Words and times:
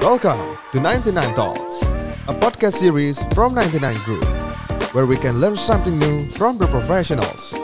Welcome 0.00 0.58
to 0.72 0.80
99 0.80 1.34
Talks, 1.34 1.82
a 2.26 2.34
podcast 2.34 2.72
series 2.72 3.22
from 3.34 3.54
99 3.54 3.96
Group, 3.98 4.24
where 4.94 5.06
we 5.06 5.16
can 5.16 5.40
learn 5.40 5.56
something 5.56 5.96
new 5.98 6.28
from 6.28 6.58
the 6.58 6.66
professionals. 6.66 7.54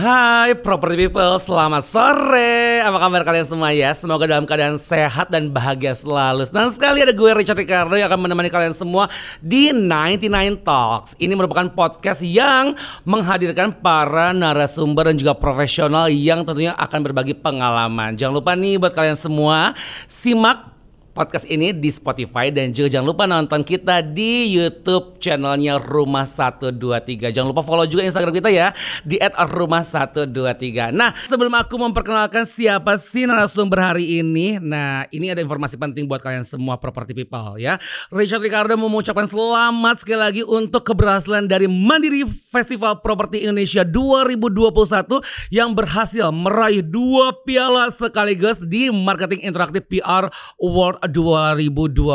Hai 0.00 0.56
property 0.56 0.96
people, 0.96 1.36
selamat 1.36 1.84
sore. 1.84 2.80
Apa 2.80 2.96
kabar 3.04 3.20
kalian 3.20 3.44
semua 3.44 3.68
ya? 3.68 3.92
Semoga 3.92 4.24
dalam 4.24 4.48
keadaan 4.48 4.80
sehat 4.80 5.28
dan 5.28 5.52
bahagia 5.52 5.92
selalu. 5.92 6.48
Senang 6.48 6.72
sekali 6.72 7.04
ada 7.04 7.12
gue 7.12 7.30
Richard 7.36 7.60
Ricardo 7.60 7.92
yang 8.00 8.08
akan 8.08 8.24
menemani 8.24 8.48
kalian 8.48 8.72
semua 8.72 9.12
di 9.44 9.68
99 9.68 10.64
Talks. 10.64 11.20
Ini 11.20 11.36
merupakan 11.36 11.68
podcast 11.68 12.24
yang 12.24 12.72
menghadirkan 13.04 13.76
para 13.76 14.32
narasumber 14.32 15.12
dan 15.12 15.20
juga 15.20 15.36
profesional 15.36 16.08
yang 16.08 16.48
tentunya 16.48 16.72
akan 16.80 17.04
berbagi 17.04 17.36
pengalaman. 17.36 18.16
Jangan 18.16 18.40
lupa 18.40 18.56
nih 18.56 18.80
buat 18.80 18.96
kalian 18.96 19.20
semua 19.20 19.76
simak 20.08 20.79
podcast 21.10 21.46
ini 21.50 21.74
di 21.74 21.90
Spotify 21.90 22.54
dan 22.54 22.70
juga 22.70 22.96
jangan 22.98 23.06
lupa 23.10 23.24
nonton 23.26 23.66
kita 23.66 23.98
di 24.00 24.54
YouTube 24.54 25.18
channelnya 25.18 25.82
Rumah 25.82 26.24
123. 26.24 27.34
Jangan 27.34 27.48
lupa 27.50 27.66
follow 27.66 27.84
juga 27.84 28.06
Instagram 28.06 28.30
kita 28.30 28.50
ya 28.50 28.70
di 29.02 29.18
@rumah123. 29.18 30.94
Nah, 30.94 31.10
sebelum 31.26 31.50
aku 31.58 31.74
memperkenalkan 31.76 32.46
siapa 32.46 32.94
sih 32.96 33.26
narasumber 33.26 33.82
hari 33.82 34.22
ini, 34.22 34.62
nah 34.62 35.04
ini 35.10 35.34
ada 35.34 35.42
informasi 35.42 35.74
penting 35.74 36.06
buat 36.06 36.22
kalian 36.22 36.46
semua 36.46 36.78
property 36.78 37.12
people 37.12 37.58
ya. 37.58 37.76
Richard 38.14 38.40
Ricardo 38.40 38.78
mengucapkan 38.78 39.26
selamat 39.26 40.06
sekali 40.06 40.20
lagi 40.20 40.42
untuk 40.46 40.86
keberhasilan 40.86 41.50
dari 41.50 41.66
Mandiri 41.66 42.22
Festival 42.26 43.02
Properti 43.02 43.42
Indonesia 43.42 43.82
2021 43.82 45.18
yang 45.50 45.74
berhasil 45.74 46.30
meraih 46.30 46.86
dua 46.86 47.34
piala 47.42 47.90
sekaligus 47.90 48.62
di 48.62 48.88
Marketing 48.94 49.42
Interaktif 49.42 49.90
PR 49.90 50.30
Award 50.60 50.99
2022 51.06 52.10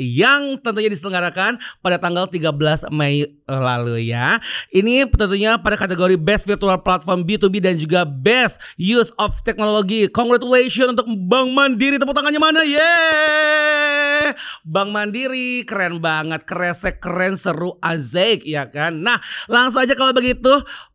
yang 0.00 0.56
tentunya 0.62 0.90
diselenggarakan 0.92 1.60
pada 1.82 1.96
tanggal 2.00 2.24
13 2.28 2.88
Mei 2.94 3.28
lalu 3.48 4.12
ya. 4.12 4.38
Ini 4.70 5.08
tentunya 5.08 5.56
pada 5.56 5.74
kategori 5.74 6.20
Best 6.20 6.44
Virtual 6.44 6.76
Platform 6.80 7.24
B2B 7.24 7.64
dan 7.64 7.74
juga 7.80 8.04
Best 8.04 8.60
Use 8.76 9.10
of 9.16 9.40
Technology. 9.42 10.06
Congratulations 10.12 10.92
untuk 10.92 11.08
Bank 11.08 11.52
Mandiri. 11.52 11.96
Tepuk 11.96 12.14
tangannya 12.14 12.40
mana? 12.40 12.60
Yeay! 12.62 14.36
Bank 14.68 14.92
Mandiri 14.92 15.64
keren 15.64 16.04
banget, 16.04 16.44
kresek 16.44 17.00
keren 17.00 17.34
seru 17.40 17.80
azik 17.80 18.44
ya 18.44 18.68
kan. 18.68 19.00
Nah, 19.00 19.16
langsung 19.48 19.80
aja 19.80 19.96
kalau 19.96 20.12
begitu 20.12 20.50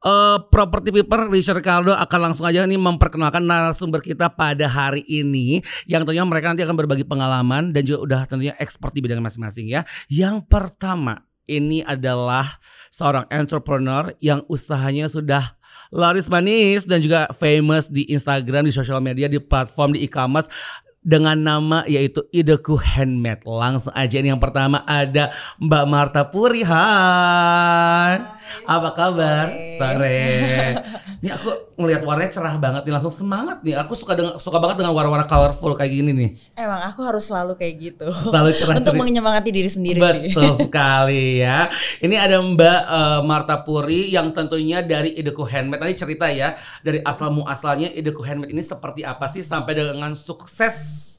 uh, 0.05 0.37
Property 0.51 0.93
People 0.93 1.31
Richard 1.33 1.57
Ricardo 1.59 1.95
akan 1.95 2.19
langsung 2.31 2.45
aja 2.45 2.67
nih 2.67 2.77
memperkenalkan 2.77 3.41
narasumber 3.43 4.03
kita 4.03 4.29
pada 4.29 4.69
hari 4.69 5.01
ini 5.07 5.63
yang 5.89 6.03
tentunya 6.05 6.23
mereka 6.27 6.53
nanti 6.53 6.61
akan 6.61 6.77
berbagi 6.77 7.02
pengalaman 7.05 7.71
dan 7.75 7.83
juga 7.85 7.99
udah 8.03 8.21
tentunya 8.25 8.55
expert 8.59 8.91
di 8.95 9.03
bidang 9.03 9.21
masing-masing 9.21 9.69
ya. 9.69 9.87
Yang 10.09 10.47
pertama 10.47 11.23
ini 11.47 11.83
adalah 11.83 12.59
seorang 12.89 13.27
entrepreneur 13.27 14.15
yang 14.23 14.47
usahanya 14.47 15.11
sudah 15.11 15.59
laris 15.91 16.31
manis 16.31 16.87
dan 16.87 17.03
juga 17.03 17.29
famous 17.35 17.91
di 17.91 18.07
Instagram, 18.09 18.65
di 18.65 18.73
sosial 18.73 19.03
media, 19.03 19.27
di 19.27 19.37
platform 19.37 19.93
di 19.93 20.07
e-commerce 20.07 20.47
dengan 21.03 21.35
nama 21.35 21.83
yaitu 21.85 22.23
Ideku 22.31 22.79
Handmade. 22.79 23.43
Langsung 23.43 23.91
aja 23.91 24.15
ini 24.17 24.31
yang 24.31 24.39
pertama 24.39 24.81
ada 24.87 25.35
Mbak 25.59 25.85
Marta 25.85 26.23
Puri. 26.23 26.63
Hai. 26.63 28.32
Apa 28.63 28.89
kabar? 28.95 29.47
Sore. 29.77 29.79
Sore. 29.79 30.21
Ini 31.23 31.29
aku 31.31 31.49
ngelihat 31.79 32.01
warnanya 32.03 32.31
cerah 32.31 32.55
banget 32.59 32.83
nih, 32.83 32.93
langsung 32.93 33.13
semangat 33.13 33.63
nih. 33.63 33.79
Aku 33.79 33.95
suka 33.95 34.17
dengan 34.17 34.35
suka 34.39 34.59
banget 34.59 34.83
dengan 34.83 34.91
warna-warna 34.91 35.27
colorful 35.27 35.75
kayak 35.75 35.91
gini 35.91 36.11
nih. 36.11 36.29
Emang 36.59 36.83
aku 36.83 36.99
harus 37.05 37.23
selalu 37.27 37.55
kayak 37.55 37.75
gitu. 37.79 38.07
Selalu 38.27 38.49
cerah. 38.59 38.75
Untuk 38.79 38.93
menyemangati 38.99 39.49
diri 39.53 39.69
sendiri 39.71 39.99
Betul 39.99 40.27
sih. 40.27 40.33
sekali 40.67 41.39
ya. 41.43 41.71
Ini 42.03 42.15
ada 42.19 42.41
Mbak 42.41 42.79
uh, 42.87 43.21
Marta 43.23 43.55
Puri 43.61 44.11
yang 44.11 44.35
tentunya 44.35 44.83
dari 44.83 45.15
Ideku 45.15 45.47
Handmade. 45.47 45.79
Tadi 45.83 45.93
cerita 45.95 46.27
ya 46.27 46.57
dari 46.83 46.99
asal 47.03 47.31
muasalnya 47.31 47.91
Ideku 47.93 48.25
Handmade 48.25 48.51
ini 48.51 48.63
seperti 48.63 49.07
apa 49.07 49.29
sih 49.31 49.45
sampai 49.45 49.77
dengan 49.77 50.11
sukses 50.17 51.12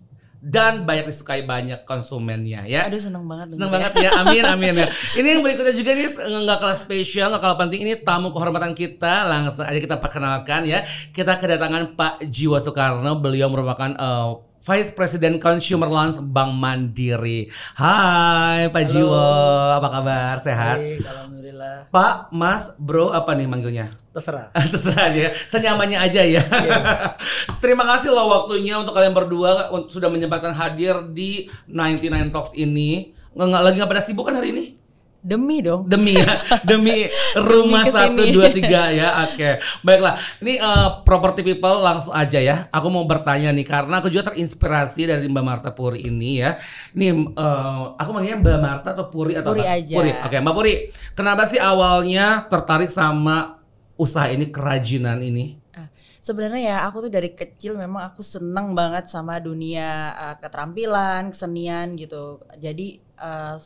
dan 0.45 0.85
banyak 0.85 1.09
disukai 1.09 1.49
banyak 1.49 1.89
konsumennya 1.89 2.69
ya. 2.69 2.85
Aduh 2.85 3.01
seneng 3.01 3.25
banget. 3.25 3.57
Seneng 3.57 3.73
banget 3.73 3.97
ya. 3.97 4.11
Amin 4.21 4.45
amin 4.45 4.75
ya. 4.77 4.89
Ini 5.17 5.29
yang 5.37 5.41
berikutnya 5.41 5.73
juga 5.73 5.97
nih 5.97 6.13
nggak 6.21 6.59
kalah 6.61 6.77
spesial, 6.77 7.33
nggak 7.33 7.41
kalah 7.41 7.59
penting 7.65 7.81
ini 7.89 7.97
tamu 8.05 8.29
kehormatan 8.29 8.77
kita. 8.77 9.25
Langsung 9.25 9.65
aja 9.65 9.81
kita 9.81 9.97
perkenalkan 9.97 10.69
ya. 10.69 10.85
Kita 11.17 11.41
kedatangan 11.41 11.97
Pak 11.97 12.29
Jiwa 12.29 12.61
Soekarno. 12.61 13.17
Beliau 13.25 13.49
merupakan 13.49 13.97
uh, 13.97 14.37
Vice 14.65 14.97
President 14.97 15.37
Consumer 15.37 15.85
Loans 15.93 16.17
Bank 16.25 16.57
Mandiri. 16.57 17.53
Hai 17.77 18.73
Pak 18.73 18.89
Halo. 18.89 18.93
Jiwo, 18.97 19.29
apa 19.77 19.89
kabar? 19.93 20.35
Sehat? 20.41 20.81
Baik, 20.81 21.05
alhamdulillah. 21.05 21.77
Pak, 21.93 22.33
Mas, 22.33 22.73
Bro, 22.81 23.13
apa 23.13 23.37
nih 23.37 23.45
manggilnya? 23.45 23.93
Terserah. 24.17 24.57
Terserah 24.73 25.13
aja. 25.13 25.21
Ya. 25.29 25.31
Senyamannya 25.45 26.01
aja 26.01 26.25
ya. 26.25 26.41
Yeah. 26.49 27.13
Terima 27.63 27.85
kasih 27.85 28.17
loh 28.17 28.25
waktunya 28.25 28.81
untuk 28.81 28.97
kalian 28.97 29.13
berdua 29.13 29.69
sudah 29.93 30.09
menyempatkan 30.09 30.57
hadir 30.57 31.13
di 31.13 31.53
99 31.69 32.33
Talks 32.33 32.57
ini. 32.57 33.13
Nggak, 33.37 33.63
lagi 33.69 33.77
nggak 33.77 33.91
pada 33.93 34.01
sibuk 34.01 34.25
kan 34.33 34.41
hari 34.41 34.57
ini? 34.57 34.65
Demi 35.25 35.65
dong. 35.65 35.89
Demi 35.89 36.21
ya, 36.21 36.37
demi 36.69 37.09
rumah 37.33 37.89
satu 37.89 38.29
dua 38.29 38.53
tiga 38.53 38.93
ya. 38.93 39.25
Oke, 39.25 39.41
okay. 39.41 39.53
baiklah. 39.81 40.21
Ini 40.45 40.61
uh, 40.61 41.01
property 41.01 41.41
people 41.41 41.81
langsung 41.81 42.13
aja 42.13 42.37
ya. 42.37 42.69
Aku 42.69 42.93
mau 42.93 43.09
bertanya 43.09 43.49
nih 43.49 43.65
karena 43.65 44.05
aku 44.05 44.13
juga 44.13 44.29
terinspirasi 44.29 45.09
dari 45.09 45.25
Mbak 45.25 45.45
Marta 45.49 45.73
Puri 45.73 46.05
ini 46.05 46.45
ya. 46.45 46.61
Ini 46.93 47.33
uh, 47.41 47.97
aku 47.97 48.11
manggilnya 48.13 48.37
Mbak 48.45 48.61
Marta 48.61 48.89
atau 48.93 49.09
Puri 49.09 49.33
atau 49.33 49.57
Puri 49.57 49.65
apa? 49.65 49.81
aja. 49.81 49.95
Puri. 49.97 50.13
Oke, 50.13 50.29
okay, 50.29 50.39
Mbak 50.45 50.55
Puri. 50.61 50.75
Kenapa 51.17 51.49
sih 51.49 51.57
awalnya 51.57 52.45
tertarik 52.53 52.93
sama 52.93 53.65
usaha 53.97 54.29
ini 54.29 54.53
kerajinan 54.53 55.25
ini? 55.25 55.57
Ah, 55.73 55.89
sebenarnya 56.21 56.63
ya 56.69 56.77
aku 56.85 57.09
tuh 57.09 57.13
dari 57.17 57.33
kecil 57.33 57.81
memang 57.81 58.13
aku 58.13 58.21
seneng 58.21 58.77
banget 58.77 59.09
sama 59.09 59.41
dunia 59.41 60.13
uh, 60.21 60.37
keterampilan, 60.37 61.33
kesenian 61.33 61.97
gitu. 61.97 62.45
Jadi 62.61 63.01
uh, 63.17 63.57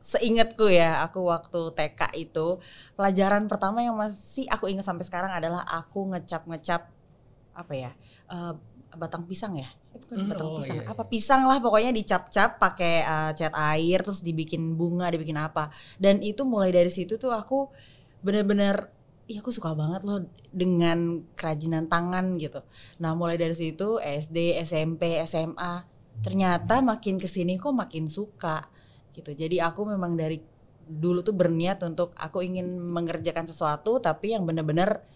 seingatku 0.00 0.72
ya 0.72 1.04
aku 1.04 1.28
waktu 1.28 1.60
TK 1.76 2.00
itu 2.16 2.56
pelajaran 2.96 3.44
pertama 3.46 3.84
yang 3.84 3.96
masih 4.00 4.48
aku 4.48 4.72
ingat 4.72 4.88
sampai 4.88 5.04
sekarang 5.04 5.32
adalah 5.32 5.60
aku 5.68 6.08
ngecap-ngecap 6.16 6.88
apa 7.52 7.72
ya 7.76 7.92
uh, 8.32 8.56
batang 8.96 9.26
pisang 9.26 9.54
ya. 9.54 9.68
Bukan 9.90 10.16
hmm, 10.22 10.30
batang 10.30 10.48
oh, 10.50 10.56
pisang 10.62 10.76
iya, 10.78 10.82
iya. 10.86 10.90
apa 10.90 11.02
pisang 11.06 11.42
lah 11.46 11.58
pokoknya 11.62 11.90
dicap-cap 11.94 12.58
pakai 12.58 12.94
uh, 13.02 13.30
cat 13.34 13.54
air 13.74 13.98
terus 14.02 14.22
dibikin 14.22 14.74
bunga 14.74 15.10
dibikin 15.12 15.38
apa. 15.38 15.70
Dan 15.98 16.22
itu 16.24 16.42
mulai 16.46 16.74
dari 16.74 16.90
situ 16.90 17.18
tuh 17.20 17.30
aku 17.30 17.70
bener-bener 18.24 18.90
iya 19.30 19.38
aku 19.44 19.54
suka 19.54 19.78
banget 19.78 20.02
loh 20.02 20.26
dengan 20.50 21.22
kerajinan 21.38 21.86
tangan 21.86 22.34
gitu. 22.40 22.64
Nah 22.98 23.14
mulai 23.14 23.38
dari 23.38 23.54
situ 23.54 24.02
SD 24.02 24.58
SMP 24.66 25.22
SMA 25.22 25.86
ternyata 26.20 26.82
makin 26.84 27.16
ke 27.16 27.30
sini 27.30 27.56
kok 27.56 27.72
makin 27.72 28.10
suka 28.10 28.66
gitu. 29.20 29.36
Jadi 29.36 29.60
aku 29.60 29.84
memang 29.84 30.16
dari 30.16 30.40
dulu 30.90 31.22
tuh 31.22 31.36
berniat 31.36 31.78
untuk 31.86 32.10
aku 32.18 32.42
ingin 32.42 32.66
mengerjakan 32.66 33.46
sesuatu 33.46 34.02
tapi 34.02 34.34
yang 34.34 34.42
benar-benar 34.42 35.06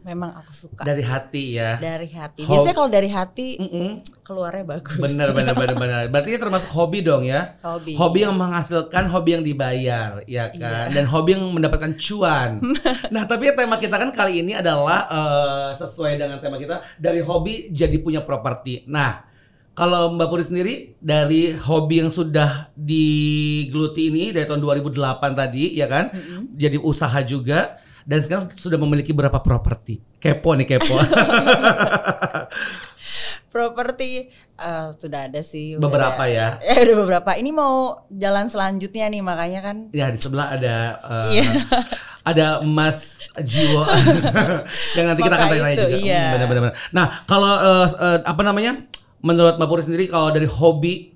memang 0.00 0.32
aku 0.40 0.52
suka. 0.56 0.82
Dari 0.88 1.04
hati 1.04 1.60
ya. 1.60 1.76
Dari 1.76 2.08
hati. 2.08 2.48
Biasanya 2.48 2.72
kalau 2.72 2.88
dari 2.88 3.12
hati 3.12 3.60
mm 3.60 3.68
-mm. 3.68 3.90
keluarnya 4.24 4.64
bagus. 4.64 4.96
Bener 4.96 5.36
bener 5.36 5.52
bener 5.52 5.76
bener. 5.76 6.00
Berarti 6.08 6.28
ini 6.32 6.40
termasuk 6.40 6.70
hobi 6.72 7.04
dong 7.04 7.28
ya. 7.28 7.60
Hobi. 7.60 7.92
Hobi 7.92 8.24
yang 8.24 8.32
menghasilkan, 8.32 9.04
hobi 9.12 9.36
yang 9.36 9.44
dibayar, 9.44 10.24
ya 10.24 10.48
kan. 10.48 10.88
Iya. 10.88 10.96
Dan 10.96 11.04
hobi 11.12 11.36
yang 11.36 11.44
mendapatkan 11.52 11.92
cuan. 12.00 12.64
nah 13.14 13.28
tapi 13.28 13.52
tema 13.52 13.76
kita 13.76 14.00
kan 14.00 14.10
kali 14.10 14.40
ini 14.40 14.56
adalah 14.56 15.04
uh, 15.12 15.70
sesuai 15.76 16.16
dengan 16.16 16.40
tema 16.40 16.56
kita 16.56 16.80
dari 16.96 17.20
hobi 17.20 17.68
jadi 17.68 18.00
punya 18.00 18.24
properti. 18.24 18.88
Nah 18.88 19.27
kalau 19.78 20.18
Mbak 20.18 20.26
Puri 20.26 20.42
sendiri 20.42 20.74
dari 20.98 21.54
hobi 21.54 22.02
yang 22.02 22.10
sudah 22.10 22.74
digeluti 22.74 24.10
ini 24.10 24.34
dari 24.34 24.42
tahun 24.50 24.58
2008 24.58 24.98
tadi 25.38 25.78
ya 25.78 25.86
kan, 25.86 26.10
mm 26.10 26.18
-hmm. 26.18 26.40
jadi 26.58 26.82
usaha 26.82 27.22
juga 27.22 27.78
dan 28.02 28.18
sekarang 28.24 28.50
sudah 28.56 28.80
memiliki 28.80 29.14
berapa 29.14 29.38
properti? 29.38 30.02
Kepo 30.18 30.56
nih 30.58 30.66
kepo. 30.66 30.98
properti 33.54 34.32
uh, 34.56 34.96
sudah 34.96 35.28
ada 35.28 35.44
sih. 35.44 35.76
Beberapa 35.76 36.24
ya. 36.24 36.56
Ya 36.66 36.88
udah 36.88 36.96
beberapa. 37.04 37.30
Ini 37.36 37.52
mau 37.52 38.00
jalan 38.08 38.48
selanjutnya 38.48 39.12
nih 39.12 39.20
makanya 39.20 39.60
kan. 39.60 39.76
Ya 39.92 40.08
di 40.08 40.16
sebelah 40.16 40.56
ada. 40.56 40.76
Uh, 41.04 41.44
ada 42.34 42.60
Mas 42.60 43.20
Jiwo 43.40 43.88
yang 44.92 45.06
nanti 45.08 45.20
kita 45.24 45.36
akan 45.36 45.48
tanya-tanya 45.48 45.76
juga. 45.76 45.96
Iya. 46.00 46.24
Benar-benar. 46.36 46.74
Nah 46.96 47.06
kalau 47.28 47.52
uh, 47.60 47.88
uh, 47.92 48.18
apa 48.24 48.40
namanya? 48.40 48.88
Menurut 49.22 49.58
Mbak 49.58 49.68
Puri 49.68 49.82
sendiri 49.82 50.04
kalau 50.06 50.30
dari 50.30 50.46
hobi 50.46 51.14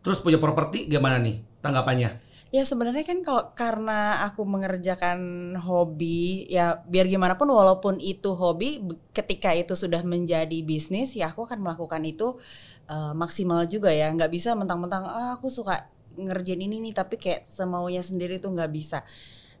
terus 0.00 0.18
punya 0.22 0.40
properti 0.40 0.88
gimana 0.88 1.20
nih 1.20 1.42
tanggapannya? 1.60 2.10
Ya 2.50 2.66
sebenarnya 2.66 3.06
kan 3.06 3.22
kalau 3.22 3.54
karena 3.54 4.26
aku 4.26 4.42
mengerjakan 4.42 5.54
hobi 5.54 6.50
ya 6.50 6.82
biar 6.82 7.06
gimana 7.06 7.38
pun 7.38 7.46
walaupun 7.46 8.02
itu 8.02 8.34
hobi 8.34 8.82
ketika 9.14 9.54
itu 9.54 9.78
sudah 9.78 10.02
menjadi 10.02 10.58
bisnis 10.66 11.14
ya 11.14 11.30
aku 11.30 11.46
akan 11.46 11.62
melakukan 11.62 12.02
itu 12.02 12.42
eh, 12.90 13.14
maksimal 13.14 13.70
juga 13.70 13.94
ya 13.94 14.10
nggak 14.10 14.34
bisa 14.34 14.58
mentang-mentang 14.58 15.06
ah, 15.06 15.38
aku 15.38 15.46
suka 15.46 15.86
ngerjain 16.18 16.58
ini 16.58 16.82
nih 16.90 16.94
tapi 16.98 17.22
kayak 17.22 17.46
semaunya 17.46 18.02
sendiri 18.02 18.42
tuh 18.42 18.50
nggak 18.50 18.72
bisa. 18.74 19.06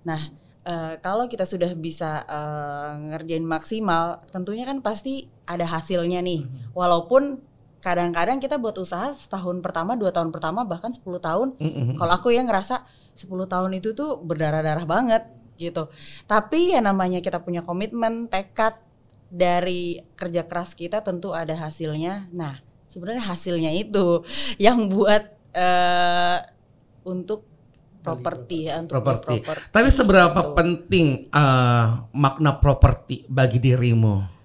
Nah 0.02 0.49
eh, 0.66 0.94
kalau 1.00 1.28
kita 1.28 1.44
sudah 1.44 1.72
bisa 1.76 2.24
eh, 2.24 2.92
ngerjain 3.14 3.44
maksimal 3.44 4.24
tentunya 4.32 4.64
kan 4.64 4.80
pasti 4.80 5.28
ada 5.44 5.66
hasilnya 5.66 6.20
nih 6.20 6.46
walaupun 6.72 7.40
kadang-kadang 7.80 8.36
kita 8.44 8.60
buat 8.60 8.76
usaha 8.76 9.08
setahun 9.16 9.64
pertama 9.64 9.96
dua 9.96 10.12
tahun 10.12 10.28
pertama 10.28 10.68
bahkan 10.68 10.92
10 10.92 11.00
tahun 11.16 11.48
Mm-mm. 11.56 11.96
kalau 11.96 12.12
aku 12.12 12.28
ya 12.28 12.44
ngerasa 12.44 12.84
10 13.16 13.24
tahun 13.48 13.70
itu 13.80 13.96
tuh 13.96 14.20
berdarah-darah 14.20 14.84
banget 14.84 15.22
gitu. 15.60 15.92
Tapi 16.24 16.72
ya 16.72 16.80
namanya 16.80 17.20
kita 17.20 17.44
punya 17.44 17.60
komitmen, 17.60 18.32
tekad 18.32 18.80
dari 19.28 20.00
kerja 20.16 20.48
keras 20.48 20.72
kita 20.72 21.04
tentu 21.04 21.36
ada 21.36 21.52
hasilnya. 21.52 22.32
Nah, 22.32 22.64
sebenarnya 22.88 23.28
hasilnya 23.28 23.70
itu 23.76 24.24
yang 24.56 24.88
buat 24.88 25.28
eh 25.52 26.40
untuk 27.04 27.49
properti 28.00 28.66
ya, 28.66 28.80
untuk 28.80 28.96
Properti. 28.96 29.44
Tapi 29.68 29.88
seberapa 29.88 30.40
Gitu. 30.40 30.54
penting 30.54 31.06
eh, 31.28 31.84
makna 32.10 32.56
properti 32.56 33.24
bagi 33.26 33.56
dirimu? 33.56 34.40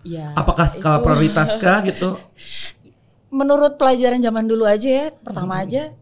Ya, 0.00 0.32
Apakah 0.32 0.64
skala 0.64 0.98
itu- 0.98 1.04
prioritaskah 1.04 1.78
gitu? 1.92 2.16
menurut 3.30 3.78
pelajaran 3.78 4.18
zaman 4.18 4.42
dulu 4.42 4.66
aja 4.66 4.88
ya, 4.88 5.06
pertama 5.14 5.62
aja 5.62 5.94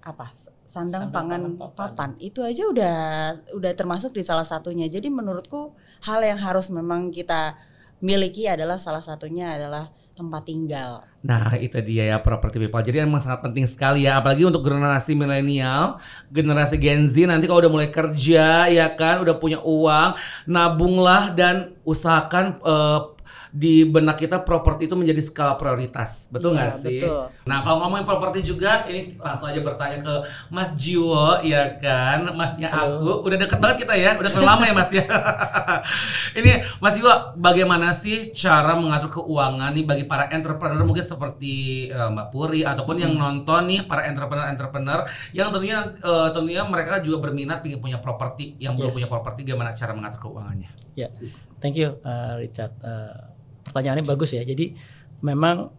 apa? 0.00 0.30
Sandang, 0.66 1.08
Sandang, 1.08 1.10
pangan, 1.10 1.40
pangan, 1.40 1.52
papan. 1.56 1.74
papan. 1.74 2.10
Itu 2.20 2.44
aja 2.44 2.62
udah 2.68 2.96
udah 3.56 3.72
termasuk 3.72 4.12
di 4.12 4.20
salah 4.20 4.44
satunya. 4.44 4.86
Jadi 4.86 5.08
menurutku 5.08 5.72
hal 6.04 6.20
yang 6.20 6.36
harus 6.36 6.68
memang 6.68 7.08
kita 7.08 7.56
miliki 8.00 8.44
adalah 8.48 8.76
salah 8.76 9.02
satunya 9.02 9.56
adalah 9.56 9.92
tempat 10.16 10.48
tinggal. 10.48 11.04
Nah 11.20 11.52
itu 11.60 11.76
dia 11.84 12.16
ya 12.16 12.16
property 12.24 12.56
people. 12.56 12.80
Jadi 12.80 13.04
emang 13.04 13.20
sangat 13.20 13.44
penting 13.44 13.68
sekali 13.68 14.08
ya. 14.08 14.16
Apalagi 14.16 14.48
untuk 14.48 14.64
generasi 14.64 15.12
milenial, 15.12 16.00
generasi 16.32 16.80
Gen 16.80 17.04
Z 17.04 17.28
nanti 17.28 17.44
kalau 17.44 17.60
udah 17.60 17.72
mulai 17.72 17.92
kerja 17.92 18.66
ya 18.72 18.86
kan, 18.96 19.20
udah 19.20 19.36
punya 19.36 19.60
uang, 19.60 20.16
nabunglah 20.48 21.36
dan 21.36 21.76
usahakan 21.84 22.56
eh, 22.64 23.00
di 23.50 23.82
benak 23.82 24.16
kita 24.16 24.40
properti 24.40 24.84
itu 24.84 24.94
menjadi 24.94 25.18
skala 25.18 25.54
prioritas. 25.54 26.26
Betul 26.28 26.52
Iya, 26.52 26.68
nggak 26.68 26.72
sih? 26.78 27.00
betul. 27.00 27.22
Nah 27.44 27.58
kalau 27.60 27.78
ngomongin 27.82 28.04
properti 28.04 28.42
juga, 28.42 28.84
ini 28.86 29.14
langsung 29.16 29.46
aja 29.46 29.60
bertanya 29.60 29.98
ke 30.00 30.14
Mas 30.48 30.74
Jiwo 30.74 31.40
ya 31.40 31.76
kan, 31.76 32.32
Masnya 32.32 32.68
aku. 32.68 33.22
Udah 33.22 33.36
deket 33.36 33.58
banget 33.58 33.76
kita 33.82 33.94
ya, 33.94 34.14
udah 34.14 34.30
kenal 34.30 34.46
lama 34.48 34.64
ya 34.64 34.74
Mas 34.74 34.90
ya. 34.90 35.04
ini 36.38 36.52
Mas 36.78 36.94
Jiwo, 36.94 37.12
bagaimana 37.34 37.90
sih 37.90 38.30
cara 38.30 38.74
mengatur 38.74 39.10
keuangan 39.12 39.72
nih 39.72 39.84
bagi 39.84 40.04
para 40.04 40.26
entrepreneur 40.28 40.82
mungkin 40.82 41.02
seperti 41.02 41.54
eh, 41.88 42.08
Mbak 42.08 42.28
Puri 42.28 42.62
ataupun 42.62 42.96
yang 42.96 43.12
nonton 43.12 43.66
nih 43.66 43.84
para 43.84 44.06
entrepreneur-entrepreneur 44.06 45.04
yang 45.30 45.48
tentunya 45.48 45.78
eh, 45.96 46.28
tentunya 46.30 46.62
mereka 46.62 46.98
juga 46.98 47.22
berminat 47.22 47.62
ingin 47.62 47.78
punya 47.78 47.98
properti, 47.98 48.56
yang 48.58 48.74
belum 48.74 48.84
Yes. 48.86 48.96
punya 48.96 49.08
properti 49.08 49.40
gimana 49.42 49.70
cara 49.72 49.92
mengatur 49.92 50.20
keuangannya? 50.22 50.70
Ya, 50.94 51.10
thank 51.62 51.76
you 51.76 51.96
uh, 52.02 52.36
Richard. 52.40 52.72
Uh, 52.80 53.32
pertanyaannya 53.66 54.04
bagus 54.06 54.34
ya. 54.34 54.42
Jadi 54.46 54.76
memang 55.24 55.70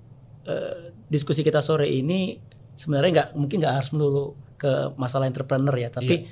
uh, 0.45 0.75
diskusi 1.07 1.41
kita 1.45 1.63
sore 1.63 1.87
ini 1.87 2.37
sebenarnya 2.77 3.11
nggak 3.11 3.29
mungkin 3.37 3.57
nggak 3.63 3.75
harus 3.81 3.89
melulu 3.93 4.37
ke 4.57 4.93
masalah 4.97 5.29
entrepreneur 5.29 5.73
ya, 5.77 5.89
tapi 5.93 6.27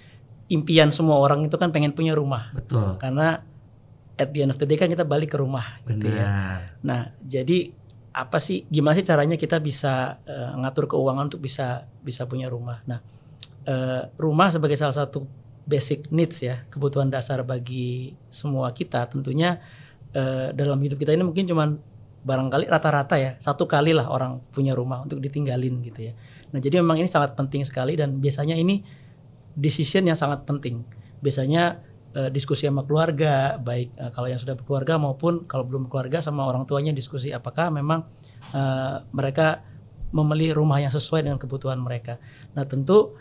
impian 0.50 0.94
semua 0.94 1.18
orang 1.18 1.46
itu 1.46 1.58
kan 1.58 1.74
pengen 1.74 1.94
punya 1.94 2.14
rumah. 2.14 2.54
Betul. 2.54 2.98
Karena 3.02 3.42
at 4.16 4.32
the 4.32 4.46
end 4.46 4.52
of 4.52 4.58
the 4.62 4.68
day 4.68 4.80
kan 4.80 4.88
kita 4.88 5.04
balik 5.04 5.36
ke 5.36 5.38
rumah 5.38 5.82
gitu 5.86 6.08
ya. 6.08 6.24
Benar. 6.24 6.60
Nah, 6.86 7.02
jadi 7.20 7.72
apa 8.16 8.40
sih 8.40 8.64
gimana 8.72 8.96
sih 8.96 9.04
caranya 9.04 9.36
kita 9.36 9.60
bisa 9.60 10.24
eh, 10.24 10.52
ngatur 10.56 10.88
keuangan 10.88 11.28
untuk 11.28 11.44
bisa 11.44 11.84
bisa 12.00 12.24
punya 12.24 12.48
rumah. 12.48 12.80
Nah, 12.88 13.04
eh, 13.68 14.04
rumah 14.16 14.48
sebagai 14.48 14.80
salah 14.80 14.96
satu 14.96 15.28
basic 15.66 16.14
needs 16.14 16.46
ya, 16.46 16.64
kebutuhan 16.70 17.10
dasar 17.10 17.42
bagi 17.42 18.14
semua 18.30 18.70
kita 18.72 19.10
tentunya 19.10 19.60
eh, 20.14 20.54
dalam 20.54 20.78
hidup 20.80 21.02
kita 21.02 21.12
ini 21.12 21.26
mungkin 21.26 21.50
cuman 21.50 21.70
barangkali 22.26 22.66
rata-rata 22.66 23.16
ya, 23.22 23.32
satu 23.38 23.70
kali 23.70 23.94
lah 23.94 24.10
orang 24.10 24.42
punya 24.50 24.74
rumah 24.74 25.06
untuk 25.06 25.22
ditinggalin 25.22 25.78
gitu 25.86 26.10
ya. 26.10 26.14
Nah, 26.50 26.58
jadi 26.58 26.82
memang 26.82 26.98
ini 26.98 27.10
sangat 27.10 27.38
penting 27.38 27.62
sekali 27.62 27.94
dan 27.94 28.18
biasanya 28.18 28.58
ini 28.58 28.82
decision 29.54 30.10
yang 30.10 30.18
sangat 30.18 30.42
penting. 30.46 30.82
Biasanya 31.22 31.82
eh, 32.18 32.30
diskusi 32.34 32.66
sama 32.66 32.82
keluarga, 32.82 33.62
baik 33.62 33.94
eh, 33.94 34.12
kalau 34.14 34.28
yang 34.30 34.42
sudah 34.42 34.58
berkeluarga 34.58 34.98
maupun 34.98 35.46
kalau 35.46 35.70
belum 35.70 35.86
berkeluarga 35.86 36.22
sama 36.22 36.50
orang 36.50 36.66
tuanya 36.66 36.94
diskusi 36.94 37.30
apakah 37.30 37.70
memang 37.70 38.10
eh, 38.54 38.96
mereka 39.14 39.62
membeli 40.16 40.50
rumah 40.56 40.80
yang 40.80 40.94
sesuai 40.94 41.26
dengan 41.28 41.38
kebutuhan 41.42 41.78
mereka. 41.78 42.18
Nah 42.56 42.64
tentu 42.64 43.20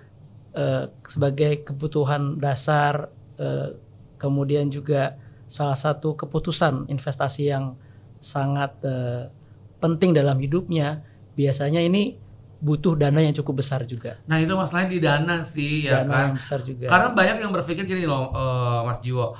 eh, 0.54 0.84
sebagai 1.06 1.66
kebutuhan 1.66 2.38
dasar, 2.38 3.10
eh, 3.36 3.74
kemudian 4.16 4.70
juga 4.70 5.18
salah 5.50 5.76
satu 5.76 6.16
keputusan 6.16 6.88
investasi 6.88 7.50
yang 7.50 7.76
sangat 8.22 8.72
eh, 8.86 9.28
penting 9.82 10.16
dalam 10.16 10.40
hidupnya, 10.40 11.04
biasanya 11.36 11.84
ini 11.84 12.16
butuh 12.64 12.96
dana 12.96 13.20
yang 13.20 13.36
cukup 13.36 13.60
besar 13.60 13.84
juga. 13.84 14.16
Nah 14.24 14.40
itu 14.40 14.56
masalahnya 14.56 14.90
di 14.96 15.00
dana 15.04 15.36
sih 15.44 15.84
ya 15.84 16.00
dana 16.00 16.08
kan. 16.08 16.22
yang 16.24 16.34
besar 16.40 16.58
juga. 16.64 16.86
Karena 16.88 17.08
banyak 17.12 17.36
yang 17.44 17.52
berpikir 17.52 17.84
gini 17.84 18.08
loh, 18.08 18.32
eh, 18.32 18.80
Mas 18.88 19.04
Jiwo. 19.04 19.36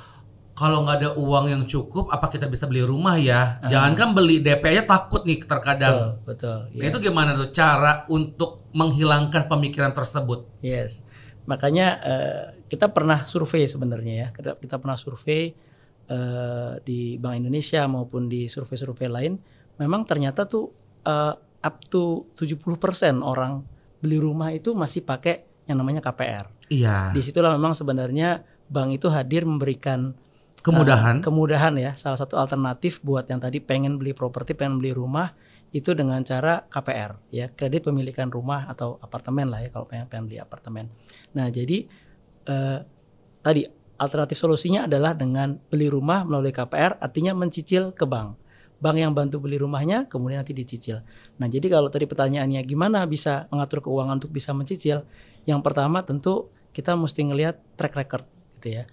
Kalau 0.55 0.87
nggak 0.87 0.97
ada 1.03 1.09
uang 1.19 1.45
yang 1.51 1.63
cukup, 1.67 2.07
apa 2.15 2.31
kita 2.31 2.47
bisa 2.47 2.63
beli 2.63 2.79
rumah 2.79 3.19
ya? 3.19 3.59
Ah. 3.59 3.67
Jangankan 3.67 4.15
beli 4.15 4.39
DP 4.39 4.63
aja 4.71 4.87
takut 4.87 5.27
nih 5.27 5.43
terkadang. 5.43 6.15
betul, 6.23 6.31
betul. 6.31 6.57
Nah, 6.71 6.83
ya. 6.87 6.89
itu 6.95 6.97
gimana 7.03 7.35
tuh 7.35 7.51
cara 7.51 8.07
untuk 8.07 8.63
menghilangkan 8.71 9.51
pemikiran 9.51 9.91
tersebut? 9.91 10.47
Yes. 10.63 11.03
Makanya 11.43 11.87
eh, 11.99 12.43
kita 12.71 12.87
pernah 12.87 13.27
survei 13.27 13.67
sebenarnya 13.67 14.13
ya. 14.15 14.27
Kita, 14.31 14.55
kita 14.55 14.79
pernah 14.79 14.95
survei 14.95 15.51
eh, 16.07 16.73
di 16.87 17.19
Bank 17.19 17.35
Indonesia 17.35 17.83
maupun 17.91 18.31
di 18.31 18.47
survei-survei 18.47 19.11
lain. 19.11 19.35
Memang 19.75 20.07
ternyata 20.07 20.47
tuh 20.47 20.71
eh, 21.03 21.35
up 21.35 21.75
to 21.91 22.31
70% 22.39 22.63
orang 23.19 23.59
beli 23.99 24.23
rumah 24.23 24.55
itu 24.55 24.71
masih 24.71 25.03
pakai 25.03 25.43
yang 25.67 25.81
namanya 25.81 25.99
KPR. 25.99 26.45
Iya. 26.69 27.11
Di 27.11 27.21
situlah 27.25 27.51
memang 27.51 27.73
sebenarnya 27.73 28.45
bank 28.69 29.01
itu 29.01 29.07
hadir 29.09 29.45
memberikan 29.45 30.13
Kemudahan. 30.65 31.21
eh, 31.21 31.23
kemudahan 31.23 31.73
ya. 31.77 31.91
Salah 31.93 32.17
satu 32.17 32.41
alternatif 32.41 33.05
buat 33.05 33.29
yang 33.29 33.37
tadi 33.37 33.61
pengen 33.61 34.01
beli 34.01 34.17
properti, 34.17 34.57
pengen 34.57 34.81
beli 34.81 34.97
rumah 34.97 35.37
itu 35.75 35.91
dengan 35.91 36.23
cara 36.23 36.63
KPR 36.71 37.35
ya 37.35 37.51
kredit 37.51 37.91
pemilikan 37.91 38.31
rumah 38.31 38.63
atau 38.71 38.95
apartemen 39.03 39.51
lah 39.51 39.59
ya 39.59 39.69
kalau 39.75 39.83
pengen, 39.83 40.07
pengen 40.07 40.25
beli 40.31 40.39
apartemen. 40.39 40.87
Nah 41.35 41.51
jadi 41.51 41.83
eh, 42.47 42.79
tadi 43.43 43.61
alternatif 43.99 44.39
solusinya 44.39 44.87
adalah 44.87 45.11
dengan 45.11 45.59
beli 45.67 45.91
rumah 45.91 46.23
melalui 46.23 46.55
KPR 46.55 47.03
artinya 47.03 47.35
mencicil 47.35 47.91
ke 47.91 48.07
bank. 48.07 48.39
Bank 48.79 48.95
yang 48.95 49.11
bantu 49.11 49.43
beli 49.43 49.59
rumahnya 49.59 50.07
kemudian 50.07 50.47
nanti 50.47 50.55
dicicil. 50.55 51.03
Nah 51.39 51.47
jadi 51.51 51.67
kalau 51.67 51.91
tadi 51.91 52.07
pertanyaannya 52.07 52.63
gimana 52.63 53.03
bisa 53.03 53.51
mengatur 53.51 53.83
keuangan 53.83 54.23
untuk 54.23 54.31
bisa 54.31 54.55
mencicil? 54.55 55.03
Yang 55.43 55.59
pertama 55.59 56.07
tentu 56.07 56.51
kita 56.71 56.95
mesti 56.95 57.19
ngelihat 57.19 57.55
track 57.75 57.99
record 57.99 58.23
gitu 58.59 58.79
ya. 58.79 58.83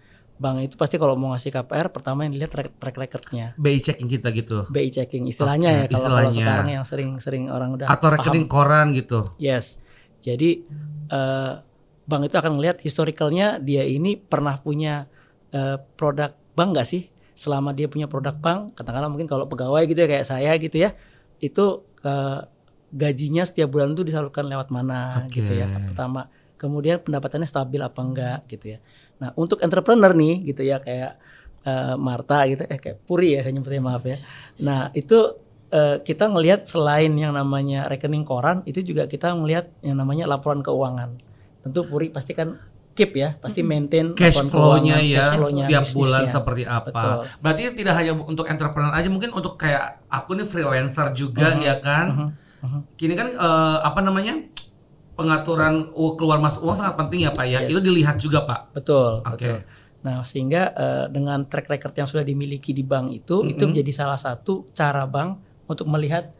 Bank 0.42 0.58
itu 0.58 0.74
pasti 0.74 0.98
kalau 0.98 1.14
mau 1.14 1.30
ngasih 1.30 1.54
KPR 1.54 1.94
pertama 1.94 2.26
yang 2.26 2.34
dilihat 2.34 2.50
track, 2.50 2.74
track 2.82 2.96
recordnya. 2.98 3.54
BI 3.54 3.78
checking 3.78 4.10
kita 4.10 4.34
gitu. 4.34 4.66
BI 4.66 4.90
checking 4.90 5.30
istilahnya 5.30 5.86
Oke, 5.86 5.94
ya 5.94 6.02
kalau, 6.02 6.34
sekarang 6.34 6.68
yang 6.74 6.84
sering-sering 6.84 7.46
orang 7.46 7.78
udah 7.78 7.86
Atau 7.86 8.10
paham. 8.10 8.18
rekening 8.18 8.46
koran 8.50 8.90
gitu. 8.90 9.22
Yes. 9.38 9.78
Jadi 10.18 10.66
eh, 11.14 11.52
bank 12.02 12.22
itu 12.26 12.34
akan 12.34 12.58
melihat 12.58 12.82
historicalnya 12.82 13.62
dia 13.62 13.86
ini 13.86 14.18
pernah 14.18 14.58
punya 14.58 15.06
eh, 15.54 15.78
produk 15.94 16.34
bank 16.58 16.68
nggak 16.74 16.88
sih? 16.90 17.06
Selama 17.38 17.70
dia 17.70 17.86
punya 17.86 18.10
produk 18.10 18.34
bank, 18.34 18.74
katakanlah 18.74 19.08
mungkin 19.08 19.30
kalau 19.30 19.46
pegawai 19.46 19.86
gitu 19.86 20.02
ya 20.02 20.08
kayak 20.10 20.26
saya 20.26 20.52
gitu 20.58 20.76
ya, 20.82 20.90
itu 21.38 21.86
eh, 22.02 22.40
gajinya 22.92 23.46
setiap 23.46 23.72
bulan 23.72 23.96
itu 23.96 24.04
disalurkan 24.04 24.50
lewat 24.50 24.68
mana 24.68 25.24
Oke. 25.24 25.40
gitu 25.40 25.54
ya. 25.54 25.70
Pertama, 25.70 26.28
kemudian 26.62 27.02
pendapatannya 27.02 27.44
stabil 27.44 27.82
apa 27.82 27.98
enggak 27.98 28.38
gitu 28.46 28.74
ya. 28.74 28.78
Nah 29.18 29.34
untuk 29.34 29.58
entrepreneur 29.58 30.14
nih 30.14 30.46
gitu 30.46 30.62
ya 30.62 30.78
kayak 30.78 31.18
eh, 31.62 31.94
Marta 31.98 32.46
gitu, 32.46 32.62
eh 32.64 32.78
kayak 32.78 33.02
Puri 33.02 33.34
ya 33.34 33.42
saya 33.42 33.50
nyebutnya 33.52 33.82
maaf 33.82 34.06
ya. 34.06 34.22
Nah 34.58 34.94
itu 34.94 35.34
eh, 35.68 35.98
kita 35.98 36.30
ngelihat 36.30 36.64
selain 36.64 37.10
yang 37.14 37.34
namanya 37.34 37.90
rekening 37.90 38.22
koran 38.22 38.62
itu 38.62 38.78
juga 38.80 39.06
kita 39.06 39.34
ngelihat 39.34 39.66
yang 39.82 39.98
namanya 39.98 40.30
laporan 40.30 40.62
keuangan. 40.62 41.18
Tentu 41.60 41.82
Puri 41.82 42.08
pasti 42.08 42.32
kan 42.32 42.54
keep 42.92 43.16
ya, 43.16 43.40
pasti 43.40 43.64
maintain 43.64 44.12
Cash 44.12 44.52
flow-nya 44.52 45.00
ya 45.00 45.24
cash 45.24 45.40
flow-nya 45.40 45.64
tiap 45.64 45.80
bisnisnya. 45.80 45.96
bulan 45.96 46.22
seperti 46.28 46.62
apa. 46.68 46.88
Betul. 46.92 47.18
Berarti 47.40 47.62
tidak 47.72 47.94
hanya 47.96 48.12
untuk 48.12 48.44
entrepreneur 48.44 48.92
aja, 48.92 49.08
mungkin 49.08 49.32
untuk 49.32 49.56
kayak 49.56 50.04
aku 50.12 50.36
nih 50.36 50.44
freelancer 50.44 51.08
juga 51.16 51.56
Mhm. 51.56 51.62
ya 51.62 51.74
kan. 51.80 52.06
Mhm, 52.06 52.28
mhm. 52.60 52.80
Kini 52.92 53.14
kan 53.16 53.32
eh, 53.32 53.78
apa 53.80 54.00
namanya? 54.04 54.44
Pengaturan 55.12 55.88
keluar 56.16 56.38
masuk 56.38 56.64
uang 56.64 56.74
sangat 56.74 56.96
penting 56.96 57.24
ya 57.24 57.30
Pak 57.30 57.44
ya. 57.44 57.58
Yes. 57.62 57.70
Itu 57.70 57.80
dilihat 57.82 58.16
juga 58.16 58.42
Pak. 58.42 58.72
Betul, 58.72 59.20
Oke. 59.22 59.36
betul. 59.38 59.58
Nah, 60.02 60.18
sehingga 60.22 60.62
eh, 60.72 61.04
dengan 61.08 61.46
track 61.46 61.68
record 61.68 61.94
yang 61.94 62.06
sudah 62.06 62.22
dimiliki 62.22 62.70
di 62.70 62.82
bank 62.82 63.14
itu, 63.14 63.46
itu 63.46 63.60
Mhm. 63.60 63.70
menjadi 63.70 63.92
salah 63.94 64.16
satu 64.16 64.72
cara 64.72 65.04
bank 65.04 65.38
untuk 65.66 65.86
melihat 65.86 66.32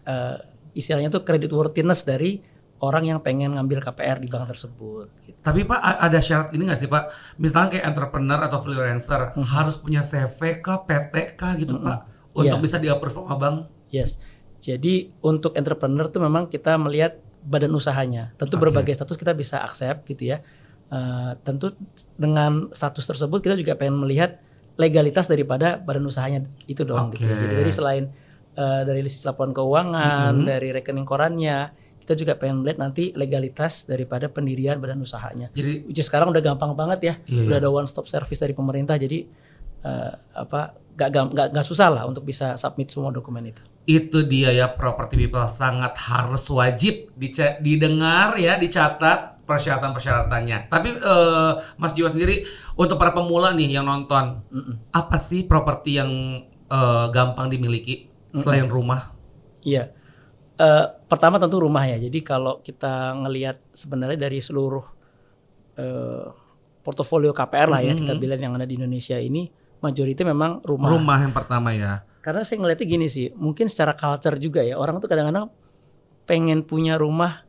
eh, 0.00 0.36
istilahnya 0.72 1.08
itu 1.08 1.20
credit 1.20 1.50
worthiness 1.50 2.02
dari 2.02 2.40
orang 2.80 3.04
yang 3.06 3.18
pengen 3.20 3.52
ngambil 3.52 3.82
KPR 3.82 4.16
di 4.16 4.26
bank 4.26 4.48
tersebut. 4.48 5.12
gitu. 5.22 5.36
Tapi 5.38 5.60
Pak 5.62 5.76
ada 5.76 6.18
syarat 6.18 6.48
ini 6.50 6.64
nggak 6.64 6.78
sih 6.78 6.88
Pak? 6.88 7.04
Misalnya 7.36 7.68
kayak 7.70 7.86
entrepreneur 7.86 8.40
atau 8.40 8.58
freelancer 8.58 9.34
Mhm. 9.34 9.44
harus 9.44 9.76
punya 9.76 10.00
CV 10.00 10.56
kah, 10.58 10.80
PT 10.80 11.34
kah 11.34 11.52
gitu 11.54 11.76
Mhm. 11.76 11.84
Pak 11.84 11.98
untuk 12.32 12.56
Iya. 12.56 12.62
bisa 12.62 12.76
di-approve 12.78 13.12
sama 13.14 13.36
bank. 13.36 13.56
Yes. 13.90 14.16
Jadi 14.56 15.12
untuk 15.20 15.52
entrepreneur 15.52 16.06
tuh 16.06 16.20
memang 16.20 16.46
kita 16.46 16.76
melihat 16.76 17.20
badan 17.42 17.72
usahanya. 17.72 18.32
Tentu 18.36 18.60
Oke. 18.60 18.68
berbagai 18.68 18.92
status 18.92 19.16
kita 19.16 19.32
bisa 19.32 19.60
accept 19.60 20.04
gitu 20.06 20.30
ya. 20.30 20.44
Eh, 20.90 21.32
tentu 21.46 21.72
dengan 22.18 22.68
status 22.74 23.06
tersebut 23.06 23.40
kita 23.40 23.54
juga 23.54 23.78
pengen 23.78 24.02
melihat 24.02 24.42
legalitas 24.74 25.28
daripada 25.28 25.78
badan 25.78 26.04
usahanya 26.04 26.44
itu 26.66 26.82
dong 26.82 27.14
gitu. 27.14 27.24
Oke. 27.24 27.30
Jadi, 27.30 27.54
jadi 27.62 27.72
selain 27.72 28.04
eh, 28.50 28.82
dari 28.82 29.00
list 29.00 29.22
laporan 29.22 29.54
keuangan, 29.54 30.42
Mhm. 30.42 30.44
dari 30.44 30.68
rekening 30.74 31.06
korannya, 31.06 31.70
kita 32.02 32.18
juga 32.18 32.34
pengen 32.34 32.60
melihat 32.66 32.82
nanti 32.82 33.14
legalitas 33.14 33.86
daripada 33.86 34.26
pendirian 34.26 34.82
badan 34.82 34.98
usahanya. 34.98 35.54
Jadi 35.54 35.86
Which 35.86 36.02
is 36.02 36.10
sekarang 36.10 36.34
udah 36.34 36.42
gampang 36.42 36.74
banget 36.74 37.00
ya. 37.00 37.14
Iya, 37.30 37.46
udah 37.46 37.56
iya. 37.56 37.62
ada 37.62 37.70
one 37.70 37.86
stop 37.86 38.10
service 38.10 38.42
dari 38.42 38.50
pemerintah 38.50 38.98
jadi 38.98 39.22
eh, 39.82 40.12
apa 40.34 40.60
gak, 40.94 41.08
gak, 41.32 41.48
gak 41.50 41.66
susah 41.66 41.88
lah 41.88 42.04
untuk 42.04 42.22
bisa 42.22 42.54
submit 42.54 42.88
semua 42.88 43.10
dokumen 43.10 43.48
itu. 43.48 43.62
itu 43.84 44.22
dia 44.22 44.52
ya 44.52 44.68
property 44.68 45.16
people 45.16 45.42
sangat 45.48 45.96
harus 45.98 46.46
wajib 46.46 47.10
didengar 47.58 48.36
ya 48.36 48.54
dicatat 48.54 49.42
persyaratan-persyaratannya. 49.42 50.70
Tapi 50.70 50.88
eh, 50.94 51.52
Mas 51.74 51.92
Jiwa 51.92 52.06
sendiri 52.06 52.46
untuk 52.74 52.94
para 52.94 53.10
pemula 53.10 53.50
nih 53.50 53.74
yang 53.74 53.84
nonton 53.84 54.46
Mm-mm. 54.46 54.74
apa 54.92 55.18
sih 55.18 55.42
properti 55.42 55.98
yang 55.98 56.10
eh, 56.70 57.06
gampang 57.10 57.50
dimiliki 57.50 58.06
selain 58.30 58.70
rumah? 58.70 59.10
Iya. 59.60 59.90
Eh, 60.54 60.86
pertama 61.08 61.40
tentu 61.40 61.58
rumah 61.58 61.82
ya. 61.82 61.98
Jadi 61.98 62.20
kalau 62.20 62.62
kita 62.62 63.16
ngelihat 63.16 63.58
sebenarnya 63.74 64.20
dari 64.20 64.38
seluruh 64.38 64.84
eh, 65.74 66.26
portofolio 66.80 67.32
KPR 67.32 67.68
lah 67.68 67.80
ya 67.82 67.92
Mhm. 67.92 68.00
kita 68.00 68.12
bilang 68.16 68.38
yang 68.38 68.54
ada 68.54 68.64
di 68.64 68.78
Indonesia 68.78 69.18
ini 69.18 69.50
majority 69.80 70.22
memang 70.22 70.60
rumah. 70.64 70.92
Rumah 70.92 71.18
yang 71.24 71.34
pertama 71.34 71.72
ya. 71.72 72.04
Karena 72.20 72.44
saya 72.44 72.60
ngelihatnya 72.60 72.86
gini 72.86 73.06
sih, 73.08 73.32
mungkin 73.32 73.66
secara 73.66 73.96
culture 73.96 74.36
juga 74.36 74.60
ya 74.60 74.76
orang 74.76 75.00
tuh 75.00 75.08
kadang-kadang 75.08 75.48
pengen 76.28 76.62
punya 76.68 77.00
rumah 77.00 77.48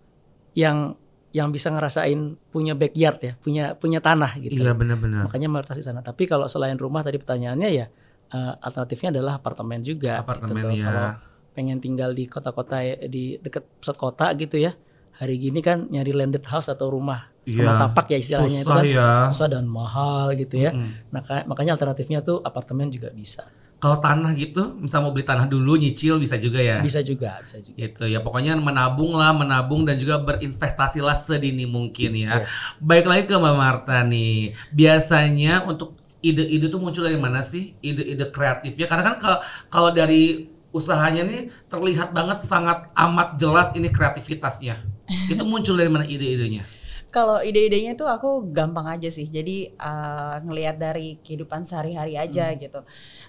yang 0.56 0.96
yang 1.32 1.48
bisa 1.52 1.72
ngerasain 1.72 2.36
punya 2.52 2.76
backyard 2.76 3.20
ya, 3.24 3.34
punya 3.40 3.76
punya 3.76 4.04
tanah 4.04 4.36
gitu. 4.40 4.60
Iya 4.60 4.76
benar-benar. 4.76 5.28
Makanya 5.28 5.48
mayoritas 5.48 5.80
di 5.80 5.86
sana. 5.86 6.04
Tapi 6.04 6.28
kalau 6.28 6.48
selain 6.48 6.76
rumah 6.76 7.04
tadi 7.04 7.16
pertanyaannya 7.20 7.70
ya 7.72 7.88
eh, 8.32 8.54
alternatifnya 8.60 9.16
adalah 9.16 9.40
apartemen 9.40 9.80
juga. 9.80 10.20
gitu 10.20 10.24
Apartemen. 10.28 10.64
Kalau 10.76 10.76
ya. 10.76 11.20
pengen 11.56 11.80
tinggal 11.80 12.12
di 12.12 12.28
kota-kota 12.28 12.84
di 13.08 13.40
dekat 13.40 13.64
pusat 13.80 13.96
kota 13.96 14.28
gitu 14.36 14.60
ya. 14.60 14.76
Hari 15.20 15.36
gini 15.40 15.60
kan 15.64 15.88
nyari 15.92 16.12
landed 16.16 16.44
house 16.48 16.68
atau 16.72 16.92
rumah 16.92 17.31
rumah 17.42 17.74
Iya. 17.74 17.82
tapak 17.82 18.06
ya 18.08 18.18
istilahnya 18.18 18.60
itu 18.60 18.70
Susah 18.70 18.78
kan 18.78 18.86
ya. 18.86 19.10
susah 19.28 19.48
dan 19.50 19.66
mahal 19.66 20.26
gitu 20.34 20.56
ya. 20.58 20.72
Mm-mm. 20.72 21.10
Nah, 21.10 21.22
ka- 21.22 21.46
makanya 21.46 21.74
alternatifnya 21.74 22.22
tuh 22.22 22.38
apartemen 22.40 22.88
juga 22.88 23.10
bisa. 23.10 23.42
Kalau 23.78 23.98
tanah 23.98 24.38
gitu, 24.38 24.78
misal 24.78 25.02
mau 25.02 25.10
beli 25.10 25.26
tanah 25.26 25.50
dulu 25.50 25.74
nyicil 25.74 26.22
bisa 26.22 26.38
juga 26.38 26.62
ya. 26.62 26.78
Bisa 26.80 27.02
juga, 27.02 27.42
bisa 27.42 27.58
juga. 27.58 27.82
Gitu 27.82 28.04
ya. 28.06 28.22
Pokoknya 28.22 28.54
menabung 28.54 29.18
lah, 29.18 29.34
menabung 29.34 29.90
dan 29.90 29.98
juga 29.98 30.22
berinvestasilah 30.22 31.18
sedini 31.18 31.66
mungkin 31.66 32.14
ya. 32.14 32.46
Yes. 32.46 32.54
Baik 32.78 33.10
lagi 33.10 33.24
ke 33.26 33.34
Mbak 33.34 33.56
Marta 33.58 34.06
nih. 34.06 34.54
Biasanya 34.70 35.66
untuk 35.66 35.98
ide-ide 36.22 36.70
tuh 36.70 36.78
muncul 36.78 37.10
dari 37.10 37.18
mana 37.18 37.42
sih? 37.42 37.74
Ide-ide 37.82 38.30
kreatifnya. 38.30 38.86
Karena 38.86 39.04
kan 39.10 39.16
kalau 39.66 39.90
dari 39.90 40.46
usahanya 40.70 41.26
nih 41.26 41.50
terlihat 41.66 42.14
banget 42.14 42.46
sangat 42.46 42.86
amat 42.94 43.34
jelas 43.36 43.74
ini 43.74 43.90
kreativitasnya. 43.90 44.78
Itu 45.26 45.42
muncul 45.42 45.74
dari 45.74 45.90
mana 45.90 46.06
ide-idenya? 46.06 46.70
Kalau 47.12 47.44
ide-idenya 47.44 47.94
tuh 48.00 48.08
aku 48.08 48.50
gampang 48.56 48.88
aja 48.88 49.12
sih. 49.12 49.28
Jadi 49.28 49.76
eh, 49.76 50.36
ngelihat 50.42 50.80
dari 50.80 51.20
kehidupan 51.20 51.68
sehari-hari 51.68 52.16
aja 52.16 52.56
gitu. 52.56 52.82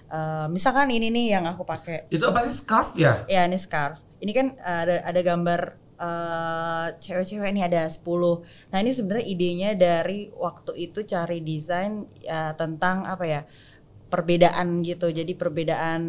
Eh, 0.07 0.47
misalkan 0.47 0.87
ini 0.89 1.11
nih 1.11 1.35
yang 1.35 1.45
aku 1.45 1.67
pakai. 1.67 2.07
Itu 2.07 2.31
apa 2.31 2.47
sih 2.47 2.55
scarf 2.55 2.95
ya? 2.95 3.27
Ya 3.27 3.43
ini 3.43 3.59
scarf. 3.59 3.99
Ini 4.23 4.31
kan 4.31 4.47
ada 4.63 5.03
ada 5.03 5.21
gambar 5.21 5.61
eh, 5.99 6.87
cewek-cewek 7.03 7.49
ini 7.51 7.61
ada 7.67 7.83
10. 7.85 7.99
Nah 8.71 8.77
ini 8.79 8.91
sebenarnya 8.95 9.25
idenya 9.27 9.69
dari 9.75 10.31
waktu 10.31 10.71
itu 10.79 11.03
cari 11.03 11.43
desain 11.43 12.07
ya, 12.23 12.55
tentang 12.55 13.03
apa 13.03 13.25
ya 13.27 13.41
perbedaan 14.13 14.85
gitu. 14.85 15.09
Jadi 15.09 15.33
perbedaan 15.33 16.01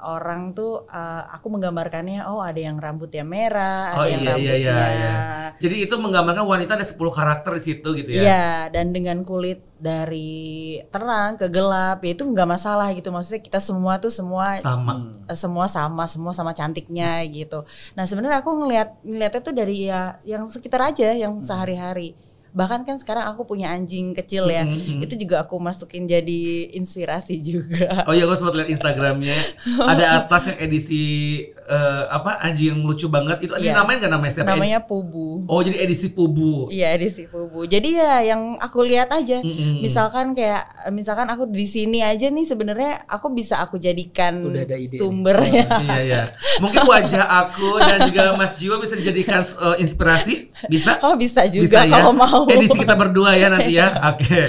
orang 0.00 0.56
tuh 0.56 0.88
eh, 0.88 1.22
aku 1.36 1.52
menggambarkannya 1.52 2.24
oh 2.24 2.40
ada 2.40 2.56
yang 2.56 2.80
rambutnya 2.80 3.28
merah, 3.28 3.92
Oh, 3.92 4.08
ada 4.08 4.08
yang 4.08 4.24
iya, 4.24 4.32
iya, 4.32 4.32
rambutnya 4.32 4.56
iya, 4.56 4.76
iya. 4.96 5.14
Jadi 5.60 5.76
itu 5.84 5.94
menggambarkan 6.00 6.44
wanita 6.48 6.80
ada 6.80 6.86
10 6.88 6.96
karakter 7.12 7.52
di 7.60 7.62
situ 7.62 7.88
gitu 7.92 8.10
ya. 8.16 8.22
Iya, 8.24 8.48
dan 8.72 8.96
dengan 8.96 9.20
kulit 9.20 9.60
dari 9.76 10.80
terang 10.88 11.36
ke 11.36 11.52
gelap, 11.52 12.00
ya 12.00 12.16
itu 12.16 12.24
nggak 12.24 12.48
masalah 12.48 12.88
gitu. 12.96 13.12
Maksudnya 13.12 13.44
kita 13.44 13.60
semua 13.60 14.00
tuh 14.00 14.08
semua 14.08 14.56
Sama. 14.56 15.12
eh, 15.28 15.36
semua 15.36 15.68
sama, 15.68 16.08
semua 16.08 16.32
sama 16.32 16.56
cantiknya 16.56 17.20
gitu. 17.28 17.68
Nah 17.92 18.08
sebenarnya 18.08 18.40
aku 18.40 18.50
ngelihat 18.64 18.96
ngelihatnya 19.04 19.40
tuh 19.44 19.52
dari 19.52 19.76
ya 19.84 20.16
yang 20.24 20.48
sekitar 20.48 20.80
aja, 20.80 21.12
yang 21.12 21.36
sehari-hari. 21.44 22.16
Bahkan 22.56 22.80
kan 22.82 22.96
sekarang 22.96 23.28
aku 23.28 23.44
punya 23.44 23.68
anjing 23.68 24.10
kecil 24.10 24.48
ya, 24.48 24.64
Mm-mm. 24.64 25.04
itu 25.04 25.12
juga 25.14 25.44
aku 25.44 25.60
masukin 25.60 26.08
jadi 26.08 26.40
inspirasi 26.72 27.36
juga. 27.38 28.08
Oh 28.08 28.16
iya, 28.16 28.24
gue 28.24 28.32
sempat 28.32 28.56
lihat 28.56 28.72
Instagramnya. 28.72 29.36
Ada 29.78 30.04
atas 30.18 30.48
yang 30.48 30.58
edisi 30.58 31.04
eh, 31.52 32.04
apa 32.08 32.40
anjing 32.40 32.72
yang 32.72 32.80
lucu 32.80 33.06
banget. 33.06 33.44
Itu 33.44 33.52
ada 33.52 33.60
Iya. 33.60 33.76
namanya 33.76 33.96
nggak 34.00 34.12
namanya 34.12 34.32
siapa? 34.32 34.48
Namanya 34.50 34.80
Pubu. 34.80 35.44
Oh 35.44 35.60
jadi 35.60 35.76
edisi 35.78 36.08
pubu. 36.08 36.72
Iya 36.72 36.96
edisi 36.96 37.28
Pubu. 37.28 37.66
Jadi 37.66 37.92
ya 37.92 38.24
yang 38.24 38.56
aku 38.56 38.80
lihat 38.82 39.12
aja. 39.12 39.44
Mm-mm. 39.44 39.84
Misalkan 39.84 40.32
kayak 40.32 40.64
misalkan 40.90 41.28
aku 41.28 41.44
di 41.46 41.66
sini 41.66 42.00
aja 42.00 42.26
nih 42.26 42.42
sebenarnya 42.42 43.04
aku 43.04 43.28
bisa 43.30 43.60
aku 43.60 43.76
jadikan 43.76 44.40
Udah 44.40 44.64
ada 44.64 44.80
ide 44.80 44.96
sumbernya. 44.96 45.68
iya 45.82 45.96
iya. 46.00 46.22
Mungkin 46.56 46.82
wajah 46.82 47.20
aku 47.44 47.76
dan 47.78 48.08
juga 48.08 48.32
Mas 48.32 48.56
Jiwa 48.56 48.80
bisa 48.80 48.96
dijadikan 48.96 49.44
eh, 49.44 49.76
inspirasi. 49.78 50.48
Bisa? 50.66 51.04
Oh 51.04 51.12
bisa 51.14 51.44
Bisa 51.44 51.52
juga 51.52 51.84
ya? 51.84 51.92
kalau 51.92 52.16
mau. 52.16 52.45
Edisi 52.48 52.76
kita 52.76 52.94
berdua 52.94 53.32
ya 53.32 53.48
nanti 53.48 53.74
ya. 53.74 53.90
Oke. 54.06 54.40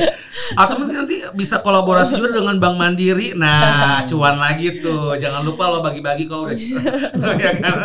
Atau 0.54 0.80
mungkin 0.80 1.04
nanti 1.04 1.20
bisa 1.34 1.60
kolaborasi 1.60 2.16
juga 2.16 2.32
dengan 2.32 2.56
Bank 2.56 2.76
Mandiri. 2.76 3.34
Nah, 3.34 4.00
cuan 4.04 4.38
lagi 4.38 4.80
tuh. 4.80 5.16
Jangan 5.16 5.42
lupa 5.42 5.68
lo 5.68 5.82
bagi-bagi 5.82 6.24
kalau 6.24 6.48
udah. 6.48 6.56
ya 7.36 7.52
kan? 7.58 7.76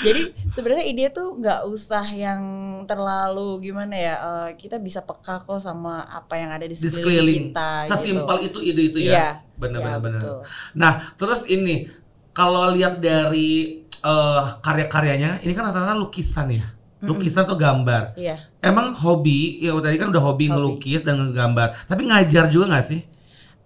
Jadi 0.00 0.22
sebenarnya 0.48 0.84
ide 0.86 1.04
tuh 1.10 1.36
nggak 1.36 1.60
usah 1.66 2.06
yang 2.08 2.40
terlalu 2.84 3.68
gimana 3.68 3.92
ya. 3.92 4.14
eh, 4.16 4.48
kita 4.56 4.78
bisa 4.78 5.00
peka 5.00 5.44
kok 5.44 5.58
sama 5.58 6.02
apa 6.04 6.34
yang 6.34 6.50
ada 6.50 6.64
di 6.64 6.72
sekeliling 6.72 7.52
kita. 7.52 7.84
Sesimpel 7.84 8.36
gitu. 8.42 8.58
itu 8.62 8.70
ide 8.70 8.82
itu 8.86 8.98
Iya. 9.00 9.10
ya. 9.10 9.12
Iya, 9.12 9.28
benar 9.54 9.80
benar. 9.98 10.00
betul. 10.00 10.38
Nah, 10.72 10.92
terus 11.14 11.44
ini 11.46 11.84
kalau 12.32 12.72
lihat 12.72 12.98
dari 12.98 13.82
eh, 14.00 14.42
karya-karyanya, 14.64 15.44
ini 15.44 15.52
kan 15.52 15.68
rata-rata 15.68 15.92
lukisan 15.92 16.48
ya. 16.48 16.64
Lukisan 17.00 17.48
atau 17.48 17.56
gambar. 17.56 18.12
Iya. 18.16 18.36
Emang 18.60 18.92
hobi, 18.92 19.60
ya 19.64 19.72
tadi 19.80 19.96
kan 19.96 20.12
udah 20.12 20.20
hobi, 20.20 20.48
Hobi. 20.48 20.52
ngelukis 20.52 21.00
dan 21.02 21.16
ngegambar. 21.16 21.88
Tapi 21.88 22.02
ngajar 22.08 22.52
juga 22.52 22.76
nggak 22.76 22.86
sih? 22.86 23.00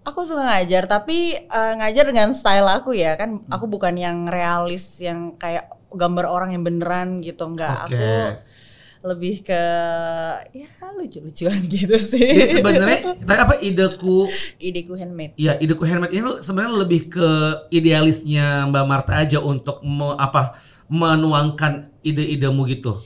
Aku 0.05 0.21
suka 0.21 0.45
ngajar 0.45 0.85
tapi 0.85 1.33
eh, 1.35 1.73
ngajar 1.81 2.05
dengan 2.07 2.31
style 2.31 2.69
aku 2.69 2.93
ya 2.93 3.17
kan. 3.19 3.41
Aku 3.49 3.65
bukan 3.65 3.97
yang 3.97 4.29
realis 4.29 5.01
yang 5.01 5.33
kayak 5.35 5.67
gambar 5.91 6.25
orang 6.29 6.49
yang 6.53 6.63
beneran 6.63 7.19
gitu 7.25 7.43
enggak. 7.49 7.89
Aku 7.89 8.05
lebih 9.05 9.45
ke 9.45 9.61
ya 10.49 10.67
lucu-lucuan 10.97 11.61
gitu 11.73 11.97
sih. 12.01 12.25
Jadi 12.33 12.57
sebenarnya 12.57 12.99
tadi 13.21 13.39
apa 13.39 13.55
ideku, 13.61 14.25
ideku 14.57 14.97
handmade. 14.97 15.37
ya 15.37 15.53
ideku 15.61 15.85
handmade 15.85 16.09
ini 16.09 16.41
sebenarnya 16.41 16.73
lebih 16.73 17.01
ke 17.13 17.29
idealisnya 17.69 18.65
Mbak 18.65 18.85
Marta 18.89 19.13
aja 19.21 19.37
untuk 19.43 19.83
me- 19.85 20.17
apa 20.17 20.57
menuangkan 20.89 21.93
ide-idemu 22.01 22.61
gitu. 22.65 22.97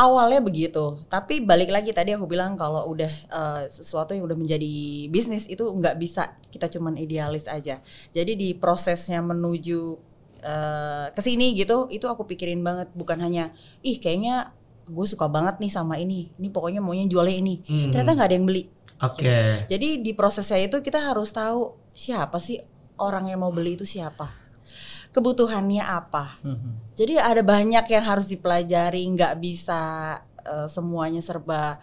Awalnya 0.00 0.40
begitu 0.40 1.04
tapi 1.12 1.44
balik 1.44 1.68
lagi 1.68 1.92
tadi 1.92 2.16
aku 2.16 2.24
bilang 2.24 2.56
kalau 2.56 2.88
udah 2.88 3.12
eh, 3.12 3.62
sesuatu 3.68 4.16
yang 4.16 4.24
udah 4.24 4.38
menjadi 4.40 4.72
bisnis 5.12 5.44
itu 5.44 5.60
nggak 5.60 6.00
bisa 6.00 6.40
kita 6.48 6.72
cuman 6.72 6.96
idealis 6.96 7.44
aja. 7.44 7.84
Jadi 8.16 8.32
di 8.32 8.48
prosesnya 8.56 9.20
menuju 9.20 9.80
eh, 10.40 11.06
ke 11.12 11.20
sini 11.20 11.52
gitu 11.52 11.92
itu 11.92 12.08
aku 12.08 12.24
pikirin 12.24 12.64
banget. 12.64 12.88
Bukan 12.96 13.20
hanya 13.20 13.52
ih 13.84 14.00
kayaknya 14.00 14.56
gue 14.88 15.06
suka 15.06 15.28
banget 15.28 15.60
nih 15.60 15.70
sama 15.70 16.00
ini 16.00 16.32
ini 16.40 16.48
pokoknya 16.48 16.80
maunya 16.80 17.04
jualnya 17.04 17.36
ini. 17.36 17.60
Hmm. 17.68 17.92
ternyata 17.92 18.16
nggak 18.16 18.28
ada 18.32 18.36
yang 18.40 18.48
beli. 18.48 18.64
Oke. 19.00 19.64
jadi 19.64 19.96
di 19.96 20.12
prosesnya 20.12 20.60
itu 20.60 20.84
kita 20.84 21.00
harus 21.00 21.32
tahu 21.32 21.72
siapa 21.96 22.36
sih 22.36 22.60
orang 23.00 23.32
yang 23.32 23.40
mau 23.40 23.48
beli 23.48 23.80
itu 23.80 23.88
siapa 23.88 24.39
kebutuhannya 25.10 25.82
apa 25.82 26.38
Mhm. 26.42 26.94
jadi 26.94 27.18
ada 27.18 27.42
banyak 27.42 27.84
yang 27.90 28.04
harus 28.04 28.26
dipelajari, 28.26 29.02
nggak 29.10 29.38
bisa 29.38 29.80
eh, 30.40 30.66
semuanya 30.66 31.20
serba 31.20 31.76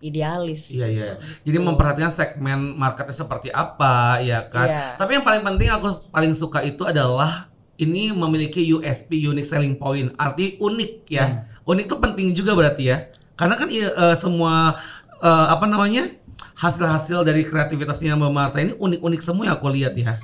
idealis. 0.00 0.72
Iya 0.72 0.86
iya. 0.88 1.06
Jadi 1.44 1.58
memperhatikan 1.60 2.08
segmen 2.08 2.72
marketnya 2.74 3.12
seperti 3.12 3.52
apa, 3.52 4.18
ya 4.24 4.40
kan. 4.48 4.66
Iya. 4.66 4.84
Tapi 4.96 5.20
yang 5.20 5.24
paling 5.24 5.44
penting 5.44 5.68
aku 5.68 5.92
paling 6.08 6.32
suka 6.32 6.64
itu 6.64 6.88
adalah 6.88 7.52
ini 7.76 8.08
memiliki 8.10 8.64
USP 8.64 9.20
unique 9.20 9.44
selling 9.46 9.76
point. 9.76 10.08
Arti 10.16 10.56
unik 10.56 10.92
ya. 11.06 11.44
Unik 11.68 11.84
itu 11.86 11.96
penting 12.00 12.26
juga 12.32 12.56
berarti 12.56 12.88
ya. 12.88 13.12
Karena 13.36 13.54
kan 13.56 13.68
iya, 13.68 13.92
eh, 13.92 14.16
semua 14.16 14.80
eh, 15.20 15.46
apa 15.52 15.68
namanya 15.68 16.08
hasil-hasil 16.56 17.20
dari 17.22 17.44
kreativitasnya 17.44 18.16
Mbak 18.16 18.32
Marta 18.32 18.56
ini 18.60 18.72
unik-unik 18.76 19.20
semua 19.20 19.52
yang 19.52 19.56
aku 19.60 19.68
lihat 19.68 19.92
ya. 19.96 20.16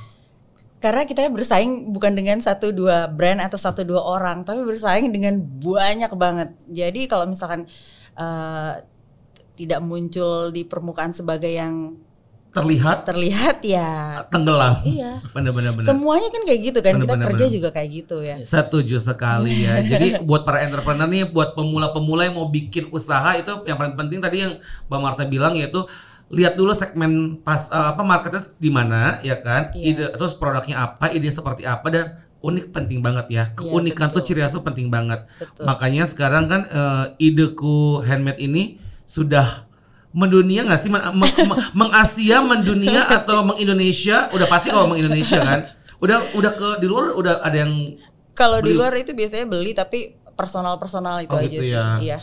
Karena 0.76 1.08
kita 1.08 1.24
bersaing 1.32 1.88
bukan 1.88 2.12
dengan 2.12 2.36
satu 2.38 2.68
dua 2.68 3.08
brand 3.08 3.40
atau 3.40 3.56
satu 3.56 3.80
dua 3.80 4.04
orang, 4.04 4.44
tapi 4.44 4.60
bersaing 4.60 5.08
dengan 5.08 5.40
banyak 5.40 6.12
banget. 6.12 6.52
Jadi 6.68 7.08
kalau 7.08 7.24
misalkan 7.24 7.64
eh, 8.16 8.72
tidak 9.56 9.80
muncul 9.80 10.52
di 10.52 10.68
permukaan 10.68 11.16
sebagai 11.16 11.48
yang 11.48 11.96
Terlihat 12.56 13.04
terlihat 13.04 13.60
ya, 13.60 14.24
tenggelam. 14.32 14.80
iya. 14.88 15.20
Bener-bener. 15.36 15.76
bener. 15.76 15.92
Semuanya 15.92 16.32
kan 16.32 16.40
kayak 16.40 16.60
gitu 16.64 16.78
kan, 16.80 16.96
Bener, 16.96 17.04
kita 17.04 17.12
bener, 17.12 17.26
kerja 17.28 17.44
bener. 17.44 17.56
juga 17.60 17.68
kayak 17.68 17.90
gitu 17.92 18.16
ya. 18.24 18.36
Setuju 18.40 18.96
sekali 18.96 19.68
ya. 19.68 19.84
Jadi 19.92 20.24
buat 20.24 20.48
para 20.48 20.64
entrepreneur 20.64 21.04
nih, 21.04 21.28
buat 21.28 21.52
pemula-pemula 21.52 22.24
yang 22.24 22.40
mau 22.40 22.48
bikin 22.48 22.88
usaha 22.88 23.36
itu 23.36 23.52
yang 23.68 23.76
paling 23.76 23.92
penting 23.92 24.24
tadi 24.24 24.40
yang 24.40 24.56
Mbak 24.88 25.00
Marta 25.04 25.28
bilang 25.28 25.52
yaitu 25.52 25.84
lihat 26.28 26.54
dulu 26.54 26.72
segmen 26.72 27.12
pas 27.38 27.66
eh, 27.66 27.88
apa 27.88 28.02
marketnya 28.02 28.42
di 28.54 28.68
mana 28.68 29.18
ya 29.20 29.36
kan, 29.36 29.70
Iya. 29.72 29.84
ide 29.86 30.04
terus 30.12 30.34
produknya 30.34 30.82
apa, 30.84 31.08
ide 31.08 31.28
seperti 31.28 31.62
apa 31.62 31.86
dan 31.86 32.06
unik 32.38 32.70
penting 32.70 33.00
banget 33.00 33.26
ya. 33.28 33.44
Keunikan 33.52 34.06
tuh 34.06 34.18
betul. 34.18 34.26
ciri 34.26 34.40
khas 34.40 34.52
tuh 34.52 34.60
penting 34.60 34.86
banget. 34.86 35.22
Betul. 35.36 35.62
Makanya 35.62 36.04
sekarang 36.04 36.46
kan 36.46 36.62
eh, 36.64 37.04
ideku 37.20 37.76
handmade 38.00 38.38
ini 38.38 38.76
sudah 39.02 39.66
mendunia 40.10 40.62
nggak 40.62 40.80
sih 40.80 40.88
Men- 40.88 41.12
meng- 41.12 41.36
meng- 41.44 41.62
mengasia 41.84 42.40
mendunia 42.40 43.04
atau 43.06 43.44
mengindonesia 43.44 44.30
udah 44.30 44.46
pasti 44.46 44.68
kalau 44.68 44.88
mengindonesia 44.88 45.38
kan 45.38 45.60
udah 45.96 46.32
udah 46.32 46.52
ke 46.52 46.68
di 46.76 46.86
luar 46.86 47.12
udah 47.12 47.40
ada 47.40 47.56
yang 47.58 47.72
Kalau 48.32 48.60
di 48.60 48.72
luar 48.72 48.92
itu 48.92 49.12
biasanya 49.12 49.44
beli 49.44 49.72
tapi 49.72 50.12
personal-personal 50.36 51.20
itu 51.20 51.32
Oh, 51.32 51.40
aja 51.40 51.48
gitu 51.48 51.64
sih. 51.64 51.72
ya. 51.72 51.96
Iya. 51.96 52.18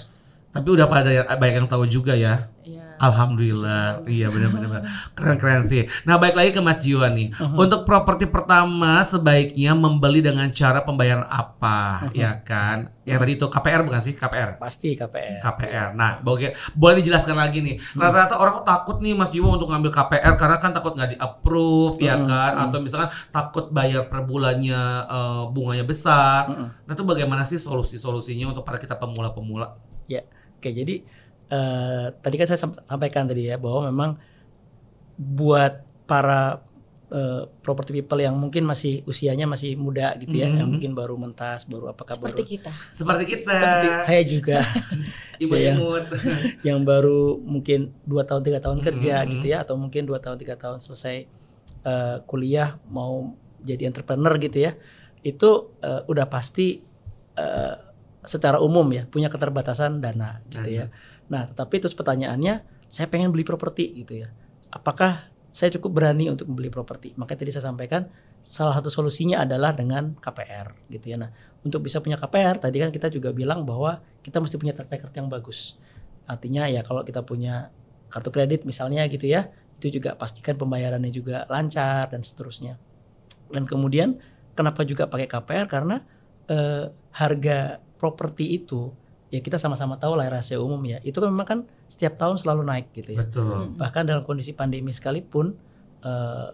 Tapi 0.50 0.68
udah 0.70 0.86
pada 0.86 1.10
yang 1.10 1.26
banyak 1.26 1.56
yang 1.56 1.68
tahu 1.68 1.86
juga 1.86 2.14
ya. 2.14 2.50
Iya. 2.62 2.83
Alhamdulillah. 3.00 4.04
Iya 4.06 4.28
benar-benar. 4.30 4.84
Keren-keren 5.18 5.64
sih. 5.64 5.86
Nah, 6.04 6.18
baik 6.18 6.36
lagi 6.36 6.52
ke 6.54 6.62
Mas 6.62 6.80
Jiwa 6.82 7.10
nih. 7.10 7.34
Untuk 7.56 7.86
properti 7.86 8.26
pertama 8.26 9.02
sebaiknya 9.02 9.74
membeli 9.74 10.20
dengan 10.22 10.50
cara 10.50 10.82
pembayaran 10.82 11.26
apa, 11.26 12.10
ya 12.12 12.42
kan? 12.42 12.92
Yang 13.04 13.20
tadi 13.20 13.32
itu 13.36 13.46
KPR 13.52 13.82
bukan 13.84 14.00
sih? 14.00 14.14
KPR. 14.16 14.50
Pasti 14.58 14.96
KPR. 14.96 15.44
KPR. 15.44 15.88
Nah, 15.92 16.24
boleh 16.24 16.56
boleh 16.72 17.04
dijelaskan 17.04 17.36
lagi 17.36 17.60
nih. 17.60 17.76
Rata-rata 17.94 18.40
orang 18.40 18.64
takut 18.64 19.04
nih 19.04 19.12
Mas 19.12 19.28
Jiwa 19.30 19.60
untuk 19.60 19.68
ngambil 19.68 19.92
KPR 19.92 20.34
karena 20.40 20.58
kan 20.58 20.72
takut 20.72 20.96
nggak 20.96 21.20
di-approve 21.20 22.00
ya 22.00 22.16
Hmm, 22.16 22.30
kan 22.30 22.54
atau 22.56 22.78
misalkan 22.80 23.10
takut 23.34 23.68
bayar 23.74 24.08
per 24.08 24.24
bulannya 24.24 24.82
eh, 25.04 25.44
bunganya 25.52 25.84
besar. 25.84 26.48
Mm-mm. 26.48 26.68
Nah, 26.88 26.94
itu 26.96 27.04
bagaimana 27.04 27.44
sih 27.44 27.60
solusi-solusinya 27.60 28.56
untuk 28.56 28.64
para 28.64 28.80
kita 28.80 28.96
pemula-pemula? 28.96 29.76
Ya, 30.08 30.24
oke. 30.56 30.70
Jadi 30.72 31.04
eh, 31.54 32.06
tadi 32.18 32.36
kan 32.36 32.48
saya 32.48 32.60
sam- 32.60 32.82
sampaikan 32.84 33.30
tadi 33.30 33.46
ya 33.46 33.56
bahwa 33.56 33.86
memang 33.86 34.12
buat 35.16 35.74
para 36.04 36.66
eh, 37.08 37.46
property 37.62 37.94
people 37.94 38.18
yang 38.18 38.34
mungkin 38.34 38.66
masih 38.66 39.06
usianya 39.06 39.46
masih 39.46 39.78
muda 39.78 40.18
gitu 40.18 40.34
ya, 40.34 40.50
Mhm. 40.50 40.58
yang 40.58 40.68
mungkin 40.68 40.92
baru 40.92 41.14
mentas, 41.14 41.62
baru 41.64 41.94
apakah 41.94 42.18
baru 42.18 42.34
Seperti 42.34 42.58
kita. 42.58 42.72
Seperti 42.90 43.24
kita. 43.30 43.54
seperti 43.54 43.88
saya 44.02 44.22
juga 44.26 44.58
Ibu 45.44 45.54
Iya. 45.54 45.78
imut. 45.78 46.06
yang 46.68 46.82
baru 46.82 47.38
mungkin 47.38 47.94
dua 48.02 48.26
tahun 48.26 48.42
tiga 48.42 48.58
tahun 48.60 48.82
kerja 48.82 49.22
Mhm. 49.22 49.30
gitu 49.30 49.46
ya, 49.46 49.62
atau 49.62 49.78
mungkin 49.78 50.10
dua 50.10 50.18
tahun 50.18 50.42
tiga 50.42 50.58
tahun 50.58 50.82
selesai 50.82 51.30
eh, 51.84 52.18
kuliah 52.26 52.82
mau 52.88 53.38
jadi 53.62 53.86
entrepreneur 53.86 54.34
gitu 54.42 54.58
ya, 54.58 54.74
itu 55.22 55.50
eh, 55.80 56.02
udah 56.10 56.26
pasti 56.26 56.82
eh, 57.36 57.76
secara 58.26 58.58
umum 58.58 58.90
ya 58.90 59.06
punya 59.06 59.30
keterbatasan 59.30 60.02
dana 60.02 60.42
gitu 60.50 60.66
ya. 60.72 60.86
Nah, 61.32 61.48
tetapi 61.48 61.80
terus 61.80 61.96
pertanyaannya, 61.96 62.66
saya 62.92 63.08
pengen 63.10 63.32
beli 63.32 63.46
properti 63.48 64.04
gitu 64.04 64.26
ya. 64.26 64.30
Apakah 64.74 65.34
saya 65.54 65.70
cukup 65.78 66.02
berani 66.02 66.28
untuk 66.34 66.50
membeli 66.50 66.74
properti? 66.74 67.14
Makanya 67.14 67.40
tadi 67.46 67.52
saya 67.54 67.70
sampaikan 67.70 68.10
salah 68.44 68.76
satu 68.76 68.90
solusinya 68.90 69.46
adalah 69.46 69.72
dengan 69.72 70.18
KPR 70.18 70.90
gitu 70.90 71.14
ya. 71.14 71.18
Nah, 71.22 71.30
untuk 71.64 71.86
bisa 71.86 72.04
punya 72.04 72.18
KPR 72.20 72.60
tadi 72.60 72.82
kan 72.82 72.90
kita 72.90 73.08
juga 73.08 73.32
bilang 73.32 73.64
bahwa 73.64 74.02
kita 74.26 74.42
mesti 74.42 74.58
punya 74.60 74.74
track 74.76 74.90
record 74.92 75.14
yang 75.16 75.30
bagus. 75.32 75.80
Artinya 76.28 76.68
ya 76.68 76.82
kalau 76.82 77.06
kita 77.06 77.24
punya 77.24 77.72
kartu 78.12 78.30
kredit 78.34 78.66
misalnya 78.68 79.06
gitu 79.08 79.30
ya, 79.30 79.48
itu 79.80 80.02
juga 80.02 80.18
pastikan 80.18 80.58
pembayarannya 80.58 81.14
juga 81.14 81.46
lancar 81.48 82.10
dan 82.10 82.26
seterusnya. 82.26 82.78
Dan 83.54 83.70
kemudian 83.70 84.18
kenapa 84.58 84.82
juga 84.84 85.06
pakai 85.06 85.30
KPR 85.30 85.68
karena 85.70 86.02
eh, 86.50 86.90
harga 87.14 87.78
properti 87.98 88.58
itu 88.58 88.92
ya 89.34 89.42
kita 89.42 89.58
sama-sama 89.58 89.98
tahu 89.98 90.14
lah 90.14 90.30
rahasia 90.30 90.62
umum 90.62 90.78
ya. 90.86 91.02
Itu 91.02 91.18
kan 91.18 91.34
memang 91.34 91.48
kan 91.50 91.60
setiap 91.90 92.22
tahun 92.22 92.38
selalu 92.38 92.62
naik 92.70 92.94
gitu 92.94 93.18
ya. 93.18 93.26
Betul. 93.26 93.74
Bahkan 93.82 94.06
dalam 94.06 94.22
kondisi 94.22 94.54
pandemi 94.54 94.94
sekalipun 94.94 95.58
eh, 96.06 96.48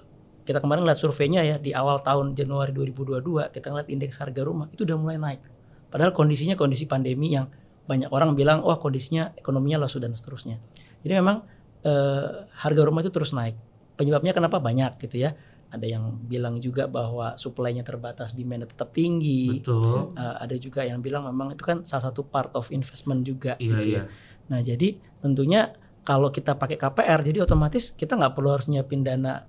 kita 0.47 0.63
kemarin 0.63 0.87
lihat 0.87 0.95
surveinya 0.95 1.43
ya 1.43 1.59
di 1.59 1.75
awal 1.75 1.99
tahun 1.99 2.39
Januari 2.39 2.71
2022 2.71 3.51
kita 3.51 3.67
ngeliat 3.67 3.89
indeks 3.91 4.15
harga 4.23 4.41
rumah 4.47 4.71
itu 4.71 4.87
udah 4.87 4.95
mulai 4.95 5.19
naik. 5.19 5.43
Padahal 5.91 6.15
kondisinya 6.15 6.55
kondisi 6.55 6.87
pandemi 6.87 7.35
yang 7.35 7.51
banyak 7.83 8.07
orang 8.15 8.31
bilang 8.31 8.63
wah 8.63 8.79
kondisinya 8.79 9.35
ekonominya 9.35 9.83
lesu 9.83 9.99
dan 9.99 10.15
seterusnya. 10.15 10.63
Jadi 11.03 11.13
memang 11.19 11.43
eh, 11.83 12.47
harga 12.47 12.81
rumah 12.87 13.03
itu 13.03 13.11
terus 13.11 13.35
naik. 13.35 13.59
Penyebabnya 13.99 14.31
kenapa 14.31 14.63
banyak 14.63 14.95
gitu 15.03 15.19
ya. 15.19 15.35
Ada 15.69 15.85
yang 15.85 16.17
bilang 16.25 16.57
juga 16.57 16.89
bahwa 16.89 17.37
supply-nya 17.37 17.85
terbatas, 17.85 18.33
demand 18.33 18.65
tetap 18.65 18.89
tinggi. 18.89 19.61
Betul. 19.61 20.17
Eh, 20.17 20.35
ada 20.41 20.55
juga 20.57 20.81
yang 20.81 20.97
bilang 20.99 21.25
memang 21.25 21.53
itu 21.53 21.61
kan 21.61 21.85
salah 21.85 22.09
satu 22.09 22.25
part 22.25 22.49
of 22.53 22.69
investment 22.69 23.21
juga 23.21 23.53
Iya, 23.55 23.69
gitu 23.69 23.81
iya. 23.85 23.97
ya. 23.97 24.03
Nah 24.49 24.59
jadi 24.59 24.97
tentunya 25.21 25.71
kalau 26.01 26.33
kita 26.33 26.57
pakai 26.57 26.73
KPR 26.73 27.21
jadi 27.21 27.45
otomatis 27.45 27.93
kita 27.93 28.17
nggak 28.17 28.33
perlu 28.33 28.49
harus 28.49 28.65
nyiapin 28.65 29.05
dana 29.05 29.45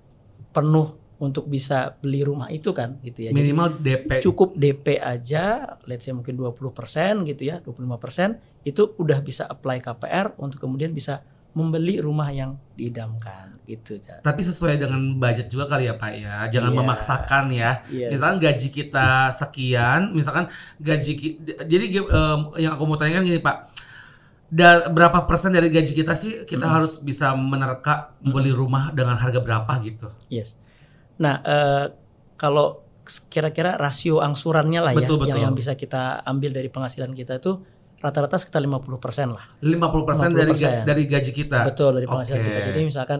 penuh 0.51 0.93
untuk 1.17 1.45
bisa 1.45 1.97
beli 1.97 2.21
rumah 2.21 2.49
itu 2.49 2.73
kan 2.73 2.97
gitu 3.01 3.25
ya. 3.25 3.29
Jadi 3.29 3.37
Minimal 3.41 3.67
DP. 3.77 4.09
cukup 4.21 4.57
DP 4.57 4.97
aja, 4.97 5.77
let's 5.85 6.05
say 6.05 6.13
mungkin 6.13 6.33
20% 6.33 7.29
gitu 7.29 7.41
ya, 7.45 7.61
25% 7.61 8.41
itu 8.65 8.93
udah 8.97 9.21
bisa 9.21 9.45
apply 9.45 9.81
KPR 9.81 10.33
untuk 10.37 10.61
kemudian 10.61 10.93
bisa 10.93 11.21
membeli 11.51 11.99
rumah 11.99 12.31
yang 12.31 12.55
diidamkan 12.73 13.59
gitu. 13.67 13.99
Tapi 13.99 14.41
sesuai 14.41 14.79
dengan 14.79 15.19
budget 15.19 15.51
juga 15.51 15.67
kali 15.67 15.87
ya 15.87 15.95
Pak 15.95 16.11
ya. 16.15 16.35
Jangan 16.47 16.71
Iya. 16.71 16.79
memaksakan 16.79 17.45
ya. 17.51 17.71
Yes. 17.87 18.09
Misalkan 18.15 18.37
gaji 18.39 18.67
kita 18.69 19.07
sekian, 19.31 20.01
misalkan 20.15 20.47
gaji 20.79 21.13
jadi 21.67 21.85
em, 21.99 22.39
yang 22.57 22.73
aku 22.73 22.83
mau 22.85 22.95
tanyakan 22.95 23.27
gini 23.27 23.39
Pak. 23.39 23.57
Da- 24.47 24.87
berapa 24.87 25.23
persen 25.23 25.51
dari 25.51 25.67
gaji 25.67 25.91
kita 25.93 26.11
sih 26.11 26.43
kita 26.43 26.67
harus 26.67 26.99
bisa 26.99 27.31
menerka 27.33 28.11
beli 28.19 28.51
rumah 28.51 28.91
dengan 28.91 29.15
harga 29.15 29.39
berapa 29.39 29.71
gitu? 29.79 30.11
Yes. 30.27 30.55
Nah, 31.15 31.39
eh, 31.39 31.85
kalau 32.35 32.83
kira-kira 33.27 33.75
rasio 33.75 34.19
angsurannya 34.19 34.79
lah 34.79 34.91
ya 34.93 35.03
Betul, 35.03 35.17
yang 35.19 35.23
betul. 35.27 35.43
yang 35.43 35.53
bisa 35.55 35.75
kita 35.75 36.23
ambil 36.23 36.51
dari 36.51 36.67
penghasilan 36.67 37.11
kita 37.11 37.39
itu 37.39 37.59
rata-rata 38.01 38.35
sekitar 38.35 38.59
50% 38.59 39.29
lah. 39.29 39.45
50% 39.61 40.33
dari 40.33 40.51
ga- 40.51 40.81
50%. 40.81 40.89
dari 40.89 41.03
gaji 41.05 41.31
kita. 41.31 41.59
Betul 41.69 42.01
dari 42.01 42.07
penghasilan 42.09 42.41
Oke. 42.41 42.47
kita. 42.49 42.61
Jadi 42.73 42.81
misalkan 42.83 43.19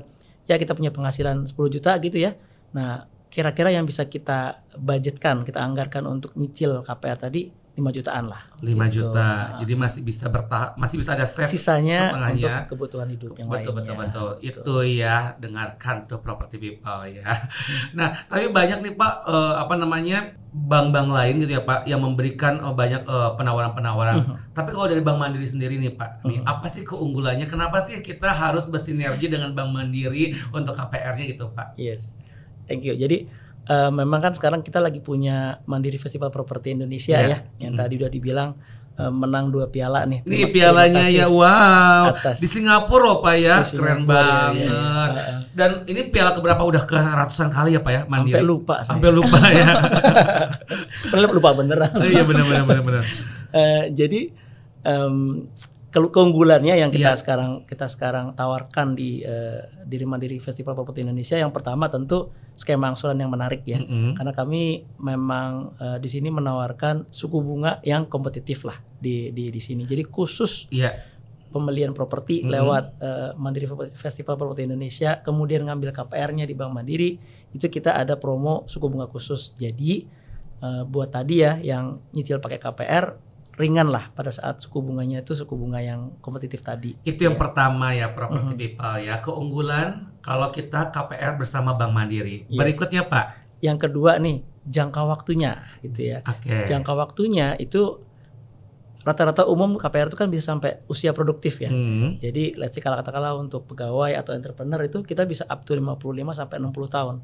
ya 0.50 0.56
kita 0.58 0.74
punya 0.74 0.90
penghasilan 0.90 1.46
10 1.46 1.70
juta 1.70 1.94
gitu 2.02 2.18
ya. 2.18 2.34
Nah, 2.74 3.06
kira-kira 3.30 3.70
yang 3.70 3.86
bisa 3.86 4.06
kita 4.06 4.60
budgetkan, 4.76 5.46
kita 5.46 5.62
anggarkan 5.62 6.04
untuk 6.04 6.34
nyicil 6.36 6.82
KPR 6.82 7.16
tadi 7.22 7.54
5 7.72 7.88
jutaan 7.90 8.28
lah. 8.28 8.42
5 8.60 8.68
Gitu. 8.86 9.00
juta. 9.00 9.16
Nah, 9.48 9.58
Jadi 9.58 9.74
masih 9.74 10.02
bisa 10.02 10.28
bertahap, 10.28 10.76
masih 10.76 10.96
bisa 10.98 11.12
ada 11.14 11.24
save 11.24 11.48
sisanya 11.48 12.12
setengahnya. 12.12 12.36
untuk 12.36 12.68
kebutuhan 12.70 13.08
hidup 13.08 13.32
yang 13.34 13.48
betul, 13.48 13.72
lainnya. 13.72 13.78
betul 13.80 13.96
betul 13.98 14.30
Gitu. 14.38 14.60
itu 14.60 14.76
ya 14.98 15.16
dengarkan 15.36 15.96
tuh 16.04 16.20
property 16.20 16.58
people 16.58 17.02
ya 17.06 17.24
nah 17.98 18.12
tapi 18.26 18.50
banyak 18.50 18.82
nih 18.82 18.94
pak 18.94 19.14
eh, 19.24 19.54
apa 19.58 19.74
namanya 19.76 20.18
bank-bank 20.52 21.10
lain 21.10 21.34
gitu 21.40 21.52
ya 21.54 21.64
pak 21.64 21.86
yang 21.86 22.00
memberikan 22.00 22.60
eh, 22.60 22.74
banyak 22.74 23.02
eh, 23.02 23.30
penawaran-penawaran 23.34 24.16
Mhm. 24.20 24.36
tapi 24.52 24.70
kalau 24.70 24.86
dari 24.86 25.00
bank 25.00 25.18
mandiri 25.18 25.46
sendiri 25.46 25.76
nih 25.78 25.96
pak 25.96 26.22
nih 26.22 26.38
Mhm. 26.38 26.46
apa 26.46 26.68
sih 26.68 26.84
keunggulannya 26.84 27.46
kenapa 27.46 27.80
sih 27.80 28.00
kita 28.00 28.28
harus 28.30 28.68
bersinergi 28.68 29.26
dengan 29.26 29.52
bank 29.52 29.72
mandiri 29.72 30.36
untuk 30.50 30.76
KPR-nya 30.76 31.24
gitu 31.26 31.48
pak 31.50 31.74
Yes. 31.78 32.20
Thank 32.64 32.84
you. 32.84 32.94
Jadi 32.94 33.28
eh, 33.64 33.90
memang 33.90 34.20
kan 34.20 34.32
sekarang 34.32 34.60
kita 34.60 34.78
lagi 34.78 35.00
punya 35.00 35.38
Mandiri 35.64 35.96
Festival 35.96 36.30
Properti 36.30 36.72
Indonesia 36.72 37.16
Iya. 37.16 37.28
ya, 37.28 37.38
yang 37.60 37.74
Hmm. 37.74 37.82
tadi 37.82 37.94
udah 37.96 38.10
dibilang 38.10 38.52
eh, 38.94 39.08
menang 39.10 39.50
dua 39.50 39.66
piala 39.66 40.04
nih. 40.04 40.20
Terima- 40.22 40.52
pialanya 40.52 41.08
ya 41.08 41.26
wow 41.26 42.12
atas- 42.12 42.38
di 42.38 42.46
Singapura 42.46 43.02
loh 43.02 43.18
pak 43.18 43.36
ya 43.36 43.56
Di 43.58 43.72
keren 43.72 44.04
Singapura, 44.04 44.06
banget 44.06 44.52
iya, 44.54 44.68
iya. 44.68 45.16
Heeh. 45.16 45.40
dan 45.54 45.70
ini 45.86 46.02
piala 46.06 46.32
keberapa 46.32 46.60
udah 46.62 46.84
ke 46.84 46.98
ratusan 47.00 47.48
kali 47.48 47.72
ya 47.72 47.80
pak 47.80 47.90
ya 47.90 48.02
mandiri 48.06 48.36
Sampai 48.36 48.46
lupa 48.46 48.76
saya. 48.78 48.86
sampai 48.86 49.10
lupa 49.10 49.38
ya 49.50 49.68
lupa 51.32 51.50
beneran. 51.54 51.92
Oh, 51.94 52.04
iya 52.04 52.22
benar 52.22 52.44
benar 52.46 52.64
benar 52.66 52.84
benar 52.84 53.04
Eh, 53.54 53.84
jadi 53.92 54.32
ke- 54.84 55.81
keunggulannya 55.92 56.72
yang 56.74 56.88
kita 56.88 57.12
Iya. 57.12 57.20
sekarang 57.20 57.52
kita 57.64 57.86
sekarang 57.86 58.32
tawarkan 58.32 58.96
di 58.96 59.20
eh, 59.20 59.60
diri 59.84 60.04
mandiri 60.04 60.38
Festival 60.38 60.72
Properti 60.72 61.04
Indonesia 61.04 61.36
yang 61.36 61.52
pertama 61.52 61.86
tentu 61.86 62.32
skema 62.54 62.88
angsuran 62.88 63.16
yang 63.16 63.28
menarik 63.28 63.62
ya 63.62 63.78
Mm-mm. 63.78 64.16
karena 64.16 64.32
kami 64.32 64.62
memang 64.98 65.76
eh, 65.76 65.98
di 65.98 66.08
sini 66.08 66.28
menawarkan 66.28 67.08
suku 67.08 67.38
bunga 67.38 67.78
yang 67.82 68.06
kompetitif 68.06 68.64
lah 68.64 68.80
di 68.96 69.30
di 69.30 69.50
di 69.50 69.60
sini 69.60 69.84
jadi 69.84 70.02
khusus 70.02 70.72
Iya. 70.72 70.96
pembelian 71.50 71.92
properti 71.92 72.40
Mm-mm. 72.40 72.50
lewat 72.50 72.86
eh, 72.98 73.30
Mandiri 73.36 73.68
Festival 73.92 74.36
Properti 74.36 74.64
Indonesia 74.64 75.20
kemudian 75.20 75.68
ngambil 75.68 75.92
KPR-nya 75.92 76.48
di 76.48 76.56
Bank 76.56 76.72
Mandiri 76.72 77.20
itu 77.52 77.68
kita 77.68 77.92
ada 77.94 78.16
promo 78.16 78.64
suku 78.66 78.88
bunga 78.88 79.06
khusus 79.06 79.52
jadi 79.54 80.08
eh, 80.58 80.84
buat 80.88 81.12
tadi 81.12 81.36
ya 81.38 81.60
yang 81.60 82.00
nyicil 82.12 82.40
pakai 82.40 82.56
KPR 82.58 83.31
ringan 83.62 83.86
lah 83.86 84.10
pada 84.10 84.28
saat 84.28 84.58
suku 84.58 84.82
bunganya 84.82 85.22
itu 85.22 85.32
suku 85.32 85.54
bunga 85.54 85.78
yang 85.78 86.18
kompetitif 86.18 86.60
tadi 86.60 86.98
Itu 87.04 87.24
yang 87.24 87.38
Ya. 87.38 87.42
pertama 87.42 87.94
ya 87.94 88.10
property 88.10 88.50
Mhm. 88.50 88.60
people 88.60 88.96
ya 89.00 89.16
keunggulan 89.18 89.90
kalau 90.20 90.50
kita 90.50 90.90
KPR 90.90 91.36
bersama 91.36 91.74
Bank 91.74 91.94
Mandiri. 91.94 92.50
Yes. 92.50 92.58
Berikutnya 92.58 93.06
Pak. 93.06 93.26
yang 93.62 93.78
kedua 93.78 94.18
nih 94.18 94.42
jangka 94.64 95.06
waktunya 95.06 95.62
gitu 95.80 96.02
ya 96.08 96.26
Oke. 96.26 96.66
jangka 96.66 96.98
waktunya 96.98 97.54
itu 97.56 98.02
rata-rata 99.02 99.46
umum 99.46 99.78
KPR 99.78 100.08
itu 100.08 100.16
kan 100.16 100.30
bisa 100.30 100.50
sampai 100.50 100.82
usia 100.86 101.10
produktif 101.10 101.58
ya 101.58 101.70
Hmm. 101.70 102.18
Jadi 102.18 102.54
let's 102.54 102.74
say 102.74 102.82
kalau 102.82 102.98
katakanlah 102.98 103.34
untuk 103.34 103.66
pegawai 103.66 104.14
atau 104.14 104.34
entrepreneur 104.34 104.82
itu 104.82 105.02
kita 105.02 105.26
bisa 105.26 105.46
up 105.46 105.62
to 105.62 105.74
55 105.74 105.98
sampai 106.32 106.58
60 106.58 106.86
tahun. 106.88 107.16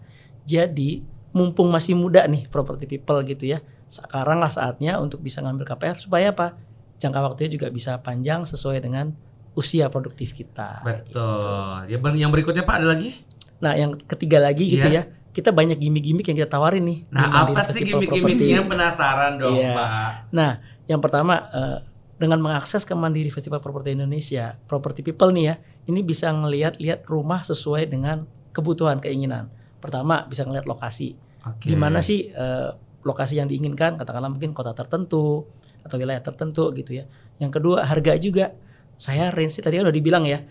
Jadi 0.43 1.05
mumpung 1.29 1.69
masih 1.69 1.93
muda 1.93 2.25
nih 2.25 2.45
property 2.47 2.85
people 2.87 3.17
gitu 3.23 3.45
ya. 3.47 3.61
Sekarang 3.87 4.43
lah 4.43 4.51
saatnya 4.51 4.99
untuk 4.99 5.23
bisa 5.23 5.39
ngambil 5.39 5.63
KPR 5.63 5.97
supaya 5.97 6.35
apa? 6.35 6.59
Jangka 6.99 7.19
waktunya 7.23 7.49
juga 7.55 7.67
bisa 7.71 7.97
panjang 8.03 8.43
sesuai 8.43 8.83
dengan 8.83 9.15
usia 9.57 9.89
produktif 9.89 10.37
kita. 10.37 10.85
Betul. 10.85 11.89
Ya 11.89 11.97
yang 12.13 12.29
berikutnya 12.29 12.61
Pak 12.61 12.75
ada 12.83 12.87
lagi? 12.93 13.17
Nah, 13.57 13.73
yang 13.73 13.97
ketiga 13.97 14.37
lagi 14.37 14.69
gitu 14.69 14.85
Iya. 14.85 15.01
ya. 15.09 15.13
Kita 15.33 15.53
banyak 15.53 15.77
gimmick-gimmick 15.77 16.25
yang 16.29 16.37
kita 16.37 16.49
tawarin 16.49 16.85
nih. 16.85 16.99
Nah, 17.13 17.29
apa 17.45 17.61
sih 17.69 17.85
gimmick-gimmicknya 17.85 18.65
penasaran 18.65 19.37
dong, 19.37 19.57
Iya. 19.57 19.73
Pak? 19.73 19.89
Nah, 20.33 20.51
yang 20.85 21.01
pertama 21.01 21.41
eh, 21.49 21.77
dengan 22.17 22.41
mengakses 22.41 22.85
ke 22.85 22.93
Mandiri 22.97 23.29
Festival 23.29 23.61
Properti 23.61 23.93
Indonesia, 23.93 24.57
property 24.65 25.05
people 25.05 25.29
nih 25.33 25.53
ya, 25.53 25.55
ini 25.85 26.01
bisa 26.01 26.33
ngelihat 26.33 26.81
lihat 26.81 27.05
rumah 27.05 27.45
sesuai 27.45 27.85
dengan 27.89 28.25
kebutuhan 28.53 28.97
keinginan. 28.97 29.53
Pertama 29.77 30.25
bisa 30.25 30.41
ngelihat 30.41 30.65
lokasi, 30.65 31.13
Oke. 31.45 31.69
di 31.69 31.77
mana 31.77 32.01
sih 32.01 32.33
eh, 32.33 32.69
lokasi 33.07 33.39
yang 33.39 33.47
diinginkan, 33.47 33.95
katakanlah 33.95 34.27
mungkin 34.27 34.51
kota 34.51 34.75
tertentu 34.75 35.47
atau 35.87 35.95
wilayah 35.95 36.19
tertentu 36.19 36.75
gitu 36.75 36.99
ya. 36.99 37.07
Yang 37.39 37.61
kedua 37.61 37.87
harga 37.87 38.19
juga. 38.19 38.51
Saya 38.97 39.29
range 39.29 39.61
tadi 39.61 39.77
kan 39.77 39.87
udah 39.87 39.95
dibilang 39.95 40.25
ya, 40.25 40.41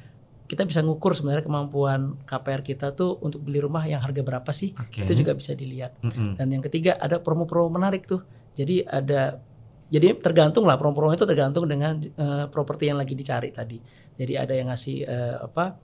kita 0.46 0.62
bisa 0.62 0.80
ngukur 0.80 1.12
sebenarnya 1.12 1.42
kemampuan 1.42 2.14
KPR 2.22 2.62
kita 2.62 2.94
tuh 2.94 3.18
untuk 3.18 3.42
beli 3.42 3.58
rumah 3.58 3.82
yang 3.84 3.98
harga 3.98 4.22
berapa 4.22 4.50
sih? 4.54 4.72
Oke. 4.78 5.02
Itu 5.02 5.18
juga 5.18 5.34
bisa 5.34 5.52
dilihat. 5.58 5.98
Mm-mm. 6.00 6.38
Dan 6.38 6.46
yang 6.54 6.62
ketiga 6.62 6.94
ada 6.96 7.18
promo-promo 7.18 7.74
menarik 7.74 8.06
tuh. 8.06 8.22
Jadi 8.54 8.86
ada 8.86 9.42
jadi 9.90 10.14
tergantung 10.18 10.66
lah 10.66 10.78
promo-promo 10.78 11.14
itu 11.14 11.26
tergantung 11.26 11.66
dengan 11.66 11.98
eh, 11.98 12.46
properti 12.48 12.90
yang 12.90 12.98
lagi 13.02 13.18
dicari 13.18 13.50
tadi. 13.50 13.78
Jadi 14.16 14.32
ada 14.38 14.54
yang 14.54 14.70
ngasih 14.70 14.96
eh, 15.04 15.36
apa 15.42 15.76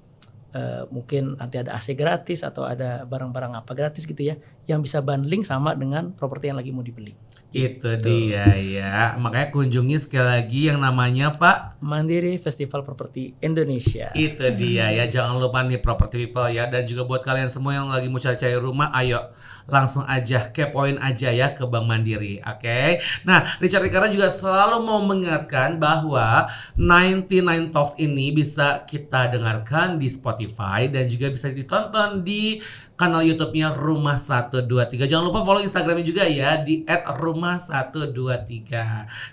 eh, 0.52 0.84
mungkin 0.88 1.36
nanti 1.40 1.60
ada 1.60 1.76
AC 1.76 1.96
gratis 1.96 2.44
atau 2.46 2.64
ada 2.68 3.04
barang-barang 3.08 3.58
apa 3.58 3.72
gratis 3.72 4.04
gitu 4.04 4.20
ya 4.20 4.36
yang 4.68 4.84
bisa 4.84 5.02
bundling 5.02 5.42
sama 5.42 5.74
dengan 5.74 6.14
properti 6.14 6.52
yang 6.52 6.58
lagi 6.60 6.70
mau 6.70 6.84
dibeli. 6.84 7.16
Itu 7.52 8.00
dia 8.00 8.56
ya. 8.56 9.12
Makanya 9.20 9.52
kunjungi 9.52 10.00
sekali 10.00 10.24
lagi 10.24 10.60
yang 10.72 10.80
namanya 10.80 11.36
Pak 11.36 11.84
Mandiri 11.84 12.40
Festival 12.40 12.80
Properti 12.80 13.36
Indonesia. 13.44 14.08
Itu 14.16 14.48
dia 14.56 14.88
ya, 14.88 15.04
jangan 15.04 15.36
lupa 15.36 15.60
nih 15.60 15.76
property 15.84 16.16
people 16.28 16.48
ya 16.48 16.64
dan 16.72 16.88
juga 16.88 17.04
buat 17.04 17.20
kalian 17.20 17.52
semua 17.52 17.76
yang 17.76 17.92
lagi 17.92 18.08
mau 18.08 18.16
cari-cari 18.16 18.56
rumah, 18.56 18.88
ayo 18.96 19.28
langsung 19.66 20.02
aja 20.06 20.50
kepoin 20.50 20.98
aja 20.98 21.30
ya 21.30 21.54
ke 21.54 21.66
Bank 21.66 21.86
Mandiri, 21.86 22.42
oke? 22.42 23.02
Nah, 23.26 23.58
Richard 23.62 23.86
Ricardo 23.86 24.10
juga 24.10 24.30
selalu 24.30 24.82
mau 24.82 25.00
mengingatkan 25.02 25.78
bahwa 25.78 26.50
99 26.78 27.74
Talks 27.74 27.94
ini 27.98 28.34
bisa 28.34 28.82
kita 28.86 29.30
dengarkan 29.30 29.98
di 29.98 30.08
Spotify 30.10 30.86
dan 30.90 31.06
juga 31.06 31.30
bisa 31.30 31.50
ditonton 31.50 32.26
di 32.26 32.58
kanal 33.02 33.26
YouTube-nya 33.26 33.74
Rumah 33.74 34.14
123. 34.14 35.10
Jangan 35.10 35.26
lupa 35.26 35.42
follow 35.42 35.58
Instagramnya 35.58 36.06
juga 36.06 36.22
ya 36.22 36.62
di 36.62 36.86
@rumah123. 36.86 38.70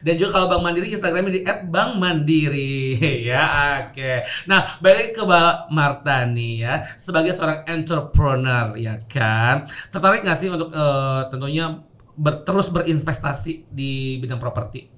Dan 0.01 0.13
juga 0.17 0.29
kalau 0.33 0.49
Bank 0.49 0.61
Mandiri 0.65 0.89
Instagramnya 0.89 1.33
di 1.37 1.41
@bankmandiri 1.45 2.97
ya. 3.29 3.45
Oke. 3.85 4.25
Nah, 4.49 4.81
balik 4.81 5.13
ke 5.13 5.21
Mbak 5.21 5.69
Marta 5.69 6.25
nih 6.25 6.53
ya 6.65 6.73
sebagai 6.97 7.29
seorang 7.37 7.61
entrepreneur 7.69 8.73
ya 8.73 8.97
kan. 9.05 9.69
Tertarik 9.93 10.25
nggak 10.25 10.39
sih 10.41 10.49
untuk 10.49 10.73
eh, 10.73 11.21
tentunya 11.29 11.85
ber- 12.17 12.41
terus 12.41 12.73
berinvestasi 12.73 13.69
di 13.69 14.17
bidang 14.17 14.41
properti? 14.41 14.89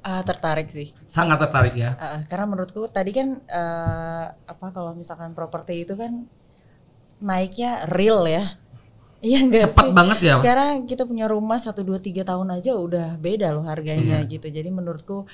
Ah, 0.00 0.24
tertarik 0.24 0.66
sih. 0.72 0.96
Sangat 1.04 1.38
tertarik 1.44 1.76
ya. 1.76 1.92
Ah, 2.00 2.24
karena 2.26 2.48
menurutku 2.48 2.88
tadi 2.88 3.12
kan 3.12 3.38
eh, 3.44 4.24
apa 4.32 4.66
kalau 4.74 4.96
misalkan 4.96 5.36
properti 5.36 5.84
itu 5.84 5.94
kan 5.94 6.24
naiknya 7.20 7.84
real 7.88 8.24
ya. 8.26 8.44
Iya 9.20 9.44
enggak 9.44 9.68
Cepat 9.68 9.84
sih? 9.84 9.92
banget 9.92 10.18
ya. 10.24 10.34
Sekarang 10.40 10.88
kita 10.88 11.04
punya 11.04 11.28
rumah 11.28 11.60
1 11.60 11.84
2 11.84 12.00
3 12.00 12.24
tahun 12.24 12.56
aja 12.56 12.72
udah 12.72 13.20
beda 13.20 13.52
loh 13.52 13.68
harganya 13.68 14.24
Iya. 14.24 14.32
gitu. 14.32 14.48
Jadi 14.48 14.72
menurutku 14.72 15.28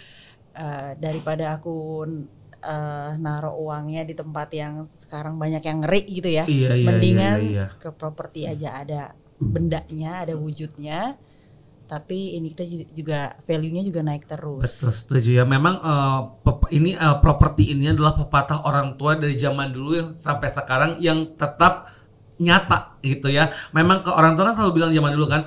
eh, 0.52 0.98
daripada 0.98 1.54
aku 1.54 2.02
eh, 2.58 3.10
naruh 3.14 3.54
uangnya 3.54 4.02
di 4.02 4.18
tempat 4.18 4.50
yang 4.50 4.82
sekarang 4.90 5.38
banyak 5.38 5.62
yang 5.62 5.86
ngeri 5.86 6.02
gitu 6.02 6.26
ya. 6.26 6.42
Iya 6.50 6.74
iya 6.74 6.86
Mendingan 6.90 7.38
iya, 7.38 7.46
iya. 7.46 7.66
ke 7.78 7.94
properti 7.94 8.50
aja 8.50 8.82
ada 8.82 9.14
bendanya, 9.38 10.26
ada 10.26 10.34
wujudnya. 10.34 11.14
Tapi 11.86 12.34
ini 12.34 12.50
kita 12.50 12.66
ju- 12.66 12.90
juga 12.90 13.38
value-nya 13.46 13.82
juga 13.86 14.02
naik 14.02 14.26
terus. 14.26 14.66
Betul 14.66 14.90
setuju 14.90 15.30
ya. 15.38 15.44
Memang 15.46 15.78
pep- 16.42 16.70
ini 16.74 16.98
eh, 16.98 17.16
properti 17.22 17.70
ini 17.70 17.94
adalah 17.94 18.18
pepatah 18.18 18.66
orang 18.66 18.98
tua 18.98 19.14
dari 19.14 19.38
zaman 19.38 19.70
dulu 19.70 19.94
yang 19.94 20.08
sampai 20.10 20.50
sekarang 20.50 20.98
yang 20.98 21.38
tetap 21.38 21.86
nyata 22.36 22.98
gitu 23.00 23.30
ya. 23.30 23.54
Memang 23.70 24.02
ke 24.02 24.10
orang 24.10 24.34
tua 24.34 24.50
kan 24.50 24.54
selalu 24.58 24.82
bilang 24.82 24.90
zaman 24.90 25.10
dulu 25.14 25.26
kan 25.30 25.42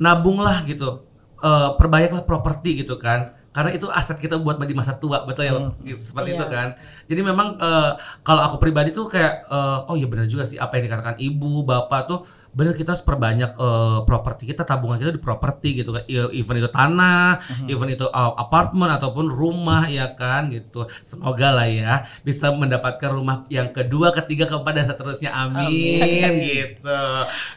nabunglah 0.00 0.64
gitu. 0.64 1.04
Eh, 1.42 1.70
perbanyaklah 1.76 2.24
properti 2.24 2.80
gitu 2.82 2.96
kan. 2.96 3.36
Karena 3.52 3.68
itu 3.76 3.84
aset 3.92 4.16
kita 4.16 4.40
buat 4.40 4.56
di 4.64 4.72
masa 4.72 4.96
tua, 4.96 5.28
betul 5.28 5.44
ya? 5.44 5.52
Hmm. 5.52 5.76
Gitu, 5.84 6.00
seperti 6.00 6.32
Iya. 6.32 6.36
itu 6.40 6.46
kan. 6.48 6.68
Jadi 7.04 7.20
memang 7.20 7.60
eh, 7.60 7.92
kalau 8.24 8.48
aku 8.48 8.56
pribadi 8.56 8.96
tuh 8.96 9.12
kayak 9.12 9.44
eh, 9.44 9.78
oh 9.92 9.92
iya 9.92 10.08
benar 10.08 10.24
juga 10.24 10.48
sih 10.48 10.56
apa 10.56 10.80
yang 10.80 10.88
dikatakan 10.88 11.20
ibu, 11.20 11.60
bapak 11.60 12.00
tuh 12.08 12.24
benar 12.52 12.76
kita 12.76 12.92
harus 12.92 13.04
perbanyak 13.04 13.56
eh, 13.56 13.98
properti 14.04 14.42
kita, 14.44 14.62
tabungan 14.68 15.00
kita 15.00 15.12
di 15.16 15.22
properti 15.22 15.68
gitu 15.80 15.90
kan. 15.96 16.04
E- 16.04 16.32
Even 16.36 16.60
itu 16.60 16.68
tanah, 16.68 17.40
even 17.64 17.88
itu 17.88 18.04
uh, 18.04 18.32
apartemen 18.36 18.92
ataupun 18.92 19.32
rumah 19.32 19.88
ya 19.88 20.12
kan 20.12 20.52
gitu. 20.52 20.84
Semoga 21.00 21.48
lah 21.56 21.68
ya 21.68 22.04
bisa 22.20 22.52
mendapatkan 22.52 23.08
rumah 23.08 23.48
yang 23.48 23.72
kedua, 23.72 24.12
ketiga, 24.12 24.44
keempat 24.48 24.72
dan 24.76 24.84
seterusnya. 24.84 25.30
Amin, 25.32 26.32
gitu. 26.44 27.00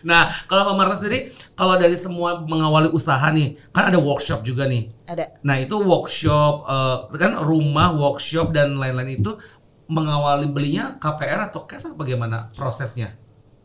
Nah, 0.08 0.48
kalau 0.48 0.72
Mbak 0.72 0.76
Marta 0.80 0.96
sendiri 1.00 1.32
kalau 1.60 1.76
dari 1.76 1.98
semua 2.00 2.40
mengawali 2.44 2.90
usaha 2.92 3.28
nih, 3.32 3.60
kan 3.76 3.92
ada 3.92 4.00
workshop 4.00 4.48
juga 4.48 4.64
nih. 4.66 4.88
Ada 5.06 5.44
Nah, 5.46 5.62
itu 5.62 5.76
workshop 5.78 6.54
eh, 6.66 6.98
kan 7.20 7.32
rumah, 7.44 7.94
workshop 7.94 8.50
dan 8.56 8.80
lain-lain 8.80 9.22
itu 9.22 9.38
mengawali 9.86 10.50
belinya 10.50 10.98
KPR 10.98 11.54
atau 11.54 11.70
cash 11.70 11.86
bagaimana 11.94 12.50
prosesnya? 12.58 13.14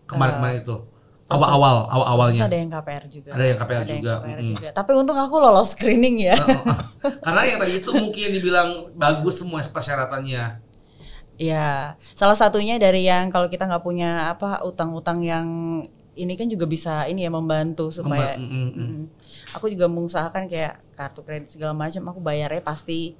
Kemarin-kemarin 0.04 0.66
itu. 0.66 0.76
Awal-awal, 1.30 1.76
awal-awalnya. 1.86 2.42
ada 2.50 2.58
yang 2.58 2.70
KPR 2.74 3.04
juga. 3.06 3.30
Ada 3.38 3.44
yang 3.46 3.58
KPR 3.62 3.84
juga, 3.86 4.14
mm-mm. 4.26 4.48
juga. 4.50 4.68
Tapi 4.74 4.90
untung 4.98 5.14
aku 5.14 5.36
lolos 5.38 5.78
screening 5.78 6.16
ya. 6.26 6.34
Karena 7.22 7.42
yang 7.46 7.58
tadi 7.62 7.78
itu 7.78 7.90
mungkin 7.94 8.28
dibilang 8.34 8.68
bagus 8.98 9.38
semua 9.38 9.62
persyaratannya. 9.62 10.44
Ya, 11.40 11.96
salah 12.18 12.36
satunya 12.36 12.76
dari 12.76 13.08
yang 13.08 13.32
kalau 13.32 13.48
kita 13.48 13.64
nggak 13.64 13.80
punya 13.80 14.28
apa 14.34 14.60
utang-utang 14.60 15.24
yang 15.24 15.46
ini 16.18 16.34
kan 16.36 16.50
juga 16.50 16.66
bisa 16.68 17.06
ini 17.06 17.24
ya 17.24 17.32
membantu 17.32 17.88
supaya. 17.88 18.36
Memba- 18.36 18.42
mm, 18.42 18.50
mm, 18.50 18.70
mm. 18.74 18.88
Mm. 18.90 19.04
Aku 19.56 19.66
juga 19.72 19.86
mengusahakan 19.88 20.50
kayak 20.50 20.82
kartu 20.98 21.24
kredit 21.24 21.48
segala 21.54 21.72
macam 21.72 22.02
aku 22.12 22.20
bayarnya 22.20 22.60
pasti 22.60 23.16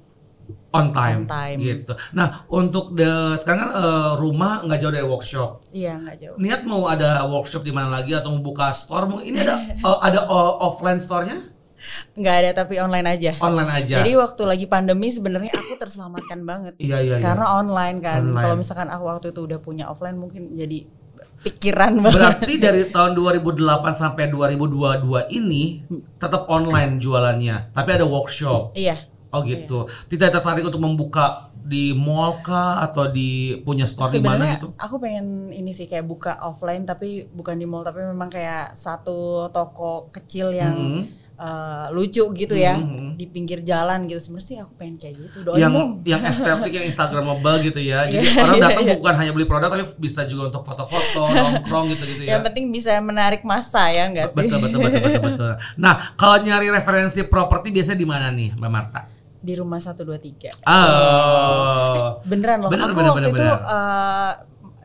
On 0.71 0.87
time, 0.89 1.17
On 1.17 1.27
time. 1.27 1.57
gitu. 1.57 1.93
Nah, 2.11 2.47
untuk 2.47 2.93
the 2.93 3.11
sekarang 3.35 3.59
kan 3.61 3.71
eh, 3.73 4.11
rumah 4.15 4.61
nggak 4.61 4.79
jauh 4.79 4.89
dari 4.89 5.03
workshop. 5.03 5.49
iya 5.71 5.95
nggak 5.95 6.17
jauh. 6.17 6.35
Niat 6.37 6.61
mau 6.63 6.85
ada 6.85 7.23
workshop 7.23 7.61
di 7.61 7.69
mana 7.69 7.91
lagi 7.91 8.11
atau 8.11 8.31
mau 8.31 8.41
buka 8.41 8.71
store? 8.71 9.05
Mau 9.05 9.19
ini 9.19 9.37
ada 9.37 9.59
eh, 9.87 9.97
ada 9.99 10.19
o- 10.23 10.57
offline 10.63 10.97
store-nya? 10.97 11.51
Nggak 12.13 12.35
ada 12.37 12.49
tapi 12.55 12.77
online 12.77 13.07
aja. 13.09 13.31
Online 13.37 13.71
aja. 13.73 13.95
Jadi 13.99 14.13
waktu 14.13 14.41
lagi 14.45 14.65
pandemi 14.65 15.09
sebenarnya 15.09 15.51
aku 15.51 15.75
terselamatkan 15.75 16.39
banget. 16.41 16.73
iya 16.77 17.01
iya 17.01 17.17
iya. 17.17 17.23
Karena 17.23 17.57
online 17.57 17.97
kan. 17.99 18.21
Online. 18.23 18.37
Kalau 18.39 18.55
misalkan 18.55 18.87
aku 18.87 19.03
waktu 19.03 19.27
itu 19.29 19.41
udah 19.41 19.59
punya 19.59 19.89
offline 19.89 20.15
mungkin 20.15 20.53
jadi 20.53 20.85
pikiran 21.41 21.97
banget. 21.99 22.15
Berarti 22.15 22.53
dari 22.55 22.83
tahun 22.93 23.17
2008 23.17 23.57
sampai 23.91 24.29
2022 24.29 25.33
ini 25.33 25.81
tetap 26.15 26.45
online 26.47 27.01
jualannya, 27.01 27.73
tapi 27.73 27.89
ada 27.91 28.05
workshop. 28.05 28.77
Iya. 28.77 29.09
Oh 29.31 29.41
gitu. 29.41 29.79
Tidak 30.05 30.29
tertarik 30.29 30.61
untuk 30.61 30.79
membuka 30.79 31.25
di 31.53 31.93
mall 31.93 32.41
kah 32.41 32.81
atau 32.81 33.05
di 33.05 33.53
punya 33.59 33.85
store 33.85 34.09
di 34.09 34.17
mana 34.17 34.33
Sebenarnya 34.43 34.55
gitu? 34.57 34.67
aku 34.75 34.95
pengen 34.97 35.25
ini 35.51 35.71
sih 35.71 35.85
kayak 35.85 36.03
buka 36.03 36.35
offline 36.41 36.83
tapi 36.83 37.23
bukan 37.27 37.53
di 37.53 37.63
mall 37.63 37.81
tapi 37.81 38.01
memang 38.01 38.27
kayak 38.27 38.73
satu 38.73 39.45
toko 39.47 40.09
kecil 40.09 40.51
yang 40.51 40.73
Mhm. 40.73 41.03
eh, 41.37 41.87
lucu 41.89 42.21
gitu 42.35 42.53
ya 42.53 42.75
Mhm. 42.75 43.15
di 43.15 43.25
pinggir 43.25 43.61
jalan 43.61 44.05
gitu. 44.05 44.19
Sebenarnya 44.19 44.45
sih 44.47 44.57
aku 44.57 44.73
pengen 44.75 44.95
kayak 44.95 45.15
gitu. 45.17 45.37
Doain 45.41 45.57
yang 45.59 45.71
dong. 45.71 45.89
yang 46.03 46.21
estetik 46.23 46.69
yang 46.71 46.83
instagramable 46.83 47.57
gitu 47.63 47.79
ya 47.79 48.05
jadi 48.11 48.21
Iya, 48.21 48.37
orang 48.39 48.57
iya, 48.57 48.63
datang 48.63 48.83
iya. 48.83 48.93
bukan 48.95 49.13
hanya 49.15 49.31
beli 49.31 49.45
produk 49.45 49.69
tapi 49.71 49.85
bisa 49.97 50.21
juga 50.23 50.49
untuk 50.49 50.61
foto-foto 50.63 51.21
nongkrong 51.33 51.85
gitu 51.89 52.03
gitu 52.05 52.21
ya 52.25 52.29
Yang 52.35 52.43
penting 52.47 52.65
bisa 52.69 52.93
menarik 52.99 53.41
masa 53.43 53.85
ya 53.87 54.05
enggak 54.05 54.29
sih? 54.29 54.37
betul 54.39 54.57
betul 54.59 54.79
betul 54.81 55.01
betul 55.03 55.21
betul 55.23 55.51
nah 55.83 56.13
kalau 56.13 56.37
nyari 56.37 56.69
referensi 56.69 57.21
properti 57.23 57.69
biasanya 57.69 57.97
di 57.97 58.07
mana 58.07 58.27
nih 58.29 58.49
mbak 58.53 58.69
Marta 58.69 59.01
Di 59.41 59.53
rumah 59.53 59.77
123. 59.77 60.53
oh 60.61 62.21
Beneran 62.23 62.61
loh. 62.61 62.69
Bener, 62.69 62.85
aku 62.85 62.95
bener, 62.95 63.09
waktu 63.09 63.19
bener, 63.19 63.31
itu 63.31 63.41
bener. 63.41 63.57
eh, 63.59 64.31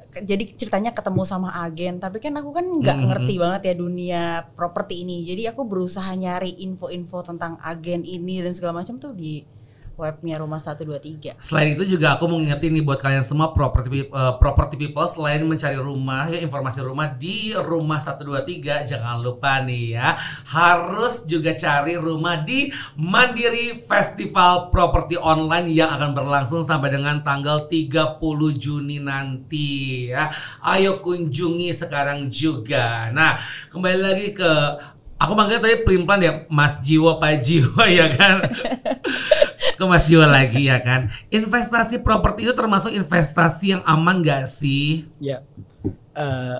ke- 0.09 0.25
jadi 0.25 0.45
ceritanya 0.51 0.91
ketemu 0.91 1.23
sama 1.23 1.53
agen, 1.59 1.97
tapi 1.97 2.17
kan 2.19 2.33
aku 2.35 2.51
kan 2.51 2.65
nggak 2.65 2.97
Mhm. 2.97 3.07
ngerti 3.07 3.35
banget 3.37 3.61
ya 3.63 3.75
dunia 3.75 4.23
properti 4.51 4.95
ini. 4.99 5.23
Jadi 5.23 5.45
aku 5.47 5.63
berusaha 5.63 6.09
nyari 6.11 6.57
info-info 6.59 7.21
tentang 7.23 7.61
agen 7.61 8.01
ini 8.03 8.41
dan 8.41 8.53
segala 8.53 8.81
macam 8.81 8.97
tuh 8.97 9.13
di 9.13 9.45
webnya 9.97 10.37
rumah 10.37 10.61
123. 10.61 11.41
Selain 11.41 11.73
itu 11.73 11.97
juga 11.97 12.15
aku 12.15 12.29
mau 12.29 12.37
ngingetin 12.37 12.77
nih 12.77 12.85
buat 12.85 13.01
kalian 13.01 13.25
semua 13.25 13.51
property 13.57 13.89
pe- 13.89 14.13
eh, 14.13 14.35
property 14.37 14.77
people 14.77 15.09
selain 15.09 15.41
mencari 15.43 15.81
rumah 15.81 16.29
ya 16.29 16.39
informasi 16.45 16.85
rumah 16.85 17.09
di 17.17 17.57
rumah 17.57 17.97
123 17.97 18.85
jangan 18.85 19.25
lupa 19.25 19.65
nih 19.65 19.97
ya 19.97 20.21
harus 20.53 21.25
juga 21.25 21.57
cari 21.57 21.97
rumah 21.97 22.45
di 22.45 22.69
Mandiri 22.95 23.73
Festival 23.77 24.69
Property 24.69 25.17
Online 25.17 25.69
yang 25.73 25.91
akan 25.97 26.13
berlangsung 26.13 26.61
sampai 26.63 26.93
dengan 26.93 27.25
tanggal 27.25 27.65
30 27.67 28.21
Juni 28.53 29.01
nanti 29.01 30.11
ya. 30.13 30.29
Ayo 30.61 31.01
kunjungi 31.01 31.73
sekarang 31.73 32.29
juga. 32.29 33.09
Nah, 33.11 33.41
kembali 33.73 33.99
lagi 34.01 34.27
ke 34.37 34.53
aku 35.17 35.33
manggilnya 35.33 35.63
tadi 35.65 35.77
pelin-pelan 35.83 36.21
ya 36.21 36.33
Mas 36.49 36.81
Jiwo 36.81 37.17
Pak 37.17 37.41
Jiwo 37.41 37.83
ya 37.99 38.07
kan. 38.13 38.45
ke 39.77 39.85
Mas 39.85 40.05
Jiwa 40.09 40.25
lagi 40.25 40.69
ya 40.69 40.81
kan. 40.81 41.13
Investasi 41.29 42.01
properti 42.01 42.49
itu 42.49 42.55
termasuk 42.57 42.93
investasi 42.93 43.77
yang 43.77 43.83
aman 43.85 44.25
gak 44.25 44.49
sih? 44.49 45.05
Ya. 45.21 45.45
Eh, 46.17 46.59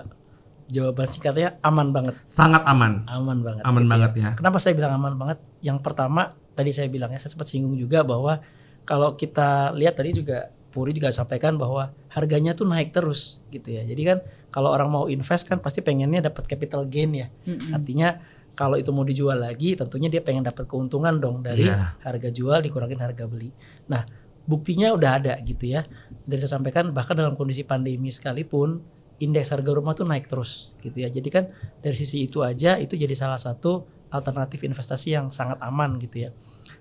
jawaban 0.69 1.07
singkatnya 1.09 1.57
aman 1.63 1.89
banget, 1.89 2.13
Sangat 2.27 2.61
aman. 2.67 3.07
aman 3.07 3.41
banget. 3.41 3.63
Aman 3.63 3.83
gitu 3.83 3.87
ya. 3.87 3.91
banget 3.95 4.11
ya. 4.13 4.29
Kenapa 4.37 4.57
saya 4.59 4.73
bilang 4.77 4.93
aman 4.99 5.15
banget? 5.15 5.37
Yang 5.63 5.79
pertama 5.81 6.21
tadi 6.53 6.71
saya 6.75 6.91
bilang 6.91 7.09
ya, 7.09 7.17
saya 7.17 7.31
sempat 7.33 7.49
singgung 7.49 7.73
juga 7.73 8.03
bahwa 8.05 8.43
kalau 8.83 9.15
kita 9.15 9.73
lihat 9.73 9.97
tadi 9.97 10.13
juga 10.13 10.51
Puri 10.67 10.93
juga 10.93 11.09
sampaikan 11.09 11.57
bahwa 11.57 11.89
harganya 12.13 12.53
tuh 12.53 12.69
naik 12.69 12.93
terus 12.93 13.41
gitu 13.49 13.65
ya. 13.73 13.81
Jadi 13.81 14.01
kan 14.05 14.17
kalau 14.53 14.69
orang 14.69 14.85
mau 14.91 15.05
invest 15.09 15.49
kan 15.49 15.57
pasti 15.57 15.81
pengennya 15.81 16.29
dapat 16.29 16.45
capital 16.45 16.85
gain 16.85 17.17
ya. 17.17 17.27
Mm-mm. 17.49 17.73
Artinya 17.73 18.21
kalau 18.57 18.73
itu 18.75 18.89
mau 18.89 19.05
dijual 19.05 19.37
lagi 19.37 19.77
tentunya 19.77 20.09
dia 20.09 20.25
pengen 20.25 20.41
dapat 20.41 20.65
keuntungan 20.65 21.13
dong 21.21 21.45
dari 21.45 21.69
Iya. 21.69 22.01
harga 22.01 22.29
jual 22.33 22.57
dikurangin 22.65 22.97
harga 22.97 23.29
beli. 23.29 23.53
Nah, 23.85 24.01
buktinya 24.49 24.89
udah 24.97 25.11
ada 25.21 25.33
gitu 25.45 25.69
ya. 25.69 25.85
Dan 26.25 26.41
saya 26.41 26.57
sampaikan 26.57 26.89
bahkan 26.89 27.13
dalam 27.13 27.37
kondisi 27.37 27.61
pandemi 27.61 28.09
sekalipun 28.09 28.81
indeks 29.21 29.53
harga 29.53 29.71
rumah 29.77 29.93
tuh 29.93 30.09
naik 30.09 30.25
terus 30.25 30.73
gitu 30.81 30.97
ya. 31.05 31.09
Jadi 31.13 31.29
kan 31.29 31.53
dari 31.79 31.93
sisi 31.93 32.25
itu 32.25 32.41
aja 32.41 32.81
itu 32.81 32.97
jadi 32.97 33.13
salah 33.13 33.37
satu 33.37 33.85
alternatif 34.09 34.65
investasi 34.65 35.13
yang 35.13 35.29
sangat 35.29 35.61
aman 35.61 36.01
gitu 36.01 36.25
ya. 36.25 36.29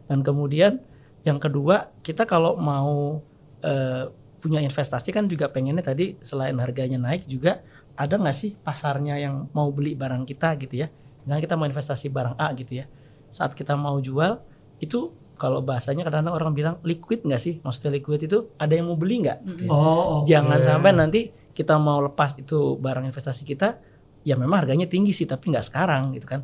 Dan 0.09 0.25
kemudian 0.25 0.81
yang 1.27 1.37
kedua, 1.37 1.93
kita 2.01 2.25
kalau 2.25 2.57
mau 2.57 3.21
eh, 3.61 4.09
punya 4.41 4.63
investasi 4.63 5.11
kan 5.11 5.27
juga 5.27 5.51
pengennya 5.51 5.83
tadi 5.83 6.15
selain 6.23 6.55
harganya 6.63 7.03
naik 7.03 7.27
juga 7.27 7.61
ada 7.99 8.15
nggak 8.15 8.37
sih 8.37 8.55
pasarnya 8.55 9.19
yang 9.19 9.51
mau 9.51 9.69
beli 9.75 9.99
barang 9.99 10.23
kita 10.23 10.55
gitu 10.61 10.87
ya. 10.87 10.89
Misalnya 11.27 11.43
kita 11.43 11.55
mau 11.59 11.67
investasi 11.67 12.07
barang 12.07 12.39
A 12.39 12.55
gitu 12.55 12.79
ya. 12.79 12.87
Saat 13.35 13.59
kita 13.59 13.75
mau 13.75 13.99
jual 13.99 14.39
itu 14.79 15.11
kalau 15.37 15.61
bahasanya 15.61 16.07
kadang-kadang 16.07 16.39
orang 16.39 16.53
bilang 16.55 16.75
liquid 16.87 17.27
nggak 17.27 17.43
sih? 17.43 17.59
Maksudnya 17.61 17.99
liquid 17.99 18.25
itu 18.25 18.55
ada 18.57 18.73
yang 18.73 18.87
mau 18.87 18.95
beli 18.95 19.27
nggak? 19.27 19.39
Gitu 19.43 19.63
ya. 19.67 19.71
Oh, 19.75 20.23
oke. 20.23 20.31
Jangan 20.31 20.59
sampai 20.63 20.91
nanti 20.95 21.21
kita 21.51 21.75
mau 21.77 21.99
lepas 21.99 22.39
itu 22.39 22.79
barang 22.79 23.05
investasi 23.11 23.43
kita, 23.43 23.83
ya 24.23 24.39
memang 24.39 24.65
harganya 24.65 24.87
tinggi 24.87 25.11
sih, 25.11 25.27
tapi 25.27 25.51
nggak 25.51 25.67
sekarang 25.67 26.15
gitu 26.15 26.31
kan. 26.31 26.41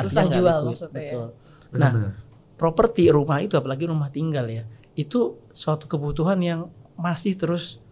Susah 0.00 0.26
nggak 0.26 0.38
jual 0.40 0.46
liquid, 0.48 0.66
maksudnya 0.72 0.96
ya. 0.96 1.02
betul. 1.04 1.26
Benar-benar. 1.70 2.12
Properti 2.56 3.02
rumah 3.12 3.38
itu, 3.42 3.54
apalagi 3.58 3.84
rumah 3.84 4.08
tinggal 4.08 4.46
ya, 4.48 4.64
itu 4.96 5.36
suatu 5.52 5.84
kebutuhan 5.84 6.38
yang 6.40 6.72
masih 6.96 7.36
terus 7.36 7.82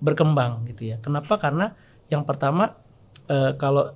berkembang 0.00 0.66
gitu 0.68 0.90
ya. 0.90 0.96
Kenapa? 0.98 1.36
Karena 1.40 1.72
yang 2.08 2.24
pertama 2.28 2.76
eh, 3.28 3.52
kalau 3.56 3.92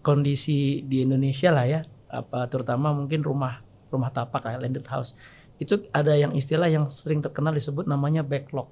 kondisi 0.00 0.82
di 0.84 1.04
Indonesia 1.04 1.52
lah 1.52 1.66
ya, 1.68 1.80
apa 2.10 2.46
terutama 2.50 2.90
mungkin 2.90 3.22
rumah 3.22 3.62
rumah 3.90 4.10
tapak 4.10 4.46
kayak 4.46 4.60
landed 4.62 4.86
house 4.86 5.14
itu 5.60 5.76
ada 5.92 6.16
yang 6.16 6.32
istilah 6.32 6.66
yang 6.72 6.88
sering 6.88 7.20
terkenal 7.20 7.52
disebut 7.52 7.84
namanya 7.84 8.24
backlog. 8.24 8.70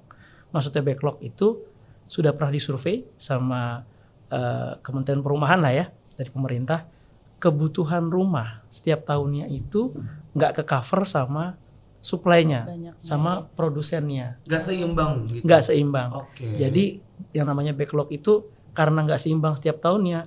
Maksudnya 0.49 0.81
backlog 0.81 1.21
itu 1.21 1.61
sudah 2.09 2.33
pernah 2.33 2.49
disurvei 2.49 3.05
sama 3.21 3.85
eh, 4.33 4.73
Kementerian 4.81 5.21
Perumahan 5.21 5.61
lah 5.61 5.73
ya 5.73 5.85
dari 6.17 6.29
pemerintah 6.33 6.89
kebutuhan 7.37 8.09
rumah 8.09 8.65
setiap 8.67 9.05
tahunnya 9.05 9.47
itu 9.47 9.93
nggak 10.35 10.59
ke 10.59 10.63
cover 10.67 11.07
sama 11.07 11.55
supply-nya 11.99 12.63
Banyak 12.67 12.93
sama 12.99 13.43
produsennya 13.53 14.39
Gak 14.47 14.63
seimbang 14.71 15.27
gitu. 15.29 15.43
nggak 15.45 15.61
seimbang. 15.63 16.09
Oke. 16.15 16.55
Jadi 16.57 16.99
yang 17.35 17.45
namanya 17.47 17.75
backlog 17.75 18.09
itu 18.09 18.47
karena 18.73 19.03
nggak 19.03 19.19
seimbang 19.19 19.53
setiap 19.59 19.77
tahunnya, 19.83 20.25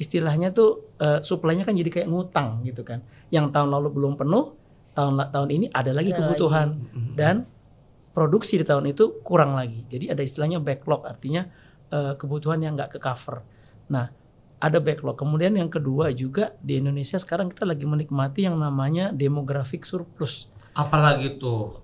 istilahnya 0.00 0.50
tuh 0.50 0.96
eh, 0.96 1.20
supply-nya 1.20 1.62
kan 1.62 1.76
jadi 1.76 1.90
kayak 1.92 2.08
ngutang 2.08 2.64
gitu 2.64 2.80
kan. 2.80 3.04
Yang 3.28 3.52
tahun 3.52 3.68
lalu 3.68 3.88
belum 3.92 4.12
penuh, 4.16 4.56
tahun 4.96 5.28
tahun 5.28 5.48
ini 5.52 5.66
ada 5.70 5.92
lagi 5.92 6.10
Ada 6.10 6.18
kebutuhan 6.18 6.68
Mhm. 6.90 7.12
dan 7.14 7.44
produksi 8.10 8.56
di 8.56 8.64
tahun 8.64 8.88
itu 8.88 9.20
kurang 9.20 9.54
lagi. 9.54 9.84
Jadi 9.86 10.08
ada 10.08 10.20
istilahnya 10.20 10.58
backlog, 10.58 11.04
artinya 11.04 11.44
eh, 11.90 12.14
kebutuhan 12.14 12.58
yang 12.58 12.74
nggak 12.74 12.94
ke 12.94 12.98
cover. 12.98 13.42
Nah, 13.90 14.08
ada 14.56 14.78
backlog. 14.78 15.18
Kemudian 15.18 15.52
yang 15.52 15.66
kedua 15.66 16.12
juga 16.12 16.54
di 16.58 16.78
Indonesia 16.78 17.18
sekarang 17.18 17.50
kita 17.50 17.66
lagi 17.66 17.82
menikmati 17.82 18.46
yang 18.46 18.54
namanya 18.56 19.10
demographic 19.10 19.82
surplus 19.82 20.46
apalagi 20.72 21.34
tuh. 21.36 21.82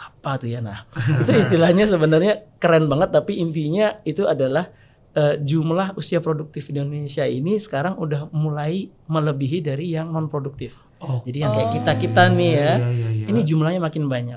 apa 0.00 0.38
tuh 0.38 0.48
ya 0.48 0.62
nah 0.62 0.86
itu 1.20 1.34
istilahnya 1.34 1.84
sebenarnya 1.84 2.56
keren 2.56 2.88
banget 2.88 3.12
tapi 3.12 3.36
intinya 3.36 4.00
itu 4.02 4.24
adalah 4.24 4.70
eh, 5.12 5.34
jumlah 5.38 5.94
usia 5.94 6.18
produktif 6.18 6.68
di 6.68 6.78
Indonesia 6.78 7.24
ini 7.24 7.58
sekarang 7.58 7.96
udah 7.96 8.30
mulai 8.30 8.86
melebihi 9.06 9.58
dari 9.60 9.90
yang 9.90 10.10
non 10.10 10.26
produktif 10.26 10.74
Oh. 11.00 11.24
jadi 11.24 11.48
yang 11.48 11.52
kayak 11.56 11.70
kita 11.72 11.92
kita 11.96 12.22
nih 12.28 12.50
ya 12.52 12.72
Iya, 12.76 12.88
iya, 12.92 13.08
iya. 13.08 13.26
ini 13.32 13.40
jumlahnya 13.40 13.80
makin 13.80 14.04
banyak. 14.04 14.36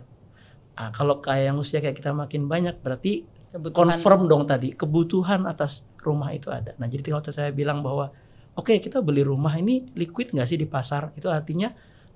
Nah, 0.74 0.90
kalau 0.96 1.20
kayak 1.20 1.52
yang 1.52 1.60
usia 1.60 1.84
kayak 1.84 2.00
kita 2.00 2.16
makin 2.16 2.48
banyak 2.48 2.80
berarti 2.80 3.28
Kebutuhan. 3.52 3.76
confirm 3.92 4.22
dong 4.32 4.48
tadi 4.48 4.72
kebutuhan 4.72 5.44
atas 5.44 5.84
rumah 6.00 6.32
itu 6.32 6.48
ada. 6.48 6.72
Nah 6.80 6.88
jadi 6.88 7.04
kalau 7.04 7.20
saya 7.28 7.52
bilang 7.52 7.84
bahwa 7.84 8.16
oke 8.56 8.80
kita 8.80 9.04
beli 9.04 9.28
rumah 9.28 9.52
ini 9.54 9.92
liquid 9.92 10.32
nggak 10.32 10.48
sih 10.48 10.56
di 10.56 10.64
pasar? 10.64 11.12
Itu 11.14 11.28
artinya 11.28 11.68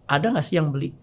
ada 0.07 0.31
nggak 0.31 0.45
sih 0.47 0.55
yang 0.55 0.71
beli? 0.71 0.95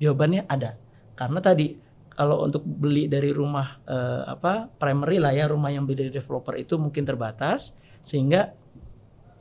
Jawabannya 0.00 0.48
ada. 0.48 0.74
Karena 1.14 1.38
tadi 1.38 1.76
kalau 2.14 2.46
untuk 2.46 2.62
beli 2.62 3.10
dari 3.10 3.34
rumah 3.34 3.82
eh, 3.86 4.22
apa 4.30 4.70
primary 4.78 5.18
lah 5.18 5.34
ya 5.34 5.50
rumah 5.50 5.70
yang 5.70 5.86
beli 5.86 6.06
dari 6.06 6.12
developer 6.14 6.54
itu 6.54 6.78
mungkin 6.78 7.02
terbatas 7.02 7.74
sehingga 8.00 8.54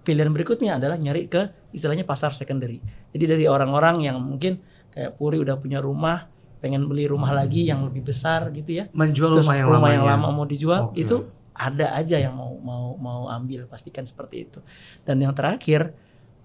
pilihan 0.03 0.33
berikutnya 0.33 0.81
adalah 0.81 0.99
nyari 0.99 1.31
ke 1.31 1.71
istilahnya 1.71 2.03
pasar 2.03 2.35
secondary. 2.35 2.83
Jadi 3.15 3.23
dari 3.23 3.45
orang-orang 3.47 4.03
yang 4.03 4.19
mungkin 4.19 4.59
kayak 4.91 5.15
Puri 5.15 5.39
udah 5.39 5.57
punya 5.57 5.79
rumah 5.79 6.29
pengen 6.59 6.87
beli 6.87 7.07
rumah 7.07 7.35
lagi 7.35 7.67
yang 7.67 7.83
lebih 7.83 8.07
besar 8.07 8.47
gitu 8.55 8.71
ya 8.71 8.87
menjual 8.95 9.35
terus 9.35 9.43
rumah 9.43 9.57
yang 9.59 9.67
rumah 9.67 9.91
yang 9.91 10.05
lama 10.07 10.27
mau 10.31 10.47
dijual 10.47 10.95
Oke. 10.95 11.03
itu 11.03 11.27
ada 11.51 11.91
aja 11.99 12.17
yang 12.17 12.33
mau 12.33 12.55
mau 12.63 12.95
mau 12.97 13.21
ambil 13.29 13.69
pastikan 13.69 14.03
seperti 14.07 14.49
itu. 14.49 14.59
Dan 15.05 15.21
yang 15.21 15.37
terakhir 15.37 15.93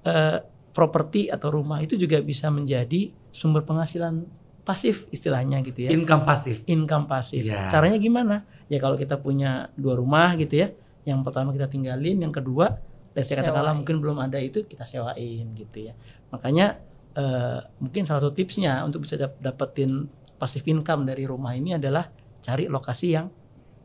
eh, 0.04 0.38
properti 0.76 1.32
atau 1.32 1.48
rumah 1.48 1.80
itu 1.80 1.96
juga 1.96 2.20
bisa 2.20 2.52
menjadi 2.52 3.10
sumber 3.32 3.64
penghasilan 3.64 4.28
pasif 4.68 5.08
istilahnya 5.08 5.64
gitu 5.64 5.88
ya 5.88 5.90
income 5.90 6.22
pasif. 6.22 6.60
income 6.68 7.08
pasif 7.08 7.40
Iya. 7.40 7.72
caranya 7.72 7.96
gimana 7.96 8.36
ya 8.68 8.76
kalau 8.76 8.94
kita 8.94 9.16
punya 9.16 9.72
dua 9.74 9.96
rumah 9.96 10.36
gitu 10.36 10.60
ya 10.60 10.68
yang 11.02 11.24
pertama 11.24 11.50
kita 11.50 11.64
tinggalin 11.66 12.20
yang 12.20 12.28
kedua 12.28 12.76
dan 13.10 13.22
saya 13.24 13.40
katakanlah 13.40 13.72
mungkin 13.72 13.96
belum 13.98 14.20
ada 14.20 14.36
itu 14.36 14.62
kita 14.62 14.84
sewain 14.84 15.56
gitu 15.56 15.88
ya 15.88 15.96
makanya 16.28 16.76
eh, 17.12 17.58
mungkin 17.78 18.04
salah 18.04 18.20
satu 18.20 18.36
tipsnya 18.36 18.84
untuk 18.84 19.02
bisa 19.02 19.16
dap- 19.16 19.40
dapetin 19.40 20.04
passive 20.36 20.68
income 20.68 21.02
dari 21.02 21.24
rumah 21.24 21.50
ini 21.52 21.74
adalah 21.74 22.04
cari 22.38 22.68
lokasi 22.68 23.06
yang 23.10 23.26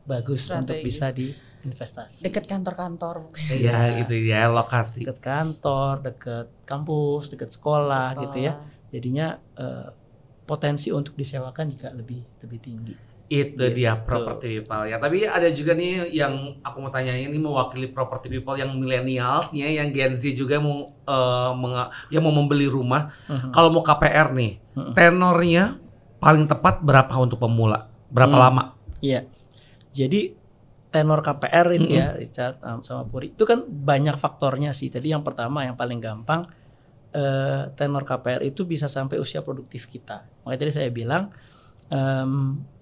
bagus 0.04 0.52
untuk 0.52 0.76
Strategis. 0.76 0.86
bisa 0.86 1.08
diinvestasi 1.10 2.22
deket 2.22 2.44
kantor-kantor 2.44 3.16
mungkin. 3.24 3.42
Iya 3.50 4.04
gitu 4.04 4.14
ya 4.20 4.52
lokasi. 4.52 5.02
deket 5.02 5.24
kantor 5.24 6.04
deket 6.04 6.48
kampus 6.68 7.32
deket 7.32 7.50
sekolah, 7.50 8.20
gitu 8.20 8.38
ya 8.38 8.54
jadinya 8.92 9.28
eh, 9.56 9.88
potensi 10.44 10.90
untuk 10.90 11.14
disewakan 11.14 11.66
juga 11.68 11.90
lebih 11.90 12.20
lebih 12.40 12.60
tinggi 12.60 12.96
Itu 13.26 13.56
Gitu. 13.56 13.74
dia 13.74 13.98
property 13.98 14.60
people 14.60 14.84
ya. 14.84 14.96
Tapi 14.96 15.26
ada 15.26 15.48
juga 15.50 15.74
nih 15.74 16.12
yang 16.12 16.34
aku 16.60 16.78
mau 16.78 16.92
tanyain 16.92 17.26
ini 17.26 17.40
mewakili 17.40 17.88
property 17.88 18.30
people 18.30 18.54
yang 18.54 18.70
millennials 18.74 19.50
nih 19.50 19.64
ya, 19.64 19.82
yang 19.82 19.90
Gen 19.90 20.14
Z 20.14 20.36
juga 20.36 20.60
mau 20.60 20.86
menga- 21.54 21.90
yang 22.10 22.22
mau 22.22 22.30
membeli 22.30 22.68
rumah. 22.68 23.10
Mhm. 23.26 23.50
Kalau 23.50 23.70
mau 23.70 23.82
KPR 23.82 24.30
nih, 24.32 24.60
Mhm. 24.72 24.94
tenornya 24.94 25.64
paling 26.20 26.46
tepat 26.46 26.80
berapa 26.80 27.10
untuk 27.16 27.40
pemula? 27.40 27.90
Berapa 28.08 28.32
Hmm. 28.32 28.44
lama? 28.44 28.64
Iya. 29.00 29.26
Jadi 29.90 30.36
tenor 30.88 31.20
KPR 31.20 31.74
ini 31.74 31.90
Mm-mm. 31.90 31.98
ya 31.98 32.08
Richard 32.14 32.62
um, 32.62 32.80
sama 32.80 33.02
Puri 33.04 33.28
itu 33.30 33.44
kan 33.44 33.66
banyak 33.66 34.14
faktornya 34.14 34.72
sih. 34.72 34.88
Tadi 34.88 35.10
yang 35.10 35.26
pertama 35.26 35.64
yang 35.64 35.74
paling 35.74 35.98
gampang 35.98 36.46
eh, 37.14 37.62
tenor 37.78 38.04
KPR 38.04 38.42
itu 38.44 38.66
bisa 38.66 38.90
sampai 38.90 39.18
usia 39.22 39.40
produktif 39.46 39.86
kita. 39.88 40.26
Makanya 40.44 40.60
tadi 40.62 40.72
saya 40.74 40.90
bilang 40.90 41.30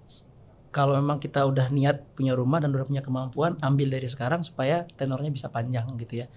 s- 0.07 0.25
kalau 0.71 0.95
memang 0.95 1.19
kita 1.19 1.43
udah 1.43 1.67
niat 1.69 2.15
punya 2.15 2.31
rumah 2.31 2.63
dan 2.63 2.71
udah 2.71 2.87
punya 2.87 3.03
kemampuan, 3.03 3.59
ambil 3.59 3.91
dari 3.91 4.07
sekarang 4.07 4.41
supaya 4.41 4.87
tenornya 4.95 5.31
bisa 5.31 5.51
panjang 5.51 5.85
gitu 5.99 6.23
ya. 6.23 6.27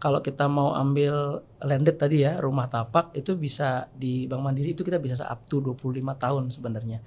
Kalau 0.00 0.18
kita 0.18 0.50
mau 0.50 0.74
ambil 0.74 1.46
landed 1.62 1.94
tadi 1.94 2.26
ya, 2.26 2.40
rumah 2.42 2.66
tapak 2.66 3.14
itu 3.14 3.38
bisa 3.38 3.86
di 3.94 4.26
Bank 4.26 4.42
Mandiri 4.42 4.74
itu 4.74 4.82
kita 4.82 4.98
bisa 4.98 5.22
up 5.22 5.46
to 5.46 5.62
25 5.62 6.18
tahun 6.18 6.50
sebenarnya. 6.50 6.98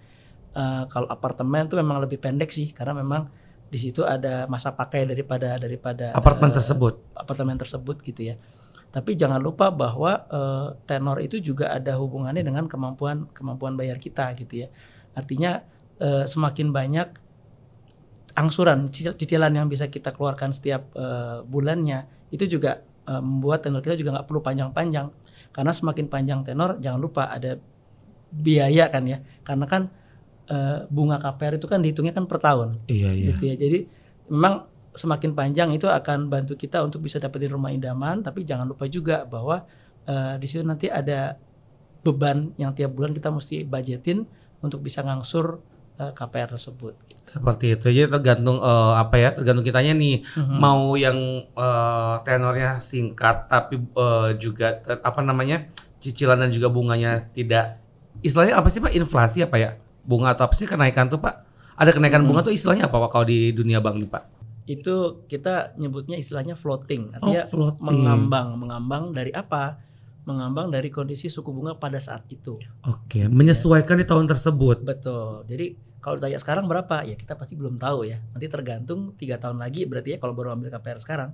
Eh, 0.56 0.84
kalau 0.88 1.08
apartemen 1.12 1.68
itu 1.68 1.76
memang 1.76 2.00
lebih 2.00 2.22
pendek 2.24 2.48
sih 2.54 2.72
karena 2.72 2.96
memang 2.96 3.28
di 3.68 3.76
situ 3.82 4.06
ada 4.08 4.48
masa 4.48 4.72
pakai 4.72 5.04
daripada 5.04 5.60
daripada 5.60 6.16
Apartemen 6.16 6.54
eh, 6.54 6.56
tersebut. 6.56 6.94
apartemen 7.20 7.58
tersebut 7.60 8.00
gitu 8.00 8.32
ya. 8.32 8.36
Tapi 8.96 9.12
jangan 9.20 9.44
lupa 9.44 9.76
bahwa 9.76 10.24
eh, 10.32 10.68
tenor 10.88 11.20
itu 11.20 11.44
juga 11.44 11.76
ada 11.76 12.00
hubungannya 12.00 12.48
dengan 12.48 12.64
kemampuan 12.72 13.28
kemampuan 13.36 13.76
bayar 13.76 14.00
kita 14.00 14.32
gitu 14.40 14.64
ya. 14.64 14.68
Artinya 15.12 15.68
eh, 16.00 16.24
semakin 16.24 16.72
banyak 16.72 17.08
angsuran 18.36 18.92
cicil- 18.92 19.16
cicilan 19.16 19.52
yang 19.52 19.68
bisa 19.68 19.88
kita 19.88 20.12
keluarkan 20.12 20.52
setiap 20.52 20.92
eh, 20.96 21.40
bulannya 21.44 22.08
itu 22.32 22.48
juga 22.48 22.84
eh, 23.08 23.22
membuat 23.24 23.64
tenor 23.64 23.84
kita 23.84 23.96
juga 23.96 24.20
nggak 24.20 24.28
perlu 24.28 24.40
panjang-panjang 24.40 25.08
karena 25.52 25.72
semakin 25.72 26.06
panjang 26.12 26.40
tenor 26.44 26.80
jangan 26.84 27.00
lupa 27.00 27.32
ada 27.32 27.56
biaya 28.32 28.92
kan 28.92 29.08
ya 29.08 29.24
karena 29.44 29.66
kan 29.68 29.88
eh, 30.52 30.84
bunga 30.92 31.20
KPR 31.20 31.60
itu 31.60 31.68
kan 31.68 31.80
dihitungnya 31.80 32.12
kan 32.12 32.28
per 32.28 32.40
tahun 32.44 32.80
Iya, 32.92 33.10
iya. 33.16 33.28
gitu 33.32 33.44
ya. 33.48 33.56
Jadi 33.56 33.80
memang 34.28 34.68
semakin 34.96 35.32
panjang 35.32 35.70
itu 35.72 35.86
akan 35.86 36.28
bantu 36.28 36.56
kita 36.56 36.80
untuk 36.80 37.00
bisa 37.00 37.20
dapetin 37.20 37.52
rumah 37.52 37.70
idaman, 37.70 38.20
tapi 38.20 38.42
jangan 38.42 38.66
lupa 38.66 38.88
juga 38.88 39.24
bahwa 39.24 39.68
eh, 40.04 40.36
di 40.36 40.46
situ 40.46 40.64
nanti 40.64 40.88
ada 40.88 41.36
beban 42.00 42.54
yang 42.56 42.72
tiap 42.72 42.92
bulan 42.92 43.12
kita 43.12 43.30
mesti 43.30 43.64
budgetin 43.64 44.24
untuk 44.60 44.80
bisa 44.80 45.02
ngangsur 45.02 45.60
eh, 45.96 46.12
KPR 46.12 46.52
tersebut. 46.52 46.94
Seperti 47.22 47.74
itu. 47.74 47.88
Jadi 47.88 48.08
tergantung 48.08 48.58
eh, 48.58 48.94
apa 48.96 49.16
ya? 49.16 49.32
Tergantung 49.32 49.64
kitanya 49.64 49.92
nih 49.92 50.22
Mhm. 50.34 50.56
mau 50.56 50.94
yang 50.94 51.18
eh, 51.46 52.16
tenornya 52.22 52.78
singkat 52.80 53.48
tapi 53.48 53.78
eh, 53.80 54.30
juga 54.38 54.80
apa 55.02 55.22
namanya? 55.22 55.66
cicilan 55.98 56.38
dan 56.38 56.54
juga 56.54 56.70
bunganya 56.70 57.34
tidak 57.34 57.82
istilahnya 58.22 58.54
apa 58.56 58.70
sih 58.70 58.78
Pak? 58.78 58.94
Inflasi 58.94 59.42
apa 59.42 59.58
ya? 59.58 59.70
Bunga 60.02 60.32
atau 60.32 60.46
apa 60.46 60.54
sih 60.54 60.64
kenaikan 60.64 61.10
tuh 61.10 61.18
Pak? 61.18 61.42
Ada 61.76 61.92
kenaikan 61.92 62.22
Hmm. 62.22 62.30
bunga 62.30 62.46
tuh 62.46 62.54
istilahnya 62.54 62.86
apa 62.86 63.02
Pak 63.02 63.10
kalau 63.10 63.26
di 63.26 63.50
dunia 63.50 63.82
bank 63.82 63.98
nih 63.98 64.08
Pak? 64.08 64.24
Itu 64.66 65.26
kita 65.30 65.78
nyebutnya 65.78 66.18
istilahnya 66.18 66.58
floating, 66.58 67.14
artinya 67.14 67.46
Oh, 67.46 67.50
floating. 67.50 67.86
mengambang, 67.86 68.58
mengambang 68.58 69.04
dari 69.14 69.30
apa? 69.30 69.78
Mengambang 70.26 70.74
dari 70.74 70.90
kondisi 70.90 71.30
suku 71.30 71.54
bunga 71.54 71.78
pada 71.78 72.02
saat 72.02 72.26
itu. 72.34 72.58
Oke, 72.82 73.30
menyesuaikan 73.30 74.02
di 74.02 74.10
tahun 74.10 74.26
tersebut. 74.26 74.82
Betul. 74.82 75.46
Jadi 75.46 75.78
kalau 76.02 76.18
ditanya 76.18 76.42
sekarang 76.42 76.66
berapa? 76.66 77.06
Ya 77.06 77.14
kita 77.14 77.38
pasti 77.38 77.54
belum 77.54 77.78
tahu 77.78 78.10
ya. 78.10 78.18
Nanti 78.34 78.50
tergantung 78.50 79.14
tiga 79.14 79.38
tahun 79.38 79.62
lagi 79.62 79.86
berarti 79.86 80.14
ya 80.14 80.20
kalau 80.20 80.34
baru 80.34 80.58
ambil 80.58 80.74
KPR 80.74 80.98
sekarang 80.98 81.30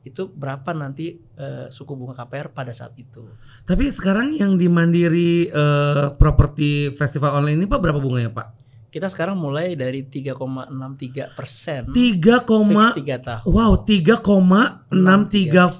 itu 0.00 0.32
berapa 0.32 0.72
nanti 0.72 1.20
eh, 1.36 1.68
suku 1.68 1.92
bunga 1.92 2.16
KPR 2.16 2.48
pada 2.48 2.72
saat 2.72 2.96
itu. 2.96 3.28
Tapi 3.68 3.92
sekarang 3.92 4.32
yang 4.32 4.56
di 4.56 4.72
Mandiri 4.72 5.52
eh, 5.52 6.06
Property 6.16 6.88
Festival 6.96 7.36
Online 7.36 7.60
ini 7.60 7.68
Pak 7.68 7.76
berapa 7.76 8.00
bunganya 8.00 8.32
Pak? 8.32 8.46
Kita 8.90 9.06
sekarang 9.06 9.34
mulai 9.34 9.72
dari 9.72 10.02
3,63 10.02 11.30
persen. 11.30 11.86
3, 11.88 12.42
Fix 12.42 12.94
tiga 12.96 13.16
tahun. 13.16 13.46
wow 13.46 13.72
3,63 13.78 14.90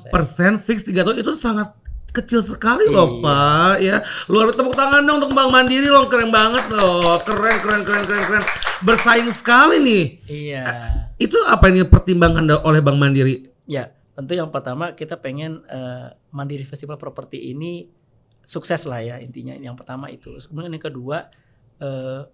persen 0.08 0.52
fix 0.56 0.82
3 0.82 1.02
tahun 1.02 1.18
itu 1.18 1.32
sangat 1.32 1.74
kecil 2.10 2.38
sekali 2.40 2.86
loh 2.86 3.06
Iya. 3.08 3.22
Pak 3.22 3.74
ya 3.80 3.96
luar 4.26 4.50
tepuk 4.50 4.74
tangan 4.74 4.98
dong 5.00 5.18
untuk 5.18 5.30
Bank 5.30 5.46
Mandiri 5.48 5.86
loh 5.86 6.06
keren 6.06 6.30
banget 6.30 6.66
loh 6.68 7.18
keren 7.20 7.58
keren 7.58 7.82
keren 7.82 8.02
keren 8.04 8.24
keren 8.24 8.44
bersaing 8.80 9.30
sekali 9.30 9.78
nih 9.78 10.04
Iya. 10.26 10.62
itu 11.16 11.38
apa 11.44 11.66
yang 11.66 11.86
dipertimbangkan 11.86 12.44
da- 12.44 12.62
oleh 12.62 12.78
Bank 12.78 12.94
Mandiri 12.96 13.46
Ya, 13.64 13.86
tentu 14.12 14.34
yang 14.34 14.50
pertama 14.50 14.90
kita 14.92 15.14
pengen 15.16 15.62
eh, 15.64 16.06
Mandiri 16.28 16.62
Festival 16.62 16.94
Properti 16.94 17.38
ini 17.48 17.86
sukses 18.42 18.82
lah 18.82 18.98
ya 18.98 19.16
intinya. 19.16 19.54
Yang 19.54 19.78
pertama 19.78 20.10
itu. 20.10 20.34
Kemudian 20.42 20.74
yang 20.74 20.82
kedua 20.82 21.30
eh, 21.78 22.26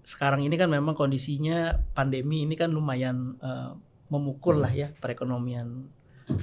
sekarang 0.00 0.42
ini 0.44 0.56
kan 0.56 0.72
memang 0.72 0.96
kondisinya 0.96 1.76
pandemi 1.92 2.48
ini 2.48 2.56
kan 2.56 2.72
lumayan 2.72 3.36
eh, 3.40 3.72
memukul 4.10 4.58
lah 4.58 4.72
ya 4.74 4.90
perekonomian 4.98 5.86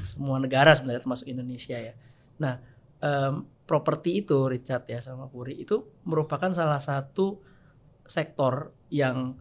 semua 0.03 0.39
negara 0.39 0.75
sebenarnya 0.75 1.03
termasuk 1.03 1.27
Indonesia 1.27 1.75
ya. 1.79 1.93
Nah, 2.39 2.59
em, 3.03 3.47
properti 3.67 4.23
itu 4.23 4.47
Richard 4.47 4.87
ya 4.87 4.99
sama 5.03 5.27
Puri 5.27 5.63
itu 5.63 5.83
merupakan 6.07 6.51
salah 6.51 6.79
satu 6.79 7.39
sektor 8.07 8.71
yang 8.91 9.35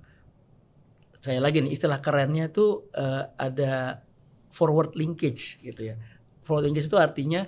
saya 1.22 1.42
lagi 1.42 1.62
nih 1.62 1.74
istilah 1.74 2.02
kerennya 2.02 2.50
itu 2.50 2.86
eh, 2.94 3.24
ada 3.38 4.02
forward 4.50 4.94
linkage 4.94 5.62
gitu 5.62 5.94
ya. 5.94 5.96
Forward 6.42 6.70
linkage 6.70 6.86
itu 6.86 6.98
artinya 6.98 7.46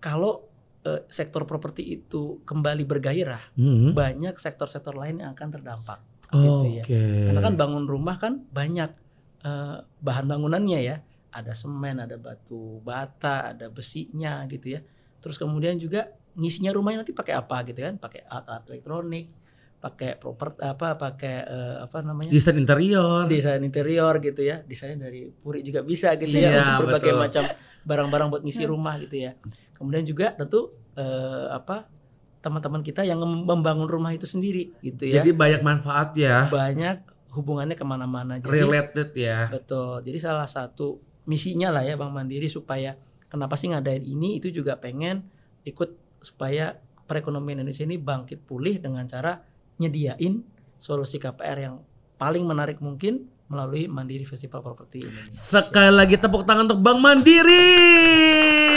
kalau 0.00 0.53
eh, 0.84 1.00
sektor 1.08 1.44
properti 1.44 1.80
itu 1.82 2.40
kembali 2.42 2.84
bergairah, 2.84 3.56
Hmm. 3.56 3.92
banyak 3.92 4.36
sektor-sektor 4.36 4.92
lain 4.92 5.18
yang 5.18 5.32
akan 5.32 5.48
terdampak. 5.50 6.00
Oke. 6.28 6.40
gitu 6.42 6.66
ya. 6.74 6.84
Karena 7.26 7.40
kan 7.40 7.54
bangun 7.54 7.84
rumah 7.84 8.16
kan 8.16 8.44
banyak 8.48 8.90
eh, 9.40 9.76
bahan 9.80 10.24
bangunannya 10.24 10.80
ya. 10.80 10.96
Ada 11.30 11.52
semen, 11.52 11.98
ada 11.98 12.14
batu 12.14 12.78
bata, 12.80 13.50
ada 13.50 13.66
besinya 13.68 14.46
gitu 14.46 14.72
ya. 14.72 14.80
Terus 15.18 15.34
kemudian 15.34 15.76
juga 15.76 16.06
ngisinya 16.32 16.70
rumahnya 16.70 17.02
nanti 17.02 17.12
pakai 17.12 17.34
apa 17.34 17.60
gitu 17.64 17.78
kan? 17.78 17.96
Pakai 17.96 18.24
alat-alat 18.24 18.64
elektronik, 18.68 19.26
pakai 19.78 20.16
proper 20.16 20.56
apa 20.58 20.96
pakai 20.96 21.36
eh, 21.44 21.76
apa 21.82 22.00
namanya? 22.00 22.30
desain 22.30 22.56
interior 22.56 23.28
desain 23.28 23.60
interior 23.60 24.16
gitu 24.18 24.40
ya 24.40 24.64
desain 24.64 24.96
dari 24.96 25.28
Puri 25.28 25.60
juga 25.60 25.84
bisa 25.84 26.16
gitu 26.16 26.32
Iya, 26.32 26.50
ya 26.50 26.62
untuk 26.72 26.88
berbagai 26.88 27.12
betul. 27.12 27.20
macam 27.20 27.44
barang-barang 27.84 28.28
buat 28.32 28.42
ngisi 28.42 28.64
rumah 28.64 28.96
gitu 29.00 29.16
ya. 29.30 29.32
Kemudian 29.76 30.04
juga 30.04 30.32
tentu 30.32 30.72
eh, 30.96 31.46
apa 31.52 31.88
teman-teman 32.44 32.84
kita 32.84 33.04
yang 33.08 33.16
mem- 33.20 33.48
membangun 33.48 33.88
rumah 33.88 34.12
itu 34.12 34.28
sendiri 34.28 34.76
gitu 34.84 35.08
ya. 35.08 35.20
Jadi 35.20 35.32
banyak 35.32 35.60
manfaat 35.64 36.12
ya. 36.16 36.48
Banyak 36.52 37.30
hubungannya 37.32 37.76
ke 37.76 37.84
mana-mana. 37.84 38.36
Jadi 38.38 38.52
related 38.52 39.10
ya. 39.16 39.48
Betul. 39.48 40.04
Jadi 40.04 40.18
salah 40.20 40.44
satu 40.44 41.00
misinya 41.24 41.72
lah 41.72 41.82
ya 41.82 41.96
Bank 41.96 42.12
Mandiri 42.12 42.46
supaya 42.52 43.00
kenapa 43.32 43.56
sih 43.56 43.72
ngadain 43.72 44.04
ini 44.04 44.38
itu 44.38 44.52
juga 44.52 44.76
pengen 44.76 45.24
ikut 45.64 45.96
supaya 46.20 46.76
perekonomian 47.08 47.64
Indonesia 47.64 47.84
ini 47.84 47.96
bangkit 47.96 48.44
pulih 48.44 48.80
dengan 48.80 49.04
cara 49.08 49.40
nyediain 49.80 50.44
solusi 50.76 51.16
KPR 51.16 51.58
yang 51.58 51.74
paling 52.20 52.44
menarik 52.44 52.78
mungkin 52.78 53.28
melalui 53.44 53.84
Mandiri 53.86 54.24
Festival 54.24 54.64
Properti 54.64 55.04
Indonesia. 55.04 55.30
Sekali 55.30 55.92
lagi 55.92 56.16
tepuk 56.16 56.48
tangan 56.48 56.64
untuk 56.64 56.80
Bank 56.80 56.98
Mandiri. 57.00 57.68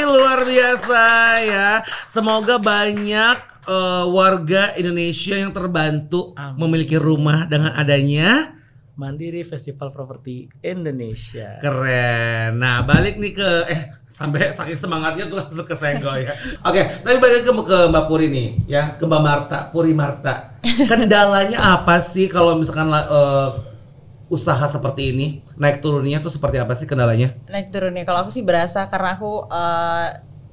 Luar 0.04 0.44
biasa 0.44 1.04
ya. 1.44 1.70
Semoga 2.04 2.60
banyak 2.60 3.38
eh, 3.64 4.06
warga 4.12 4.76
Indonesia 4.76 5.36
yang 5.40 5.56
terbantu 5.56 6.36
Amin. 6.36 6.60
memiliki 6.68 7.00
rumah 7.00 7.48
dengan 7.48 7.72
adanya 7.76 8.54
Mandiri 8.98 9.46
Festival 9.46 9.94
Properti 9.94 10.50
Indonesia. 10.66 11.62
keren. 11.62 12.58
Nah, 12.58 12.82
balik 12.82 13.22
nih 13.22 13.34
ke 13.38 13.50
eh 13.70 13.82
sampai 14.10 14.50
saking 14.50 14.74
semangatnya 14.74 15.30
tuh 15.30 15.38
langsung 15.38 15.70
kesenggol 15.70 16.26
ya. 16.26 16.34
Oke, 16.66 17.06
tapi 17.06 17.22
balik 17.22 17.46
ke, 17.46 17.54
ke 17.54 17.78
Mbak 17.94 18.06
Puri 18.10 18.28
nih 18.34 18.48
ya, 18.66 18.98
ke 18.98 19.06
Mbak 19.06 19.22
Marta, 19.22 19.58
Puri 19.70 19.94
Marta. 19.94 20.58
Kendalanya 20.90 21.78
apa 21.78 22.02
sih 22.02 22.26
kalau 22.26 22.58
misalkan 22.58 22.90
eh, 22.90 23.50
usaha 24.28 24.68
seperti 24.68 25.16
ini 25.16 25.28
naik 25.56 25.80
turunnya 25.80 26.20
tuh 26.20 26.32
seperti 26.32 26.60
apa 26.60 26.76
sih 26.76 26.84
kendalanya? 26.84 27.36
naik 27.48 27.72
turunnya. 27.72 28.04
Kalau 28.04 28.28
aku 28.28 28.32
sih 28.32 28.44
berasa 28.44 28.84
karena 28.92 29.16
aku 29.16 29.48
eh, 29.48 30.08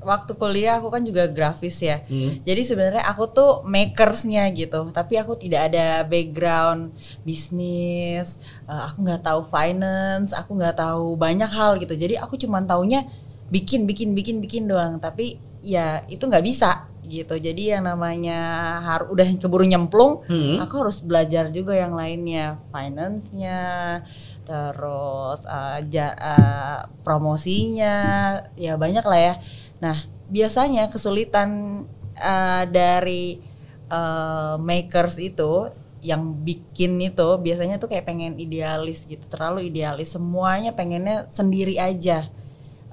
waktu 0.05 0.33
kuliah 0.37 0.79
aku 0.79 0.93
kan 0.95 1.03
juga 1.03 1.27
grafis 1.27 1.81
ya. 1.81 2.05
Hmm. 2.07 2.39
jadi 2.45 2.61
sebenarnya 2.63 3.05
aku 3.09 3.25
tuh 3.33 3.51
makersnya 3.65 4.47
gitu 4.53 4.93
tapi 4.93 5.17
aku 5.17 5.35
tidak 5.41 5.73
ada 5.73 6.05
background 6.05 6.93
bisnis 7.25 8.37
eh, 8.69 8.83
aku 8.85 9.01
nggak 9.03 9.25
tahu 9.25 9.41
finance 9.49 10.31
aku 10.37 10.55
nggak 10.55 10.77
tahu 10.79 11.19
banyak 11.19 11.51
hal 11.51 11.81
gitu. 11.83 11.99
Jadi 11.99 12.15
aku 12.21 12.39
cuma 12.39 12.63
taunya 12.63 13.09
bikin 13.51 13.91
bikin 13.91 14.15
bikin 14.15 14.39
bikin 14.39 14.71
doang. 14.71 15.03
Tapi 15.03 15.41
ya 15.65 16.05
itu 16.07 16.23
nggak 16.23 16.45
bisa 16.45 16.87
gitu. 17.05 17.37
Jadi 17.37 17.77
yang 17.77 17.85
namanya 17.85 18.41
harus 18.83 19.13
udah 19.13 19.29
keburu 19.37 19.65
nyemplung, 19.69 20.25
Hmm. 20.27 20.59
aku 20.61 20.85
harus 20.85 20.99
belajar 21.05 21.53
juga 21.53 21.77
yang 21.77 21.93
lainnya, 21.93 22.59
finance-nya, 22.73 24.03
terus 24.45 25.45
uh, 25.45 25.81
ja- 25.89 26.17
uh, 26.17 26.79
promosinya, 27.07 27.97
ya 28.57 28.75
banyak 28.77 29.05
lah 29.05 29.21
ya. 29.21 29.35
Nah 29.81 29.97
biasanya 30.29 30.89
kesulitan 30.89 31.83
uh, 32.17 32.65
dari 32.69 33.41
uh, 33.93 34.57
makers 34.61 35.21
itu 35.21 35.69
yang 36.05 36.37
bikin 36.45 37.01
itu 37.01 37.29
biasanya 37.41 37.81
tuh 37.81 37.89
kayak 37.89 38.05
pengen 38.05 38.37
idealis 38.37 39.09
gitu, 39.09 39.25
terlalu 39.29 39.73
idealis. 39.73 40.13
Semuanya 40.13 40.77
pengennya 40.77 41.25
sendiri 41.33 41.81
aja. 41.81 42.29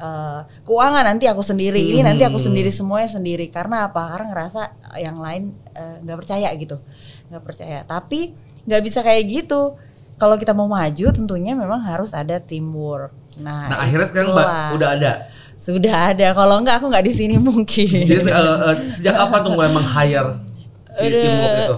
Eh, 0.02 0.39
keuangan 0.64 1.06
nanti 1.06 1.26
aku 1.26 1.39
sendiri, 1.39 1.78
ini 1.78 2.02
nanti 2.02 2.24
aku 2.24 2.36
Hmm. 2.36 2.47
sendiri 2.49 2.70
semuanya 2.70 3.06
sendiri. 3.08 3.45
Karena 3.47 3.86
apa? 3.86 4.02
Karena 4.10 4.34
ngerasa 4.34 4.62
yang 4.97 5.16
lain 5.16 5.54
eh, 5.72 6.02
nggak 6.02 6.18
percaya 6.18 6.49
gitu, 6.54 6.82
nggak 7.30 7.43
percaya. 7.43 7.80
Tapi 7.84 8.34
nggak 8.66 8.82
bisa 8.82 8.99
kayak 8.99 9.24
gitu. 9.28 9.78
Kalau 10.16 10.36
kita 10.36 10.52
mau 10.52 10.66
maju, 10.66 11.08
tentunya 11.12 11.54
memang 11.54 11.78
harus 11.80 12.12
ada 12.12 12.38
teamwork. 12.38 13.10
Nah, 13.38 13.70
Nah, 13.70 13.78
akhirnya 13.80 14.06
sekarang 14.06 14.34
ba- 14.34 14.41
itulah. 14.41 14.70
udah 14.74 14.89
ada. 14.91 15.14
sudah 15.56 15.95
ada. 16.10 16.28
Kalau 16.32 16.58
nggak 16.58 16.76
aku 16.76 16.86
nggak 16.89 17.06
di 17.06 17.14
sini 17.14 17.36
mungkin. 17.54 17.86
Jadi 18.02 18.26
eh, 18.26 18.58
eh, 18.64 18.76
sejak 18.88 19.14
kapan 19.16 19.39
tuh 19.39 19.52
mulai 19.52 19.70
meng-hire 19.70 20.41
si 20.88 21.06
Udah- 21.06 21.22
teamwork 21.22 21.54
itu? 21.56 21.76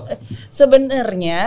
Sebenarnya 0.49 1.41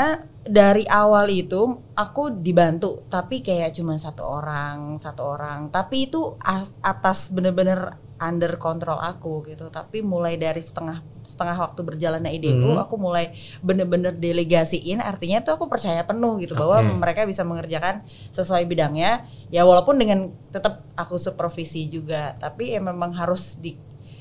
dari 0.47 0.87
awal 0.87 1.27
itu 1.29 1.83
aku 1.93 2.31
dibantu, 2.43 3.05
tapi 3.11 3.43
kayak 3.43 3.75
cuma 3.75 3.99
satu 3.99 4.23
orang, 4.23 4.97
satu 5.03 5.23
orang. 5.37 5.69
Tapi 5.75 6.11
itu 6.11 6.39
as- 6.41 6.73
atas 6.81 7.29
bener-bener 7.35 7.99
under 8.17 8.57
kontrol 8.57 8.97
aku 8.97 9.45
gitu. 9.45 9.69
Tapi 9.69 10.01
mulai 10.01 10.41
dari 10.41 10.63
setengah 10.63 11.05
setengah 11.27 11.59
waktu 11.59 11.83
berjalannya 11.83 12.31
ideku, 12.31 12.79
Hmm. 12.79 12.87
aku 12.87 12.95
mulai 12.97 13.35
bener-bener 13.61 14.15
delegasiin. 14.15 15.03
Artinya 15.03 15.43
tuh 15.43 15.59
aku 15.59 15.67
percaya 15.67 16.07
penuh 16.07 16.39
gitu 16.39 16.55
bahwa 16.55 16.81
Oke. 16.81 16.95
mereka 17.03 17.21
bisa 17.27 17.43
mengerjakan 17.43 18.07
sesuai 18.31 18.63
bidangnya. 18.71 19.27
Ya 19.51 19.67
walaupun 19.67 19.99
dengan 19.99 20.31
tetap 20.55 20.87
aku 20.95 21.19
supervisi 21.19 21.91
juga, 21.91 22.39
tapi 22.39 22.73
ya 22.73 22.81
memang 22.81 23.11
harus 23.13 23.59
di, 23.59 23.75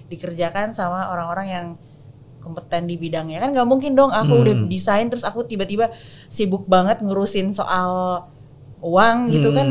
dikerjakan 0.10 0.74
sama 0.74 1.14
orang-orang 1.14 1.48
yang 1.48 1.68
kompeten 2.46 2.86
di 2.86 2.96
bidangnya 2.96 3.40
kan 3.40 3.50
nggak 3.50 3.66
mungkin 3.66 3.92
dong 3.92 4.14
aku 4.14 4.30
Hmm. 4.32 4.44
udah 4.44 4.56
desain 4.68 5.10
terus 5.10 5.26
aku 5.26 5.42
tiba-tiba 5.42 5.90
sibuk 6.28 6.64
banget 6.66 7.02
ngurusin 7.02 7.50
soal 7.50 8.22
uang 8.80 9.34
gitu 9.34 9.50
Hmm. 9.50 9.58
kan 9.58 9.68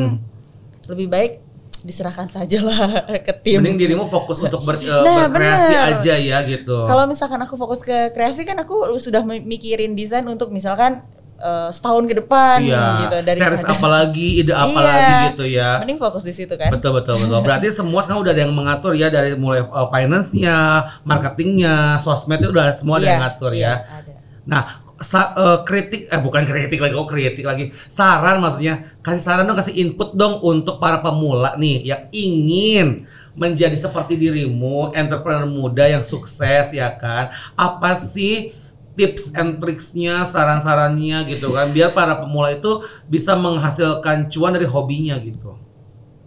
lebih 0.87 1.07
baik 1.07 1.33
diserahkan 1.81 2.27
saja 2.27 2.59
lah 2.59 2.81
ke 3.27 3.33
tim. 3.39 3.61
Mending 3.61 3.77
dirimu 3.79 4.05
fokus 4.05 4.41
untuk 4.41 4.65
ber- 4.65 4.77
eh, 4.77 4.89
Nah, 5.05 5.29
berkreasi 5.29 5.69
bener. 5.71 5.91
aja 5.95 6.15
ya 6.17 6.39
gitu. 6.43 6.77
Kalau 6.83 7.05
misalkan 7.05 7.37
aku 7.39 7.55
fokus 7.55 7.81
ke 7.81 8.09
kreasi 8.11 8.43
kan 8.43 8.57
aku 8.57 8.75
sudah 8.97 9.21
mi- 9.21 9.45
mikirin 9.45 9.93
desain 9.93 10.25
untuk 10.25 10.49
misalkan 10.49 11.05
eh, 11.45 11.69
setahun 11.69 12.09
ke 12.09 12.15
depan 12.17 12.57
iya, 12.59 13.05
gitu 13.05 13.17
dari 13.21 13.37
series 13.37 13.63
apa 13.63 13.85
lagi, 13.87 14.29
ide 14.41 14.57
apa 14.65 14.73
Iya. 14.73 14.81
lagi 14.83 15.13
gitu 15.29 15.45
ya. 15.45 15.71
Mending 15.79 16.01
fokus 16.01 16.25
di 16.25 16.33
situ 16.33 16.57
kan. 16.57 16.73
Betul 16.73 16.97
betul 16.97 17.21
betul. 17.21 17.39
Berarti 17.47 17.69
semua 17.69 18.01
sekarang 18.01 18.25
udah 18.25 18.33
ada 18.33 18.43
yang 18.43 18.55
mengatur 18.57 18.93
ya 18.93 19.13
dari 19.13 19.37
mulai 19.37 19.61
uh, 19.61 19.87
finance-nya, 19.87 20.57
marketingnya, 21.05 22.01
sosmednya 22.01 22.49
udah 22.49 22.73
semua 22.73 22.97
ada 22.97 23.05
Iya, 23.05 23.11
yang 23.11 23.23
ngatur 23.23 23.53
iya, 23.53 23.63
ya. 23.63 23.75
ada. 24.01 24.13
Nah, 24.45 24.63
sa- 24.97 25.35
uh, 25.35 25.59
kritik 25.63 26.09
eh 26.09 26.19
bukan 26.19 26.43
kritik 26.43 26.81
lagi, 26.81 26.95
oh 26.95 27.05
kritik 27.05 27.45
lagi. 27.45 27.69
Saran 27.87 28.41
maksudnya, 28.41 28.97
kasih 29.01 29.21
saran 29.21 29.45
dong, 29.45 29.55
kasih 29.55 29.75
input 29.75 30.15
dong 30.15 30.41
untuk 30.41 30.77
para 30.77 30.99
pemula 30.99 31.55
nih 31.55 31.85
yang 31.85 32.03
ingin 32.11 33.05
menjadi 33.35 33.75
seperti 33.75 34.15
dirimu, 34.15 34.95
entrepreneur 34.95 35.43
muda 35.45 35.91
yang 35.91 36.07
sukses 36.07 36.71
ya 36.71 36.95
kan. 36.95 37.29
Apa 37.53 37.95
sih 37.95 38.55
tips 38.95 39.35
and 39.35 39.59
tricksnya, 39.59 40.23
saran-sarannya 40.23 41.27
gitu 41.27 41.51
kan, 41.51 41.75
biar 41.75 41.91
para 41.95 42.15
pemula 42.19 42.55
itu 42.55 42.83
bisa 43.11 43.35
menghasilkan 43.35 44.31
cuan 44.31 44.55
dari 44.55 44.67
hobinya 44.71 45.19
gitu. 45.19 45.59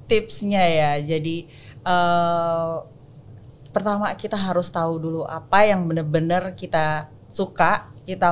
tipsnya 0.07 0.63
ya. 0.63 0.91
Jadi 1.03 1.47
eh 1.83 2.75
pertama 3.75 4.09
kita 4.15 4.39
harus 4.39 4.71
tahu 4.71 4.97
dulu 4.97 5.21
apa 5.27 5.67
yang 5.67 5.85
benar-benar 5.85 6.55
kita 6.55 7.11
suka, 7.27 7.91
kita 8.07 8.31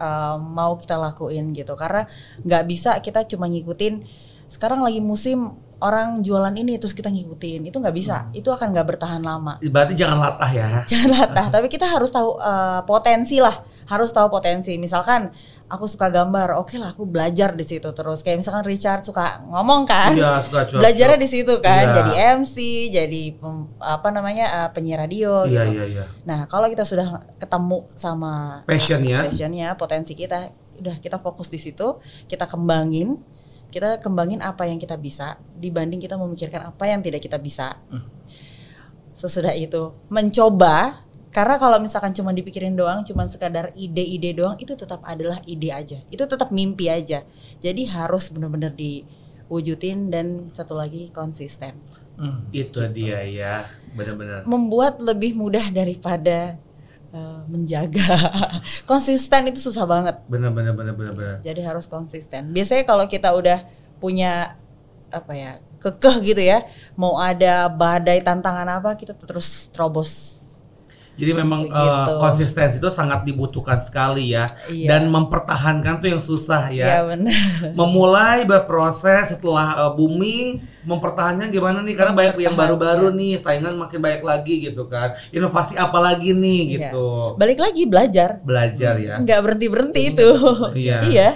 eh, 0.00 0.36
mau 0.40 0.76
kita 0.80 0.96
lakuin 0.96 1.52
gitu. 1.52 1.76
Karena 1.76 2.08
nggak 2.44 2.64
bisa 2.68 2.90
kita 3.04 3.28
cuma 3.28 3.46
ngikutin. 3.48 4.04
Sekarang 4.50 4.80
lagi 4.82 4.98
musim 5.04 5.54
orang 5.80 6.20
jualan 6.20 6.52
ini 6.52 6.76
terus 6.76 6.92
kita 6.92 7.08
ngikutin, 7.08 7.66
itu 7.66 7.76
nggak 7.76 7.96
bisa. 7.96 8.28
Itu 8.30 8.48
akan 8.48 8.70
nggak 8.70 8.86
bertahan 8.86 9.20
lama. 9.20 9.56
Berarti 9.58 9.96
jangan 9.96 10.20
latah 10.20 10.50
ya. 10.50 10.68
Jangan 10.90 11.08
latah, 11.10 11.46
tapi 11.48 11.66
kita 11.66 11.84
harus 11.84 12.08
tahu 12.08 12.36
eh, 12.36 12.80
potensi 12.84 13.40
lah, 13.40 13.58
harus 13.84 14.08
tahu 14.10 14.28
potensi. 14.28 14.76
Misalkan 14.76 15.32
aku 15.66 15.86
suka 15.86 16.10
gambar, 16.10 16.58
oke 16.58 16.76
lah 16.76 16.92
aku 16.92 17.06
belajar 17.06 17.54
di 17.54 17.62
situ 17.62 17.88
terus. 17.90 18.20
Kayak 18.20 18.42
misalkan 18.42 18.64
Richard 18.64 19.02
suka 19.02 19.40
ngomong 19.46 19.86
kan, 19.86 20.12
Iya, 20.12 20.42
suka 20.42 20.64
cuap. 20.68 20.82
belajarnya 20.82 21.16
di 21.16 21.28
situ 21.28 21.54
kan, 21.58 21.84
Iya. 21.86 21.94
jadi 21.96 22.12
MC, 22.36 22.56
jadi 22.90 23.22
pem- 23.38 23.70
apa 23.78 24.08
namanya 24.10 24.46
eh, 24.46 24.68
penyiar 24.70 25.00
radio 25.00 25.46
Iya, 25.46 25.64
gitu. 25.64 25.72
iya, 25.74 25.84
iya. 25.86 26.04
Nah 26.26 26.44
kalau 26.44 26.66
kita 26.66 26.82
sudah 26.82 27.24
ketemu 27.38 27.88
sama 27.94 28.60
Passion 28.66 29.00
ya. 29.00 29.24
passionnya, 29.24 29.72
potensi 29.74 30.12
kita, 30.12 30.50
udah 30.76 30.96
kita 30.98 31.16
fokus 31.16 31.46
di 31.46 31.56
situ, 31.56 31.96
kita 32.26 32.44
kembangin, 32.44 33.16
kita 33.70 34.02
kembangin 34.02 34.42
apa 34.42 34.66
yang 34.66 34.76
kita 34.76 34.98
bisa 34.98 35.38
dibanding 35.56 36.02
kita 36.02 36.18
memikirkan 36.18 36.74
apa 36.74 36.84
yang 36.90 37.00
tidak 37.00 37.22
kita 37.22 37.38
bisa. 37.38 37.78
Sesudah 39.14 39.54
itu 39.54 39.94
mencoba 40.10 41.06
karena 41.30 41.62
kalau 41.62 41.78
misalkan 41.78 42.10
cuma 42.10 42.34
dipikirin 42.34 42.74
doang, 42.74 43.06
cuma 43.06 43.22
sekadar 43.30 43.70
ide-ide 43.78 44.34
doang, 44.34 44.58
itu 44.58 44.74
tetap 44.74 44.98
adalah 45.06 45.38
ide 45.46 45.70
aja. 45.70 46.02
Itu 46.10 46.26
tetap 46.26 46.50
mimpi 46.50 46.90
aja. 46.90 47.22
Jadi 47.62 47.86
harus 47.86 48.34
benar-benar 48.34 48.74
diwujudin 48.74 50.10
dan 50.10 50.50
satu 50.50 50.74
lagi 50.74 51.06
konsisten. 51.14 51.78
Hmm. 52.18 52.50
Itu 52.50 52.82
dia 52.90 53.22
ya, 53.22 53.70
benar-benar. 53.94 54.42
Membuat 54.42 54.98
lebih 54.98 55.38
mudah 55.38 55.70
daripada 55.70 56.58
eh, 57.14 57.40
menjaga. 57.46 58.10
konsisten 58.90 59.50
itu 59.50 59.60
susah 59.62 59.84
banget. 59.86 60.16
Benar-benar 60.26 60.74
benar-benar 60.74 61.14
benar. 61.14 61.36
Jadi 61.42 61.60
harus 61.62 61.86
konsisten. 61.86 62.50
Biasanya 62.50 62.84
kalau 62.86 63.06
kita 63.06 63.30
udah 63.34 63.66
punya 64.00 64.56
apa 65.10 65.32
ya 65.34 65.52
kekeh 65.82 66.16
gitu 66.34 66.42
ya, 66.42 66.66
mau 66.94 67.18
ada 67.18 67.66
badai 67.66 68.22
tantangan 68.22 68.68
apa 68.68 68.94
kita 68.94 69.16
terus 69.16 69.68
terobos. 69.72 70.44
Jadi 71.18 71.32
memang 71.36 71.68
Begitu. 71.68 71.76
eh, 71.76 72.16
konsistensi 72.16 72.76
itu 72.80 72.88
sangat 72.88 73.28
dibutuhkan 73.28 73.76
sekali 73.76 74.32
ya. 74.32 74.48
Iya. 74.66 74.96
Dan 74.96 75.12
mempertahankan 75.12 76.00
tuh 76.00 76.08
yang 76.16 76.22
susah 76.24 76.72
Iya 76.72 76.84
ya. 76.86 76.98
benar. 77.04 77.76
Memulai 77.76 78.48
berproses 78.48 79.34
setelah 79.34 79.76
eh, 79.84 79.92
booming, 79.92 80.64
mempertahankan 80.86 81.52
gimana 81.52 81.84
nih? 81.84 81.92
Karena 81.92 82.12
banyak 82.16 82.40
yang 82.40 82.56
baru-baru 82.56 83.12
nih, 83.12 83.36
saingan 83.36 83.76
makin 83.76 84.00
banyak 84.00 84.22
lagi 84.24 84.54
gitu 84.64 84.88
kan. 84.88 85.12
Inovasi 85.28 85.76
apa 85.76 86.00
lagi 86.00 86.32
nih 86.32 86.60
Iya. 86.64 86.72
gitu. 86.88 87.08
Balik 87.36 87.58
lagi 87.60 87.82
belajar. 87.84 88.40
Belajar 88.40 88.94
ya. 88.96 89.20
Nggak 89.20 89.40
berhenti 89.44 89.66
berhenti 89.68 90.00
itu. 90.16 90.28
Iya. 90.72 90.98
iya. 91.04 91.30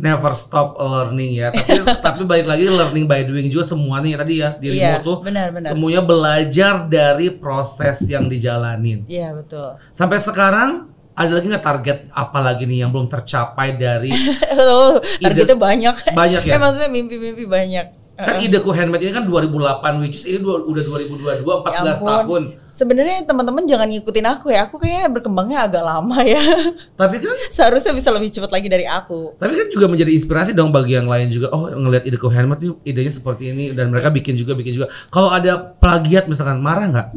Never 0.00 0.32
stop 0.32 0.74
learning 0.76 1.30
ya. 1.36 1.48
Tapi 1.50 1.76
tapi 2.06 2.20
balik 2.24 2.46
lagi 2.46 2.64
learning 2.64 3.04
by 3.04 3.22
doing 3.22 3.46
juga 3.46 3.64
semua 3.64 3.98
nih 3.98 4.16
tadi 4.16 4.34
ya 4.38 4.50
dirimu 4.54 4.80
Iya, 4.80 4.94
tuh 5.00 5.16
benar-benar. 5.20 5.68
semuanya 5.68 6.00
belajar 6.00 6.74
dari 6.84 7.28
proses 7.30 8.00
yang 8.04 8.26
dijalanin. 8.26 9.04
Iya 9.04 9.32
betul. 9.32 9.76
Sampai 9.90 10.18
sekarang 10.18 10.88
ada 11.12 11.30
lagi 11.30 11.46
nggak 11.46 11.60
target 11.62 11.98
apa 12.08 12.38
lagi 12.38 12.64
nih 12.64 12.80
yang 12.80 12.90
belum 12.90 13.04
tercapai 13.06 13.74
dari 13.74 14.08
oh, 14.58 14.96
targetnya 15.18 15.54
banyak. 15.54 15.94
banyak 16.10 16.42
ya? 16.42 16.54
Eh, 16.54 16.58
maksudnya 16.58 16.88
mimpi-mimpi 16.88 17.44
banyak. 17.44 17.86
kan 18.16 18.36
ideku 18.36 18.68
handmade 18.68 19.00
ini 19.00 19.12
kan 19.12 19.24
2008 19.24 19.96
which 19.96 20.12
is 20.14 20.24
ini 20.24 20.44
udah 20.44 20.84
2022 20.84 21.40
14 21.40 21.40
Ya 21.40 21.80
ampun. 21.80 22.04
tahun. 22.04 22.42
Sebenarnya 22.80 23.28
teman-teman 23.28 23.68
jangan 23.68 23.92
ngikutin 23.92 24.24
aku 24.24 24.48
ya. 24.48 24.64
Aku 24.64 24.80
kayaknya 24.80 25.12
berkembangnya 25.12 25.68
agak 25.68 25.84
lama 25.84 26.18
ya. 26.24 26.40
Tapi 27.00 27.20
kan 27.20 27.36
Seharusnya 27.52 27.92
bisa 27.92 28.08
lebih 28.08 28.32
cepat 28.32 28.48
lagi 28.48 28.72
dari 28.72 28.88
aku. 28.88 29.36
tapi 29.36 29.52
kan 29.52 29.68
juga 29.68 29.84
menjadi 29.84 30.16
inspirasi 30.16 30.56
dong 30.56 30.72
bagi 30.72 30.96
yang 30.96 31.04
lain 31.04 31.28
juga. 31.28 31.52
Oh, 31.52 31.68
ngelihat 31.68 32.08
ideku 32.08 32.32
handmade 32.32 32.64
nih 32.64 32.72
idenya 32.88 33.12
seperti 33.12 33.52
ini 33.52 33.64
dan 33.76 33.92
mereka 33.92 34.08
bikin 34.08 34.40
juga 34.40 34.56
bikin 34.56 34.80
juga. 34.80 34.88
Kalau 35.12 35.28
ada 35.28 35.76
plagiat 35.76 36.24
misalkan 36.24 36.64
marah 36.64 36.88
nggak? 36.88 37.08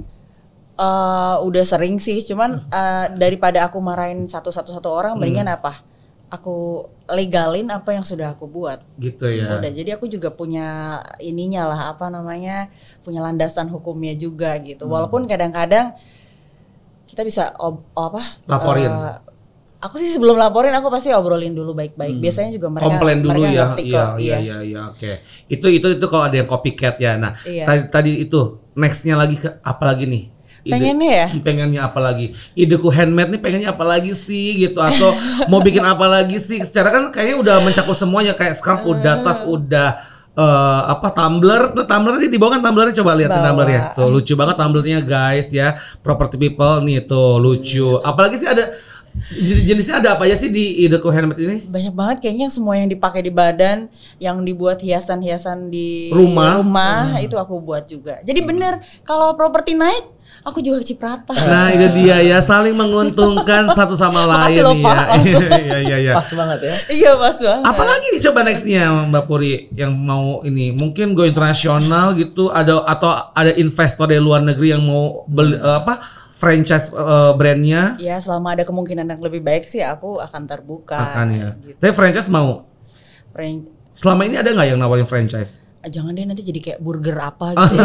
Eh, 0.73 1.35
udah 1.45 1.63
sering 1.63 2.01
sih, 2.01 2.17
cuman 2.25 2.65
eh, 2.67 3.05
daripada 3.13 3.69
aku 3.69 3.77
marahin 3.77 4.25
satu-satu 4.25 4.73
satu 4.73 4.89
orang, 4.89 5.13
mendingan 5.15 5.45
apa? 5.53 5.85
Aku 6.33 6.89
legalin 7.05 7.69
apa 7.69 7.93
yang 7.93 8.01
sudah 8.01 8.33
aku 8.33 8.49
buat. 8.49 8.81
Gitu 8.97 9.37
ya. 9.37 9.61
Udah, 9.61 9.69
jadi 9.69 10.01
aku 10.01 10.09
juga 10.09 10.33
punya 10.33 10.97
ininya 11.21 11.69
lah, 11.69 11.81
apa 11.93 12.09
namanya, 12.09 12.73
punya 13.05 13.21
landasan 13.21 13.69
hukumnya 13.69 14.17
juga 14.17 14.57
gitu. 14.65 14.89
Walaupun 14.89 15.29
kadang-kadang 15.29 15.93
kita 17.05 17.21
bisa 17.21 17.53
ob, 17.61 17.85
apa? 17.93 18.41
Laporin. 18.49 18.89
eh, 18.89 19.13
aku 19.77 20.01
sih 20.01 20.09
sebelum 20.09 20.39
laporin 20.39 20.73
aku 20.73 20.89
pasti 20.89 21.13
obrolin 21.13 21.53
dulu 21.53 21.77
baik-baik. 21.77 22.17
Biasanya 22.17 22.55
juga 22.57 22.73
mereka 22.73 22.87
komplain 22.89 23.19
dulu 23.21 23.41
mereka 23.43 23.53
ya. 23.53 23.65
Iya, 23.77 23.93
kok, 23.93 24.09
iya, 24.17 24.37
iya, 24.41 24.57
iya, 24.65 24.79
oke. 24.89 25.11
Itu 25.51 25.67
itu 25.69 25.87
itu 26.01 26.05
kalau 26.09 26.23
ada 26.25 26.35
yang 26.41 26.49
copycat 26.49 26.95
ya. 26.97 27.19
Nah, 27.19 27.37
Iya. 27.45 27.65
tadi 27.67 27.81
tadi 27.93 28.11
itu 28.25 28.39
nextnya 28.73 29.13
lagi 29.19 29.37
ke 29.37 29.61
apa 29.61 29.83
lagi 29.85 30.09
nih? 30.09 30.23
Ide- 30.63 30.73
Pengennya 30.73 31.11
ya? 31.13 31.27
pengennya 31.37 31.81
apa 31.83 31.99
lagi? 31.99 32.25
Ideku 32.53 32.87
handmade 32.87 33.29
nih 33.29 33.39
pengennya 33.39 33.69
apa 33.69 33.83
lagi 33.83 34.11
sih 34.11 34.57
gitu? 34.57 34.79
Atau 34.79 35.11
mau 35.51 35.59
bikin 35.59 35.81
apa 35.81 36.05
lagi 36.05 36.37
sih? 36.37 36.59
Secara 36.59 36.89
kan 36.89 37.03
kayaknya 37.09 37.35
udah 37.37 37.55
mencakup 37.59 37.93
semuanya 37.93 38.31
kayak 38.31 38.55
scarf 38.55 38.81
udah 38.81 39.21
tas 39.21 39.43
udah 39.43 39.89
eh, 40.33 40.81
apa 40.87 41.07
tumbler. 41.09 41.71
Nah, 41.71 41.83
tumbler 41.83 42.15
di 42.21 42.35
bawah 42.35 42.55
kan 42.55 42.61
tumblernya? 42.61 42.95
Coba 42.95 43.11
lihat 43.13 43.29
tumbler 43.29 43.67
ya. 43.69 43.81
Tuh 43.91 44.07
lucu 44.09 44.33
banget 44.33 44.55
tumblernya 44.55 44.99
guys 44.99 45.49
ya. 45.49 45.75
Property 45.99 46.39
people 46.39 46.79
nih 46.81 47.03
tuh 47.03 47.37
lucu. 47.37 47.99
Apalagi 47.99 48.37
sih 48.37 48.47
ada 48.47 48.71
jenis- 49.29 49.63
jenisnya 49.63 49.95
ada 49.99 50.09
apa 50.15 50.25
aja 50.25 50.33
sih 50.35 50.49
di 50.49 50.81
ideku 50.81 51.05
handmade 51.07 51.37
ini? 51.37 51.57
Banyak 51.63 51.93
banget 51.93 52.17
kayaknya 52.19 52.49
semua 52.49 52.73
yang 52.73 52.87
dipakai 52.87 53.21
di 53.21 53.29
badan, 53.29 53.85
yang 54.17 54.41
dibuat 54.41 54.81
hiasan-hiasan 54.81 55.69
di 55.69 56.09
Rumah. 56.09 56.57
rumah 56.57 56.97
itu 57.19 57.35
aku 57.35 57.59
buat 57.59 57.85
juga. 57.85 58.17
Jadi 58.19 58.41
bener 58.41 58.81
kalau 59.03 59.33
properti 59.33 59.75
naik, 59.75 60.12
aku 60.43 60.59
juga 60.59 60.77
kecipratan. 60.79 61.33
Nah 61.33 61.71
itu 61.71 61.87
dia 61.95 62.19
ya 62.19 62.39
saling 62.39 62.71
menguntungkan 62.73 63.71
satu 63.77 63.95
sama 63.95 64.23
lain 64.23 64.59
Makasih 64.59 64.61
loh, 64.61 64.75
ya. 64.75 64.93
langsung. 65.07 65.41
Iya 65.63 65.77
iya 65.79 65.97
iya. 65.99 66.13
Pas 66.13 66.29
banget 66.29 66.59
ya. 66.61 66.75
Iya 66.89 67.11
pas 67.15 67.35
banget. 67.35 67.63
Apalagi 67.65 68.05
nih 68.09 68.21
coba 68.21 68.39
nextnya 68.43 68.83
Mbak 69.07 69.23
Puri 69.23 69.51
yang 69.71 69.95
mau 69.95 70.43
ini 70.43 70.69
mungkin 70.71 71.11
go 71.11 71.23
internasional 71.23 72.11
gitu 72.13 72.47
ada 72.47 72.83
atau 72.83 73.09
ada 73.31 73.51
investor 73.53 74.05
dari 74.05 74.19
luar 74.19 74.39
negeri 74.39 74.71
yang 74.71 74.83
mau 74.83 75.23
beli 75.25 75.55
eh, 75.55 75.77
apa 75.77 76.03
franchise 76.33 76.91
eh, 76.91 77.31
brandnya 77.33 77.95
Ya 77.97 78.19
selama 78.19 78.51
ada 78.51 78.61
kemungkinan 78.61 79.07
yang 79.07 79.19
lebih 79.19 79.39
baik 79.39 79.63
sih 79.63 79.79
aku 79.79 80.19
akan 80.19 80.43
terbuka. 80.43 80.99
akan 81.15 81.27
ya. 81.31 81.49
Gitu. 81.57 81.79
Tapi 81.79 81.91
franchise 81.91 82.27
mau. 82.27 82.67
Fran- 83.31 83.71
Selama 83.93 84.25
ini 84.25 84.35
ada 84.35 84.49
nggak 84.49 84.67
yang 84.67 84.77
nawarin 84.77 85.07
franchise? 85.07 85.62
Jangan 85.85 86.11
deh 86.11 86.23
nanti 86.23 86.41
jadi 86.41 86.59
kayak 86.59 86.79
burger 86.79 87.17
apa 87.17 87.51
gitu. 87.55 87.75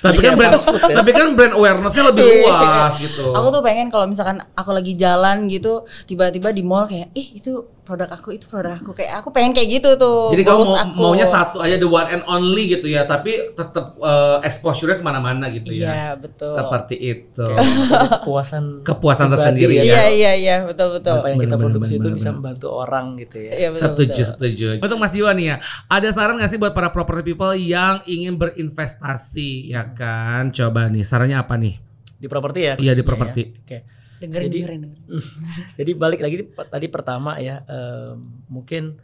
tapi 0.00 0.16
kan 0.16 0.22
Kayak 0.24 0.36
brand 0.36 0.54
ya. 0.54 0.94
tapi 0.94 1.10
kan 1.10 1.26
brand 1.32 1.52
awarenessnya 1.52 2.04
lebih 2.06 2.24
Iya. 2.24 2.42
luas 2.46 2.94
gitu. 2.96 3.24
aku 3.28 3.46
tuh 3.50 3.60
pengen 3.60 3.88
kalau 3.88 4.06
misalkan 4.06 4.38
aku 4.52 4.70
lagi 4.70 4.94
jalan 4.94 5.46
gitu 5.46 5.72
tiba-tiba 6.04 6.50
di 6.50 6.62
mall 6.62 6.84
kayak 6.84 7.10
ih 7.12 7.28
itu 7.34 7.52
produk 7.84 8.08
aku 8.08 8.32
itu 8.32 8.48
produk 8.48 8.74
aku 8.74 8.90
kayak 8.90 9.20
aku 9.20 9.28
pengen 9.28 9.52
kayak 9.52 9.68
gitu 9.76 9.94
tuh 9.94 10.32
Jadi 10.32 10.40
kamu 10.40 10.64
mau, 10.64 10.72
aku. 10.74 10.96
maunya 10.96 11.28
satu 11.28 11.60
aja 11.60 11.76
the 11.76 11.84
one 11.84 12.08
and 12.08 12.24
only 12.24 12.64
gitu 12.66 12.88
ya, 12.88 13.04
tapi 13.04 13.52
tetap 13.52 13.94
eh, 13.94 14.38
exposure-nya 14.42 14.96
ke 14.96 15.04
mana-mana 15.04 15.52
gitu 15.52 15.68
ya. 15.70 15.88
iya 15.92 16.08
betul 16.16 16.48
Seperti 16.50 16.96
itu. 16.96 17.44
Kepuasan 17.44 18.80
Kepuasan 18.80 19.28
tersendiri 19.28 19.78
ya. 19.78 19.82
ya. 19.82 19.84
iya 19.84 20.04
iya 20.08 20.32
iya 20.34 20.56
betul 20.64 20.96
betul 20.96 21.20
Apa 21.20 21.28
yang 21.28 21.38
kita 21.38 21.54
Bener, 21.54 21.60
bener, 21.60 21.66
produksi 21.76 21.94
itu 21.94 22.08
bener, 22.08 22.16
bisa 22.16 22.28
bener. 22.28 22.36
membantu 22.40 22.66
orang 22.72 23.06
gitu 23.16 23.36
ya. 23.38 23.52
iya 23.54 23.68
betul 23.68 23.84
setuju, 23.84 24.12
betul. 24.16 24.26
setuju. 24.32 24.66
Untuk 24.80 24.98
Mas 24.98 25.12
Jiwa 25.12 25.30
nih 25.32 25.46
ya, 25.46 25.56
ada 25.86 26.08
saran 26.08 26.34
nggak 26.36 26.50
sih 26.50 26.58
buat 26.58 26.72
para 26.72 26.88
property 26.88 27.22
people 27.22 27.52
yang 27.52 28.00
ingin 28.04 28.34
berinvestasi 28.34 29.68
ya 29.68 29.92
kan? 29.92 30.48
Coba 30.50 30.88
nih, 30.88 31.04
sarannya 31.04 31.36
apa 31.36 31.54
nih? 31.54 31.76
Di 32.16 32.26
properti 32.26 32.60
ya. 32.62 32.74
Iya, 32.74 32.96
di 32.96 33.02
khususnya 33.02 33.04
properti. 33.04 33.42
ya. 33.44 33.60
Oke. 33.60 33.78
Dengerin 34.18 34.46
Jadi- 34.46 34.58
dengerin, 34.58 34.80
dengerin. 34.82 35.04
Jadi 35.78 35.90
balik 35.94 36.20
lagi 36.20 36.36
di- 36.38 36.50
tadi 36.50 36.86
pertama 36.86 37.36
ya 37.38 37.62
em, 37.64 38.16
mungkin 38.46 38.98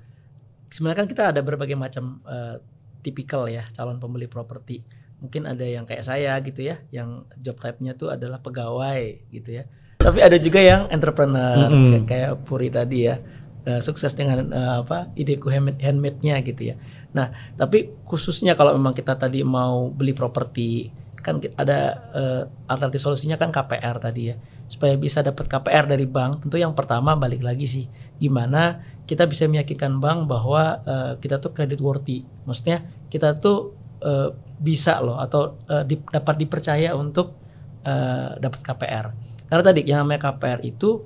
sebenarnya 0.66 0.98
kan 0.98 1.08
kita 1.08 1.22
ada 1.30 1.40
berbagai 1.40 1.74
macam 1.74 2.22
eh, 2.24 2.56
tipikal 3.00 3.46
ya 3.46 3.64
calon 3.70 3.96
pembeli 3.96 4.26
properti. 4.26 4.82
Mungkin 5.20 5.44
ada 5.44 5.62
yang 5.62 5.84
kayak 5.84 6.00
saya 6.00 6.32
gitu 6.40 6.64
ya, 6.64 6.80
yang 6.88 7.28
job 7.36 7.56
type-nya 7.56 7.92
tuh 7.92 8.08
adalah 8.08 8.40
pegawai 8.40 9.28
gitu 9.28 9.52
ya. 9.52 9.68
Tapi 9.96 10.16
ada 10.18 10.36
juga 10.36 10.56
yang 10.58 10.88
entrepreneur 10.88 11.68
Mm-mm. 11.68 11.92
kayak, 11.92 12.04
kayak 12.06 12.30
Puri 12.44 12.68
tadi 12.68 13.04
ya. 13.04 13.20
eh, 13.61 13.76
sukses 13.78 14.16
dengan 14.16 14.48
eh, 14.48 14.74
apa 14.80 15.12
ideku 15.14 15.52
handmade- 15.52 15.76
handmade-nya 15.78 16.40
gitu 16.40 16.72
ya. 16.72 16.80
Nah, 17.12 17.28
tapi 17.54 17.92
khususnya 18.04 18.56
kalau 18.56 18.72
memang 18.72 18.96
kita 18.96 19.12
tadi 19.12 19.44
mau 19.44 19.92
beli 19.92 20.16
properti 20.16 20.88
kan 21.20 21.36
ada 21.54 21.78
eh, 22.11 22.42
alternatif 22.64 23.04
solusinya 23.04 23.36
kan 23.36 23.52
KPR 23.52 24.00
tadi 24.00 24.32
ya 24.32 24.40
supaya 24.71 24.95
bisa 24.95 25.18
dapat 25.27 25.51
KPR 25.51 25.91
dari 25.91 26.07
bank 26.07 26.47
tentu 26.47 26.55
yang 26.55 26.71
pertama 26.79 27.18
balik 27.18 27.43
lagi 27.43 27.66
sih 27.66 27.91
gimana 28.23 28.79
kita 29.03 29.27
bisa 29.27 29.51
meyakinkan 29.51 29.99
bank 29.99 30.31
bahwa 30.31 30.79
eh, 30.87 31.12
kita 31.18 31.43
tuh 31.43 31.51
credit 31.51 31.83
worthy 31.83 32.23
maksudnya 32.47 32.87
kita 33.11 33.35
tuh 33.35 33.75
eh, 33.99 34.31
bisa 34.62 35.03
loh 35.03 35.18
atau 35.18 35.59
eh, 35.66 35.83
di- 35.83 36.07
dapat 36.07 36.39
dipercaya 36.39 36.95
untuk 36.95 37.35
eh, 37.83 38.39
dapat 38.39 38.61
KPR 38.62 39.07
karena 39.51 39.62
tadi 39.66 39.83
yang 39.83 40.07
namanya 40.07 40.31
KPR 40.31 40.62
itu 40.62 41.03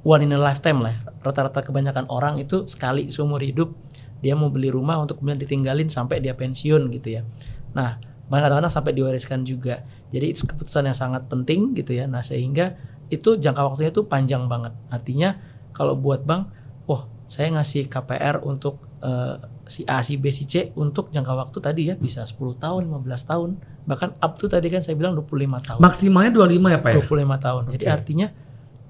one 0.00 0.24
in 0.24 0.32
a 0.32 0.40
lifetime 0.40 0.80
lah 0.80 0.96
rata-rata 1.20 1.60
kebanyakan 1.60 2.08
orang 2.08 2.40
itu 2.40 2.64
sekali 2.64 3.12
seumur 3.12 3.44
hidup 3.44 3.76
dia 4.24 4.32
mau 4.32 4.48
beli 4.48 4.72
rumah 4.72 4.96
untuk 4.96 5.20
kemudian 5.20 5.36
ditinggalin 5.36 5.92
sampai 5.92 6.24
dia 6.24 6.32
pensiun 6.32 6.88
gitu 6.88 7.20
ya. 7.20 7.22
Nah 7.76 8.00
kadang-kadang 8.26 8.72
sampai 8.72 8.92
diwariskan 8.96 9.46
juga 9.46 9.86
jadi 10.10 10.32
itu 10.32 10.46
keputusan 10.46 10.86
yang 10.90 10.96
sangat 10.96 11.26
penting 11.26 11.74
gitu 11.74 11.94
ya 11.94 12.06
nah 12.06 12.22
sehingga 12.22 12.78
itu 13.10 13.38
jangka 13.38 13.62
waktunya 13.62 13.90
tuh 13.94 14.06
panjang 14.10 14.50
banget 14.50 14.74
artinya 14.90 15.38
kalau 15.70 15.94
buat 15.94 16.26
bank 16.26 16.50
wah 16.90 17.06
saya 17.26 17.54
ngasih 17.58 17.90
KPR 17.90 18.42
untuk 18.42 18.86
eh, 19.02 19.36
si 19.66 19.82
A 19.86 20.02
si 20.02 20.14
B 20.14 20.30
si 20.30 20.46
C 20.46 20.70
untuk 20.78 21.10
jangka 21.10 21.34
waktu 21.34 21.58
tadi 21.58 21.82
ya 21.90 21.94
bisa 21.98 22.22
10 22.22 22.38
tahun 22.58 22.86
15 22.86 23.30
tahun 23.30 23.50
bahkan 23.86 24.14
up 24.18 24.38
to 24.38 24.46
tadi 24.50 24.66
kan 24.70 24.82
saya 24.82 24.98
bilang 24.98 25.14
25 25.18 25.46
tahun 25.62 25.80
Maksimalnya 25.82 26.30
25 26.34 26.74
ya 26.74 26.78
Pak 26.82 26.90
ya? 26.90 26.96
25 27.06 27.46
tahun. 27.46 27.62
Jadi 27.70 27.84
Oke. 27.86 27.94
artinya 27.94 28.26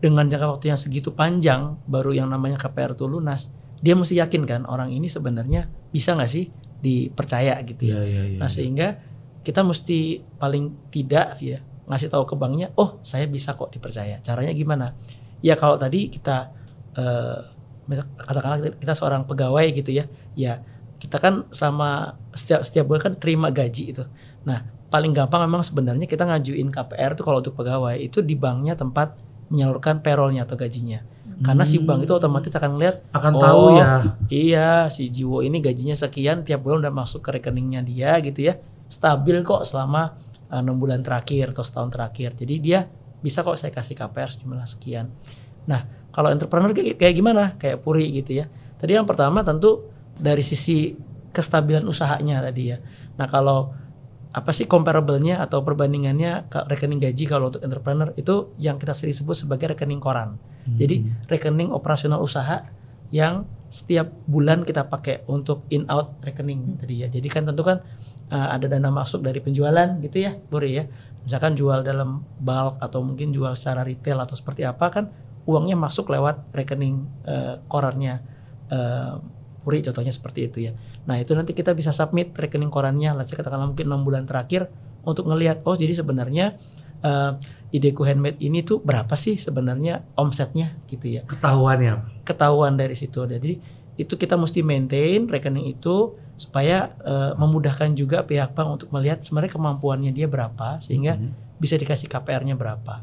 dengan 0.01 0.25
jangka 0.29 0.47
waktu 0.57 0.67
yang 0.73 0.81
segitu 0.81 1.13
panjang 1.13 1.81
baru 1.89 2.13
yang 2.13 2.29
namanya 2.29 2.61
KPR 2.61 2.97
itu 2.97 3.09
lunas, 3.09 3.53
dia 3.81 3.97
mesti 3.97 4.17
yakin 4.21 4.43
kan 4.45 4.63
orang 4.69 4.93
ini 4.93 5.09
sebenarnya 5.09 5.69
bisa 5.93 6.17
nggak 6.17 6.31
sih 6.31 6.53
dipercaya 6.81 7.57
gitu 7.65 7.89
ya. 7.89 8.01
Iya, 8.01 8.03
iya, 8.05 8.23
iya. 8.37 8.39
Nah 8.41 8.49
sehingga 8.53 8.89
kita 9.47 9.63
mesti 9.63 10.27
paling 10.43 10.91
tidak 10.91 11.39
ya 11.39 11.63
ngasih 11.87 12.11
tahu 12.11 12.27
ke 12.27 12.35
banknya, 12.35 12.75
oh 12.75 12.99
saya 13.07 13.31
bisa 13.31 13.55
kok 13.55 13.71
dipercaya. 13.71 14.19
Caranya 14.19 14.51
gimana? 14.51 14.99
Ya 15.39 15.55
kalau 15.55 15.79
tadi 15.79 16.11
kita 16.11 16.51
eh, 16.99 17.39
katakanlah 18.27 18.75
kita- 18.75 18.99
seorang 18.99 19.23
pegawai 19.23 19.67
gitu 19.71 19.95
ya, 19.95 20.11
ya 20.35 20.59
kita 20.99 21.23
kan 21.23 21.47
selama 21.55 22.19
setiap 22.35 22.67
setiap 22.67 22.85
bulan 22.91 23.03
kan 23.07 23.15
terima 23.15 23.55
gaji 23.55 23.95
itu. 23.95 24.03
Nah 24.43 24.67
paling 24.91 25.15
gampang 25.15 25.47
memang 25.47 25.63
sebenarnya 25.63 26.11
kita 26.11 26.27
ngajuin 26.27 26.75
KPR 26.75 27.15
itu 27.15 27.23
kalau 27.23 27.39
untuk 27.39 27.55
pegawai 27.55 27.95
itu 28.01 28.19
di 28.19 28.35
banknya 28.35 28.75
tempat 28.75 29.15
menyalurkan 29.47 30.03
payrollnya 30.03 30.43
atau 30.43 30.59
gajinya. 30.59 31.07
Karena 31.45 31.63
si 31.69 31.77
bank 31.79 32.09
itu 32.09 32.17
otomatis 32.17 32.51
akan 32.51 32.81
lihat 32.81 33.05
akan 33.13 33.33
Oh, 33.37 33.43
tahu 33.45 33.63
ya. 33.77 33.85
Iya, 34.27 34.71
si 34.91 35.07
Jiwo 35.13 35.45
ini 35.45 35.63
gajinya 35.63 35.95
sekian 35.95 36.43
tiap 36.43 36.65
bulan 36.65 36.83
udah 36.83 36.95
masuk 36.97 37.23
ke 37.23 37.39
rekeningnya 37.39 37.85
dia 37.85 38.19
gitu 38.19 38.51
ya. 38.51 38.59
Stabil 38.87 39.37
kok 39.43 39.67
selama 39.67 40.15
eh, 40.51 40.61
enam 40.61 40.79
bulan 40.79 41.03
terakhir 41.03 41.53
atau 41.55 41.63
setahun 41.67 41.91
terakhir. 41.93 42.35
Jadi 42.39 42.55
dia 42.63 42.87
bisa 43.21 43.43
kok 43.43 43.59
saya 43.59 43.75
kasih 43.75 43.99
KPR 43.99 44.31
sejumlah 44.37 44.67
sekian. 44.69 45.11
Nah, 45.67 45.83
kalau 46.15 46.31
entrepreneur 46.31 46.71
kayak, 46.71 46.97
kayak 46.97 47.15
gimana? 47.17 47.59
Kayak 47.59 47.83
Puri 47.83 48.07
gitu 48.15 48.39
ya. 48.39 48.47
Tadi 48.79 48.95
yang 48.95 49.09
pertama 49.09 49.43
tentu 49.43 49.91
dari 50.17 50.41
sisi 50.41 50.95
kestabilan 51.35 51.85
usahanya 51.85 52.41
tadi 52.41 52.63
ya. 52.73 52.79
Nah, 53.19 53.27
kalau 53.29 53.75
apa 54.37 54.53
sih 54.53 54.69
comparable-nya 54.69 55.41
atau 55.41 55.65
perbandingannya 55.65 56.53
ke 56.53 56.69
rekening 56.69 57.01
gaji 57.01 57.25
kalau 57.25 57.49
untuk 57.49 57.65
entrepreneur 57.65 58.13
itu 58.21 58.53
yang 58.61 58.77
kita 58.77 58.93
sering 58.93 59.17
sebut 59.17 59.33
sebagai 59.33 59.73
rekening 59.73 59.97
koran. 59.97 60.37
Jadi 60.67 61.09
rekening 61.31 61.73
operasional 61.73 62.21
usaha 62.21 62.69
yang 63.11 63.47
setiap 63.67 64.09
bulan 64.31 64.63
kita 64.63 64.87
pakai 64.87 65.27
untuk 65.27 65.67
in 65.75 65.85
out 65.91 66.23
rekening 66.23 66.79
tadi 66.79 67.03
ya. 67.03 67.09
Jadi 67.11 67.29
kan 67.29 67.43
tentu 67.45 67.67
kan 67.67 67.83
uh, 68.31 68.49
ada 68.55 68.71
dana 68.71 68.89
masuk 68.89 69.27
dari 69.27 69.43
penjualan 69.43 69.99
gitu 70.01 70.17
ya, 70.23 70.39
Buri 70.49 70.81
ya. 70.81 70.85
Misalkan 71.27 71.59
jual 71.59 71.83
dalam 71.83 72.23
bulk 72.39 72.79
atau 72.79 73.03
mungkin 73.03 73.35
jual 73.35 73.53
secara 73.59 73.83
retail 73.83 74.23
atau 74.23 74.39
seperti 74.39 74.63
apa 74.63 74.87
kan 74.95 75.05
uangnya 75.47 75.75
masuk 75.75 76.11
lewat 76.11 76.55
rekening 76.55 77.07
uh, 77.27 77.59
korannya 77.67 78.23
uh, 78.71 79.19
Puri 79.67 79.83
contohnya 79.83 80.15
seperti 80.15 80.47
itu 80.47 80.59
ya. 80.71 80.73
Nah, 81.11 81.19
itu 81.19 81.35
nanti 81.35 81.51
kita 81.51 81.75
bisa 81.75 81.91
submit 81.91 82.31
rekening 82.39 82.71
korannya, 82.71 83.19
let's 83.19 83.35
say 83.35 83.39
katakanlah 83.39 83.67
mungkin 83.67 83.91
enam 83.91 84.07
bulan 84.07 84.23
terakhir 84.23 84.71
untuk 85.03 85.27
ngelihat 85.27 85.67
oh 85.67 85.75
jadi 85.75 85.91
sebenarnya 85.91 86.55
uh, 87.03 87.35
ideku 87.75 88.07
handmade 88.07 88.39
ini 88.39 88.63
tuh 88.63 88.79
berapa 88.79 89.13
sih 89.19 89.35
sebenarnya 89.37 90.07
omsetnya 90.15 90.79
gitu 90.87 91.19
ya? 91.19 91.23
Ketahuan 91.27 91.79
ya. 91.83 91.95
ketahuan 92.27 92.75
dari 92.75 92.95
situ 92.99 93.23
jadi 93.23 93.59
itu 93.97 94.15
kita 94.15 94.37
mesti 94.37 94.61
maintain 94.61 95.25
rekening 95.25 95.73
itu 95.73 96.15
supaya 96.37 96.93
eh, 97.01 97.33
memudahkan 97.35 97.97
juga 97.97 98.21
pihak 98.23 98.53
bank 98.53 98.69
untuk 98.81 98.89
melihat 98.93 99.25
sebenarnya 99.25 99.57
kemampuannya 99.57 100.13
dia 100.13 100.29
berapa 100.29 100.77
sehingga 100.85 101.17
bisa 101.57 101.81
dikasih 101.81 102.13
KPR-nya 102.13 102.61
berapa. 102.61 103.01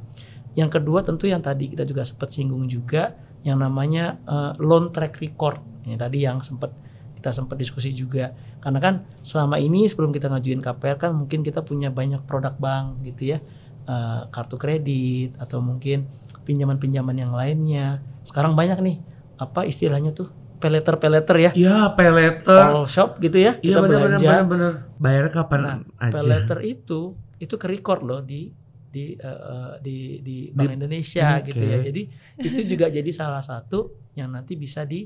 Yang 0.53 0.77
kedua 0.77 1.01
tentu 1.01 1.25
yang 1.25 1.41
tadi 1.41 1.73
kita 1.73 1.81
juga 1.81 2.05
sempat 2.05 2.29
singgung 2.29 2.69
juga 2.69 3.17
yang 3.41 3.57
namanya 3.57 4.21
eh, 4.29 4.53
loan 4.61 4.93
track 4.93 5.17
record. 5.17 5.57
Ini 5.89 5.97
tadi 5.97 6.23
yang 6.23 6.45
sempat 6.45 6.69
kita 7.17 7.33
sempat 7.33 7.57
diskusi 7.57 7.89
juga. 7.97 8.29
Karena 8.61 8.77
kan 8.77 9.01
selama 9.25 9.57
ini 9.57 9.89
sebelum 9.89 10.13
kita 10.13 10.29
ngajuin 10.29 10.61
KPR 10.61 11.01
kan 11.01 11.11
mungkin 11.17 11.41
kita 11.41 11.65
punya 11.65 11.89
banyak 11.89 12.21
produk 12.29 12.53
bank 12.53 13.01
gitu 13.01 13.33
ya 13.33 13.41
eh, 13.83 14.21
kartu 14.29 14.55
kredit 14.55 15.35
atau 15.37 15.59
mungkin 15.59 16.07
pinjaman-pinjaman 16.43 17.15
yang 17.15 17.31
lainnya 17.31 17.99
sekarang 18.23 18.53
banyak 18.53 18.79
nih 18.79 18.97
apa 19.35 19.63
istilahnya 19.63 20.11
tuh 20.11 20.27
peleter 20.57 20.95
peleter 20.95 21.35
ya 21.37 21.51
Iya, 21.51 21.91
pay 21.91 22.07
letter. 22.07 22.63
all 22.71 22.85
shop 22.85 23.19
gitu 23.19 23.35
ya 23.35 23.59
Iya 23.59 23.75
kita 23.75 23.79
benar 23.81 23.99
benar 23.99 24.09
belanja 24.13 24.27
benar 24.29 24.45
benar. 24.45 24.71
Bayarnya 24.95 25.31
kapan 25.33 25.59
Nah, 25.59 25.77
aja? 25.97 26.11
pay 26.11 26.23
letter 26.23 26.59
itu 26.61 26.99
itu 27.37 27.55
ke 27.57 27.67
record 27.67 28.01
loh 28.01 28.19
di 28.19 28.47
di 28.87 29.13
eh, 29.13 29.73
di 29.81 29.97
di 30.19 30.37
Bank 30.49 30.71
Indonesia 30.73 31.35
oke. 31.35 31.47
gitu 31.49 31.63
ya. 31.63 31.77
Jadi 31.81 32.01
itu 32.39 32.59
juga 32.65 32.87
jadi 32.87 33.09
salah 33.09 33.41
satu 33.41 33.91
yang 34.13 34.29
nanti 34.29 34.53
bisa 34.53 34.83
di 34.83 35.03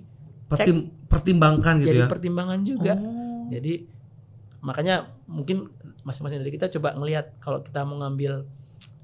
Pertim- 0.47 1.07
pertimbangkan 1.07 1.81
gitu 1.81 1.89
jadi 1.89 2.01
ya. 2.03 2.07
pertimbangan 2.07 2.59
juga. 2.61 2.93
Oh. 2.93 3.49
Jadi 3.49 3.83
makanya 4.59 4.95
mungkin 5.25 5.69
masing-masing 6.01 6.39
dari 6.39 6.51
kita 6.51 6.67
coba 6.69 6.93
ngelihat 6.93 7.35
kalau 7.39 7.59
kita 7.59 7.81
mau 7.81 7.99
ngambil 7.99 8.45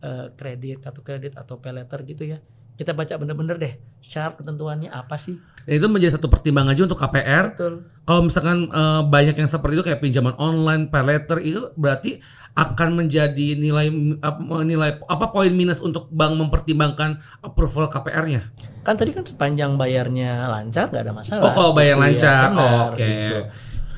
eh, 0.03 0.27
kredit 0.33 0.83
kartu 0.83 0.99
kredit 0.99 1.33
atau 1.33 1.57
pay 1.57 1.71
letter 1.71 2.03
gitu 2.03 2.27
ya. 2.27 2.43
Kita 2.73 2.89
baca 2.91 3.13
bener-bener 3.15 3.55
deh 3.55 3.73
syarat 3.99 4.33
ketentuannya 4.33 4.89
apa 4.89 5.13
sih. 5.15 5.37
Itu 5.63 5.85
menjadi 5.87 6.17
satu 6.17 6.25
pertimbangan 6.25 6.73
juga 6.73 6.91
untuk 6.91 7.01
KPR. 7.01 7.45
Betul. 7.53 7.73
Kalau 8.03 8.21
misalkan 8.21 8.67
eh, 8.67 9.01
banyak 9.05 9.35
yang 9.35 9.47
seperti 9.47 9.73
itu 9.77 9.85
kayak 9.85 10.01
pinjaman 10.01 10.35
online, 10.35 10.89
pay 10.89 11.01
letter 11.01 11.37
itu 11.39 11.69
berarti 11.73 12.19
akan 12.53 12.89
menjadi 12.95 13.55
nilai 13.55 13.89
apa 14.19 14.41
nilai 14.61 15.01
apa 15.03 15.25
poin 15.29 15.49
minus 15.49 15.79
untuk 15.79 16.05
bank 16.09 16.33
mempertimbangkan 16.35 17.17
approval 17.41 17.87
KPR-nya. 17.87 18.53
Kan 18.81 18.93
tadi 18.93 19.09
kan 19.09 19.23
sepanjang 19.23 19.73
bayarnya 19.73 20.45
lancar 20.47 20.89
nggak 20.89 21.01
ada 21.01 21.13
masalah. 21.13 21.43
Oh, 21.45 21.53
kalau 21.53 21.71
bayar 21.71 21.95
Gitu 21.95 22.01
ya, 22.01 22.05
lancar. 22.09 22.41
benar, 22.51 22.61
Oh, 22.61 22.81
oke. 22.91 23.01
gitu. 23.01 23.37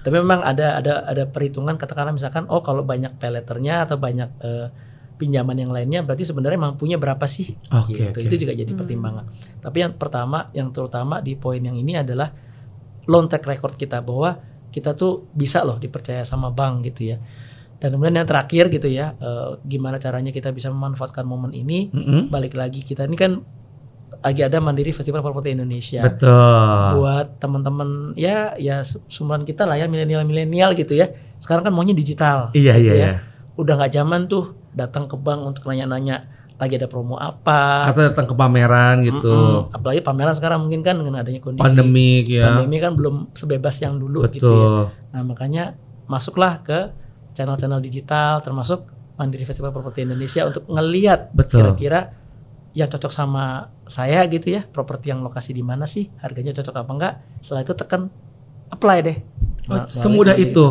Tapi 0.06 0.16
memang 0.16 0.39
ada 0.39 0.78
ada 0.78 0.93
ada 1.01 1.24
perhitungan 1.26 1.76
katakanlah 1.76 2.14
misalkan 2.14 2.45
oh 2.45 2.62
kalau 2.62 2.86
banyak 2.86 3.18
pay 3.18 3.28
letternya 3.28 3.84
atau 3.84 3.97
banyak 3.97 4.30
eh, 4.39 4.68
pinjaman 5.16 5.55
yang 5.55 5.72
lainnya 5.72 6.03
berarti 6.03 6.28
sebenarnya 6.28 6.59
mampunya 6.59 6.99
berapa 6.99 7.24
sih? 7.26 7.55
Oke, 7.72 7.95
gitu. 7.95 8.11
oke. 8.11 8.28
Itu 8.28 8.36
juga 8.36 8.53
jadi 8.53 8.72
pertimbangan. 8.76 9.26
Tapi 9.63 9.78
yang 9.82 9.93
pertama 9.95 10.51
yang 10.51 10.70
terutama 10.76 11.24
di 11.24 11.39
poin 11.39 11.59
yang 11.59 11.76
ini 11.76 11.95
adalah 11.95 12.32
loan 13.07 13.32
track 13.32 13.47
record 13.47 13.76
kita 13.80 14.03
bahwa 14.03 14.36
kita 14.70 14.91
tuh 14.91 15.32
bisa 15.32 15.63
loh 15.63 15.80
dipercaya 15.80 16.28
sama 16.28 16.51
bank 16.51 16.91
gitu 16.91 17.16
ya. 17.16 17.18
Dan 17.80 17.95
kemudian 17.95 18.24
yang 18.24 18.28
terakhir 18.28 18.72
gitu 18.72 18.88
ya, 18.88 19.16
eh, 19.20 19.59
gimana 19.63 19.99
caranya 19.99 20.32
kita 20.32 20.51
bisa 20.51 20.72
memanfaatkan 20.72 21.24
momen 21.24 21.51
ini? 21.51 21.91
Mm-mm. 21.91 22.32
Balik 22.32 22.55
lagi 22.55 22.84
kita 22.84 23.07
ini 23.07 23.16
kan 23.20 23.39
lagi 24.24 24.41
ada 24.41 24.57
Mandiri 24.63 24.95
Festival 24.95 25.22
Properti 25.22 25.53
Indonesia. 25.53 26.01
Betul. 26.07 27.03
Buat 27.03 27.38
teman-teman 27.39 28.16
ya 28.16 28.55
ya 28.55 28.82
su- 28.82 29.03
sumuran 29.11 29.43
kita 29.43 29.68
lah 29.68 29.76
ya 29.76 29.86
milenial-milenial 29.91 30.74
gitu 30.74 30.95
ya. 30.95 31.11
Sekarang 31.38 31.68
kan 31.68 31.74
maunya 31.76 31.93
digital. 31.93 32.49
Iya 32.55 32.74
gitu 32.80 32.89
iya 32.89 32.93
ya. 32.95 32.99
iya. 32.99 33.13
Udah 33.59 33.76
nggak 33.80 33.93
zaman 33.93 34.28
tuh 34.32 34.64
datang 34.76 35.07
ke 35.07 35.15
bank 35.15 35.41
untuk 35.47 35.63
nanya-nanya 35.71 36.28
lagi 36.55 36.80
ada 36.80 36.88
promo 36.88 37.19
apa. 37.19 37.91
Atau 37.91 38.07
datang 38.07 38.28
ke 38.28 38.36
pameran 38.36 39.03
gitu. 39.03 39.28
Mm-mm. 39.67 39.76
Apalagi 39.76 39.99
pameran 39.99 40.36
sekarang 40.36 40.63
mungkin 40.63 40.84
kan 40.84 40.95
dengan 40.95 41.19
adanya 41.19 41.43
kondisi 41.43 41.63
Pandemik 41.67 42.26
ya. 42.32 42.47
pandemi 42.47 42.78
kan 42.80 42.95
belum 42.95 43.36
sebebas 43.36 43.76
yang 43.84 43.99
dulu 43.99 44.23
Betul. 44.23 44.36
gitu 44.39 44.51
ya. 44.55 44.71
Nah 45.15 45.21
makanya 45.28 45.63
masuklah 46.07 46.63
ke 46.63 46.91
channel-channel 47.36 47.84
digital 47.84 48.39
termasuk 48.39 48.88
Mandiri 49.15 49.43
Festival 49.47 49.71
Properti 49.71 50.07
Indonesia 50.07 50.47
untuk 50.47 50.63
ngeliat 50.67 51.32
Betul. 51.36 51.76
kira-kira 51.76 52.15
yang 52.76 52.91
cocok 52.91 53.11
sama 53.11 53.71
saya 53.88 54.28
gitu 54.28 54.51
ya 54.51 54.67
properti 54.67 55.07
yang 55.07 55.23
lokasi 55.23 55.55
di 55.55 55.63
mana 55.63 55.88
sih 55.88 56.11
harganya 56.19 56.51
cocok 56.51 56.76
apa 56.76 56.91
enggak 56.91 57.13
setelah 57.39 57.63
itu 57.63 57.71
tekan 57.71 58.11
apply 58.67 58.99
deh 58.99 59.17
Oh, 59.68 59.82
semudah 59.84 60.36
itu? 60.36 60.66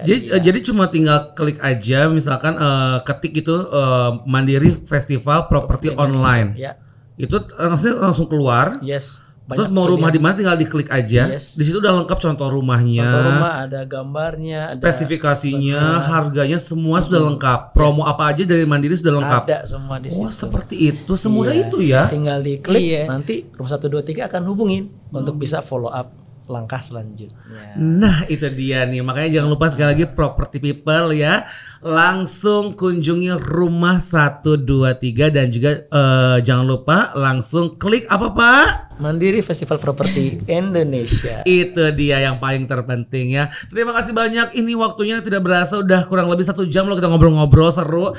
Jadi 0.00 0.14
Iya. 0.26 0.38
jadi 0.40 0.58
cuma 0.60 0.86
tinggal 0.86 1.32
klik 1.32 1.58
aja 1.58 2.06
misalkan 2.08 2.54
eh, 2.54 2.98
ketik 3.02 3.38
itu 3.38 3.54
eh, 3.54 4.10
Mandiri 4.24 4.74
Festival 4.82 5.46
Properti 5.46 5.92
online. 5.92 6.54
ya 6.54 6.74
Itu 7.14 7.38
langsung 7.52 7.98
langsung 7.98 8.26
keluar. 8.26 8.78
yes 8.80 9.22
Terus 9.48 9.64
Banyak 9.64 9.72
mau 9.72 9.88
rumah 9.88 10.06
di 10.06 10.20
pilihan. 10.20 10.28
mana 10.28 10.36
tinggal 10.36 10.56
diklik 10.58 10.88
aja. 10.88 11.22
Yes. 11.32 11.56
Di 11.56 11.64
situ 11.64 11.80
udah 11.80 11.96
lengkap 11.96 12.20
contoh 12.20 12.52
rumahnya. 12.52 13.00
contoh 13.00 13.32
rumah 13.32 13.54
ada 13.58 13.80
gambarnya 13.82 14.60
ada 14.66 14.76
spesifikasinya, 14.76 15.80
benar. 15.80 16.04
harganya 16.06 16.58
semua 16.58 17.00
sudah 17.00 17.16
Mm-mm. 17.16 17.30
lengkap. 17.32 17.60
Promo 17.72 18.04
apa 18.04 18.28
aja 18.28 18.44
dari 18.44 18.62
Mandiri 18.62 18.92
sudah 18.92 19.16
lengkap. 19.16 19.42
ada 19.44 19.64
semua 19.64 19.96
di 19.96 20.12
situ 20.12 20.20
Oh, 20.20 20.28
seperti 20.28 20.92
itu. 20.92 21.12
Semudah 21.16 21.50
Iya. 21.50 21.64
itu 21.64 21.76
ya. 21.80 22.02
tinggal 22.06 22.38
diklik 22.38 22.76
Iya. 22.82 23.08
nanti 23.08 23.48
rumah 23.50 23.70
1 23.70 23.88
2 23.88 24.04
3 24.04 24.28
akan 24.28 24.42
hubungin 24.44 24.92
untuk 25.08 25.34
bisa 25.34 25.58
follow 25.58 25.88
up 25.88 26.12
langkah 26.48 26.80
selanjutnya. 26.80 27.76
Nah, 27.76 28.24
itu 28.26 28.48
dia 28.50 28.88
nih. 28.88 29.04
Makanya 29.04 29.40
jangan 29.40 29.48
lupa 29.52 29.68
sekali 29.68 29.88
lagi 29.94 30.04
property 30.08 30.58
people 30.58 31.12
ya. 31.12 31.44
Langsung 31.78 32.74
kunjungi 32.74 33.38
rumah 33.38 34.02
123 34.02 35.30
dan 35.30 35.46
juga 35.46 35.86
eh, 35.86 36.38
jangan 36.42 36.66
lupa 36.66 37.14
langsung 37.14 37.78
klik 37.78 38.10
apa, 38.10 38.34
Pak? 38.34 38.88
Mandiri 38.98 39.40
Festival 39.40 39.78
Properti 39.78 40.42
Indonesia. 40.50 41.46
Itu 41.46 41.94
dia 41.94 42.18
yang 42.18 42.42
paling 42.42 42.66
terpenting 42.66 43.30
ya. 43.30 43.46
Terima 43.70 43.94
kasih 43.94 44.10
banyak. 44.10 44.58
Ini 44.58 44.74
waktunya 44.74 45.22
tidak 45.22 45.46
berasa 45.46 45.78
udah 45.78 46.04
kurang 46.10 46.26
lebih 46.26 46.44
satu 46.44 46.66
jam 46.66 46.90
loh 46.90 46.98
kita 46.98 47.06
ngobrol-ngobrol 47.06 47.70
seru. 47.70 48.12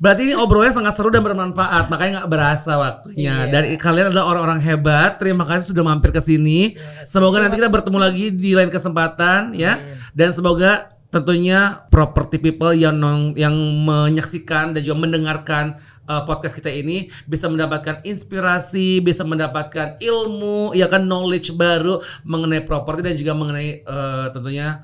Berarti 0.00 0.32
ini 0.32 0.34
obrolnya 0.34 0.72
sangat 0.72 0.96
seru 0.96 1.12
dan 1.12 1.20
bermanfaat. 1.20 1.92
Makanya 1.92 2.24
nggak 2.24 2.30
berasa 2.32 2.72
waktunya. 2.80 3.46
Iya. 3.46 3.52
Dan 3.52 3.62
kalian 3.76 4.06
adalah 4.10 4.24
orang-orang 4.32 4.60
hebat. 4.64 5.20
Terima 5.20 5.44
kasih 5.44 5.76
sudah 5.76 5.84
mampir 5.84 6.10
ke 6.10 6.20
sini. 6.24 6.74
Semoga 7.04 7.44
nanti 7.44 7.60
kita 7.60 7.68
bertemu 7.68 7.98
lagi 8.00 8.32
di 8.32 8.56
lain 8.56 8.72
kesempatan 8.72 9.52
ya. 9.52 9.78
Dan 10.16 10.32
semoga 10.32 10.92
tentunya 11.12 11.84
property 11.92 12.40
people 12.40 12.72
yang 12.72 12.96
nong- 12.96 13.36
yang 13.36 13.52
menyaksikan 13.84 14.72
dan 14.72 14.80
juga 14.80 15.04
mendengarkan 15.04 15.76
uh, 16.08 16.24
podcast 16.24 16.56
kita 16.56 16.72
ini 16.72 17.12
bisa 17.28 17.52
mendapatkan 17.52 18.00
inspirasi, 18.02 19.04
bisa 19.04 19.20
mendapatkan 19.22 20.00
ilmu, 20.00 20.72
ya 20.72 20.88
kan 20.88 21.04
knowledge 21.04 21.52
baru 21.52 22.00
mengenai 22.24 22.64
properti 22.64 23.04
dan 23.04 23.14
juga 23.20 23.36
mengenai 23.36 23.84
uh, 23.84 24.32
tentunya 24.32 24.80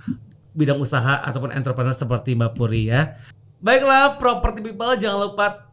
bidang 0.53 0.77
usaha 0.77 1.25
ataupun 1.25 1.49
entrepreneur 1.57 1.97
seperti 1.97 2.37
Mbak 2.37 2.53
Puri 2.53 2.93
ya. 2.93 3.17
Baiklah 3.59 4.21
property 4.21 4.61
people 4.63 4.95
jangan 5.01 5.33
lupa 5.33 5.68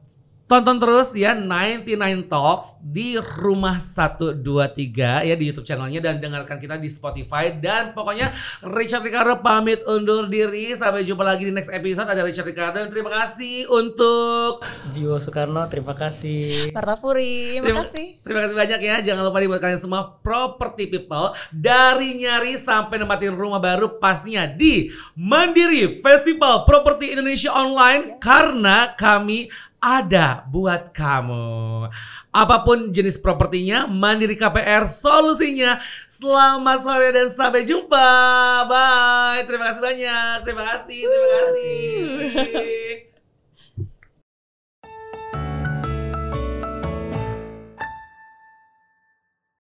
tonton 0.45 0.77
terus 0.77 1.09
ya 1.17 1.33
99 1.33 2.29
Talks 2.29 2.77
di 2.77 3.17
rumah 3.17 3.81
123 3.81 5.25
ya 5.25 5.33
di 5.33 5.45
YouTube 5.49 5.65
channelnya 5.65 6.05
dan 6.05 6.21
dengarkan 6.21 6.61
kita 6.61 6.77
di 6.77 6.85
Spotify 6.85 7.49
dan 7.49 7.97
pokoknya 7.97 8.29
Richard 8.61 9.01
Ricardo 9.01 9.41
pamit 9.41 9.81
undur 9.89 10.29
diri 10.29 10.77
sampai 10.77 11.01
jumpa 11.01 11.25
lagi 11.25 11.49
di 11.49 11.53
next 11.53 11.73
episode 11.73 12.05
ada 12.05 12.21
Richard 12.21 12.45
Ricardo 12.45 12.77
dan 12.77 12.93
terima 12.93 13.09
kasih 13.09 13.65
untuk 13.67 14.61
Jiwo 14.93 15.17
Soekarno, 15.17 15.65
terima 15.65 15.97
kasih. 15.97 16.69
Marta 16.71 16.93
Puri, 17.01 17.57
Terima- 17.57 17.81
makasih. 17.81 18.07
Terima 18.21 18.39
kasih 18.45 18.55
banyak 18.55 18.79
ya. 18.85 18.95
Jangan 19.01 19.23
lupa 19.25 19.41
nih 19.41 19.49
buat 19.49 19.61
kalian 19.61 19.81
semua 19.81 20.01
property 20.21 20.85
people 20.85 21.33
dari 21.49 22.21
nyari 22.21 22.53
sampai 22.55 23.01
nempatin 23.01 23.33
rumah 23.33 23.57
baru 23.57 23.97
pastinya 23.97 24.45
di 24.45 24.93
Mandiri 25.17 26.05
Festival 26.05 26.69
Properti 26.69 27.17
Indonesia 27.17 27.49
Online 27.49 28.21
karena 28.21 28.93
kami 28.93 29.49
ada 29.85 30.41
buat 30.49 30.89
kamu. 30.89 31.85
Apa 32.33 32.65
pun 32.65 32.89
jenis 32.89 33.21
propertinya, 33.21 33.85
Mandiri 33.85 34.33
KPR 34.33 34.89
solusinya. 34.89 35.77
Selamat 36.09 36.81
sore 36.81 37.13
dan 37.13 37.29
sampai 37.29 37.61
jumpa. 37.61 38.09
Bye. 38.65 39.45
Terima 39.45 39.69
kasih 39.69 39.83
banyak. 39.85 40.35
Terima 40.41 40.63
kasih. 40.65 41.01
Terima 41.05 41.29
kasih. 41.37 43.14